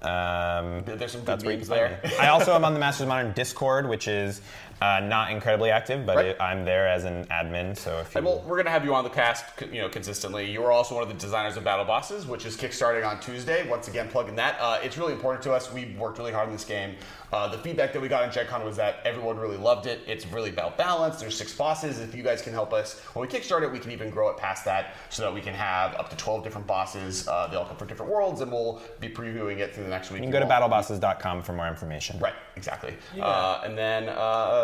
Um, 0.02 0.82
There's 0.84 1.12
some 1.12 1.20
good 1.20 1.26
that's 1.26 1.44
memes 1.44 1.68
there. 1.68 2.00
I 2.18 2.28
also 2.28 2.52
am 2.56 2.64
on 2.64 2.74
the 2.74 2.80
Masters 2.80 3.02
of 3.02 3.08
Modern 3.08 3.32
Discord, 3.32 3.88
which 3.88 4.08
is 4.08 4.40
uh, 4.82 5.00
not 5.00 5.30
incredibly 5.30 5.70
active, 5.70 6.04
but 6.04 6.16
Right. 6.16 6.26
it, 6.26 6.36
I'm 6.40 6.64
there 6.64 6.88
as 6.88 7.04
an 7.04 7.24
admin. 7.26 7.76
So 7.76 7.98
if 8.00 8.14
you 8.14 8.18
And 8.18 8.26
well, 8.26 8.42
we're 8.46 8.56
gonna 8.56 8.70
have 8.70 8.84
you 8.84 8.94
on 8.94 9.04
the 9.04 9.10
cast, 9.10 9.44
you 9.70 9.80
know, 9.80 9.88
consistently. 9.88 10.50
You 10.50 10.64
are 10.64 10.72
also 10.72 10.94
one 10.94 11.02
of 11.02 11.08
the 11.08 11.14
designers 11.14 11.56
of 11.56 11.64
Battle 11.64 11.84
Bosses, 11.84 12.26
which 12.26 12.44
is 12.44 12.56
kickstarting 12.56 13.06
on 13.08 13.20
Tuesday. 13.20 13.68
Once 13.68 13.88
again, 13.88 14.08
plugging 14.08 14.34
that. 14.36 14.56
Uh, 14.60 14.78
it's 14.82 14.98
really 14.98 15.12
important 15.12 15.42
to 15.44 15.52
us. 15.52 15.72
We 15.72 15.94
worked 15.98 16.18
really 16.18 16.32
hard 16.32 16.48
on 16.48 16.52
this 16.52 16.64
game. 16.64 16.96
Uh, 17.32 17.48
the 17.48 17.56
feedback 17.58 17.94
that 17.94 18.02
we 18.02 18.08
got 18.08 18.24
in 18.24 18.30
Gen 18.30 18.46
Con 18.46 18.62
was 18.62 18.76
that 18.76 18.96
everyone 19.06 19.38
really 19.38 19.56
loved 19.56 19.86
it. 19.86 20.00
It's 20.06 20.26
really 20.26 20.50
about 20.50 20.76
balance. 20.76 21.18
There's 21.18 21.34
six 21.34 21.54
bosses. 21.54 21.98
If 21.98 22.14
you 22.14 22.22
guys 22.22 22.42
can 22.42 22.52
help 22.52 22.74
us, 22.74 23.00
when 23.14 23.26
we 23.26 23.32
kickstart 23.32 23.62
it, 23.62 23.72
we 23.72 23.78
can 23.78 23.90
even 23.90 24.10
grow 24.10 24.28
it 24.28 24.36
past 24.36 24.66
that 24.66 24.96
so 25.08 25.22
that 25.22 25.32
we 25.32 25.40
can 25.40 25.54
have 25.54 25.94
up 25.94 26.10
to 26.10 26.16
12 26.16 26.44
different 26.44 26.66
bosses. 26.66 27.26
Uh, 27.26 27.46
they 27.46 27.56
all 27.56 27.64
come 27.64 27.76
from 27.76 27.88
different 27.88 28.12
worlds, 28.12 28.42
and 28.42 28.52
we'll 28.52 28.82
be 29.00 29.08
previewing 29.08 29.58
it 29.60 29.74
through 29.74 29.84
the 29.84 29.88
next 29.90 30.10
week. 30.10 30.18
you 30.18 30.24
can 30.24 30.30
go 30.30 30.40
to 30.40 30.46
battlebosses.com 30.46 31.42
for 31.42 31.54
more 31.54 31.68
information. 31.68 32.18
Right, 32.18 32.34
exactly. 32.56 32.94
Uh, 33.18 33.62
and 33.64 33.78
then 33.78 34.10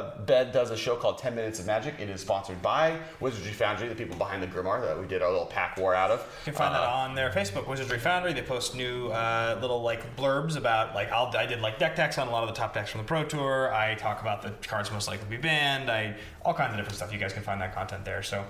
uh, 0.09 0.21
Ben 0.23 0.51
does 0.53 0.71
a 0.71 0.77
show 0.77 0.97
called 0.97 1.19
10 1.19 1.35
Minutes 1.35 1.59
of 1.61 1.67
Magic. 1.67 1.95
It 1.99 2.09
is 2.09 2.21
sponsored 2.21 2.61
by 2.63 2.99
Wizardry 3.21 3.53
Foundry, 3.53 3.89
the 3.89 3.95
people 3.95 4.17
behind 4.17 4.43
the 4.43 4.47
Grimoire 4.47 4.83
that 4.83 4.99
we 4.99 5.07
did 5.07 5.23
our 5.23 5.31
little 5.31 5.47
pack 5.47 5.77
war 5.77 5.95
out 5.95 6.11
of. 6.11 6.21
You 6.47 6.53
can 6.53 6.55
find 6.55 6.75
that 6.75 6.83
Uh, 6.83 6.91
on 6.91 7.15
their 7.15 7.31
Facebook, 7.31 7.67
Wizardry 7.67 7.99
Foundry. 7.99 8.33
They 8.33 8.43
post 8.43 8.75
new 8.75 9.09
uh, 9.09 9.59
little 9.61 9.83
like 9.83 10.17
blurbs 10.17 10.57
about 10.57 10.95
like 10.95 11.11
I'll, 11.13 11.35
I 11.37 11.47
did 11.47 11.61
like 11.61 11.79
deck 11.79 11.97
decks 11.97 12.19
on 12.19 12.29
a 12.29 12.31
lot 12.31 12.43
of 12.43 12.49
the 12.49 12.55
top 12.55 12.75
decks 12.75 12.91
from 12.91 13.01
the 13.01 13.07
Pro 13.07 13.25
Tour. 13.25 13.73
I 13.75 13.95
talk 13.95 14.21
about 14.21 14.43
the 14.43 14.51
cards 14.67 14.91
most 14.91 15.09
likely 15.09 15.25
to 15.25 15.31
be 15.31 15.37
banned. 15.37 15.91
I 15.91 16.17
all 16.45 16.55
kinds 16.55 16.71
of 16.73 16.77
different 16.79 16.97
stuff. 16.97 17.13
You 17.13 17.19
guys 17.19 17.33
can 17.33 17.43
find 17.43 17.61
that 17.61 17.75
content 17.75 18.05
there. 18.05 18.23
So, 18.23 18.41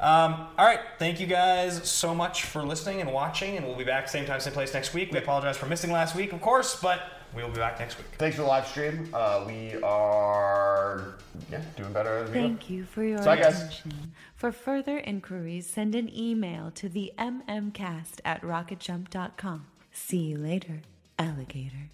um, 0.00 0.48
all 0.58 0.66
right, 0.66 0.80
thank 0.98 1.20
you 1.20 1.26
guys 1.26 1.88
so 1.88 2.14
much 2.14 2.42
for 2.44 2.62
listening 2.62 3.00
and 3.00 3.12
watching, 3.12 3.56
and 3.56 3.66
we'll 3.66 3.76
be 3.76 3.84
back 3.84 4.08
same 4.08 4.26
time, 4.26 4.40
same 4.40 4.52
place 4.52 4.74
next 4.74 4.92
week. 4.92 5.10
We 5.10 5.18
apologize 5.18 5.56
for 5.56 5.66
missing 5.66 5.90
last 5.90 6.14
week, 6.14 6.32
of 6.34 6.40
course, 6.42 6.78
but 6.80 7.00
we 7.34 7.42
will 7.42 7.50
be 7.50 7.56
back 7.58 7.78
next 7.78 7.98
week. 7.98 8.06
Thanks 8.18 8.36
for 8.36 8.42
the 8.42 8.48
live 8.48 8.66
stream. 8.66 9.08
Uh, 9.12 9.44
we 9.46 9.74
are 9.82 11.14
yeah 11.50 11.62
doing 11.76 11.92
better 11.92 12.18
as. 12.18 12.30
Thank 12.30 12.70
you 12.70 12.84
for 12.84 13.02
your 13.04 13.22
Sorry, 13.22 13.40
guys. 13.40 13.58
attention. 13.60 14.12
For 14.34 14.52
further 14.52 14.98
inquiries, 14.98 15.66
send 15.66 15.94
an 15.94 16.14
email 16.14 16.70
to 16.72 16.88
the 16.88 17.12
mmcast 17.18 18.20
at 18.24 18.42
rocketjump.com. 18.42 19.66
See 19.92 20.18
you 20.18 20.38
later, 20.38 20.82
alligator. 21.18 21.90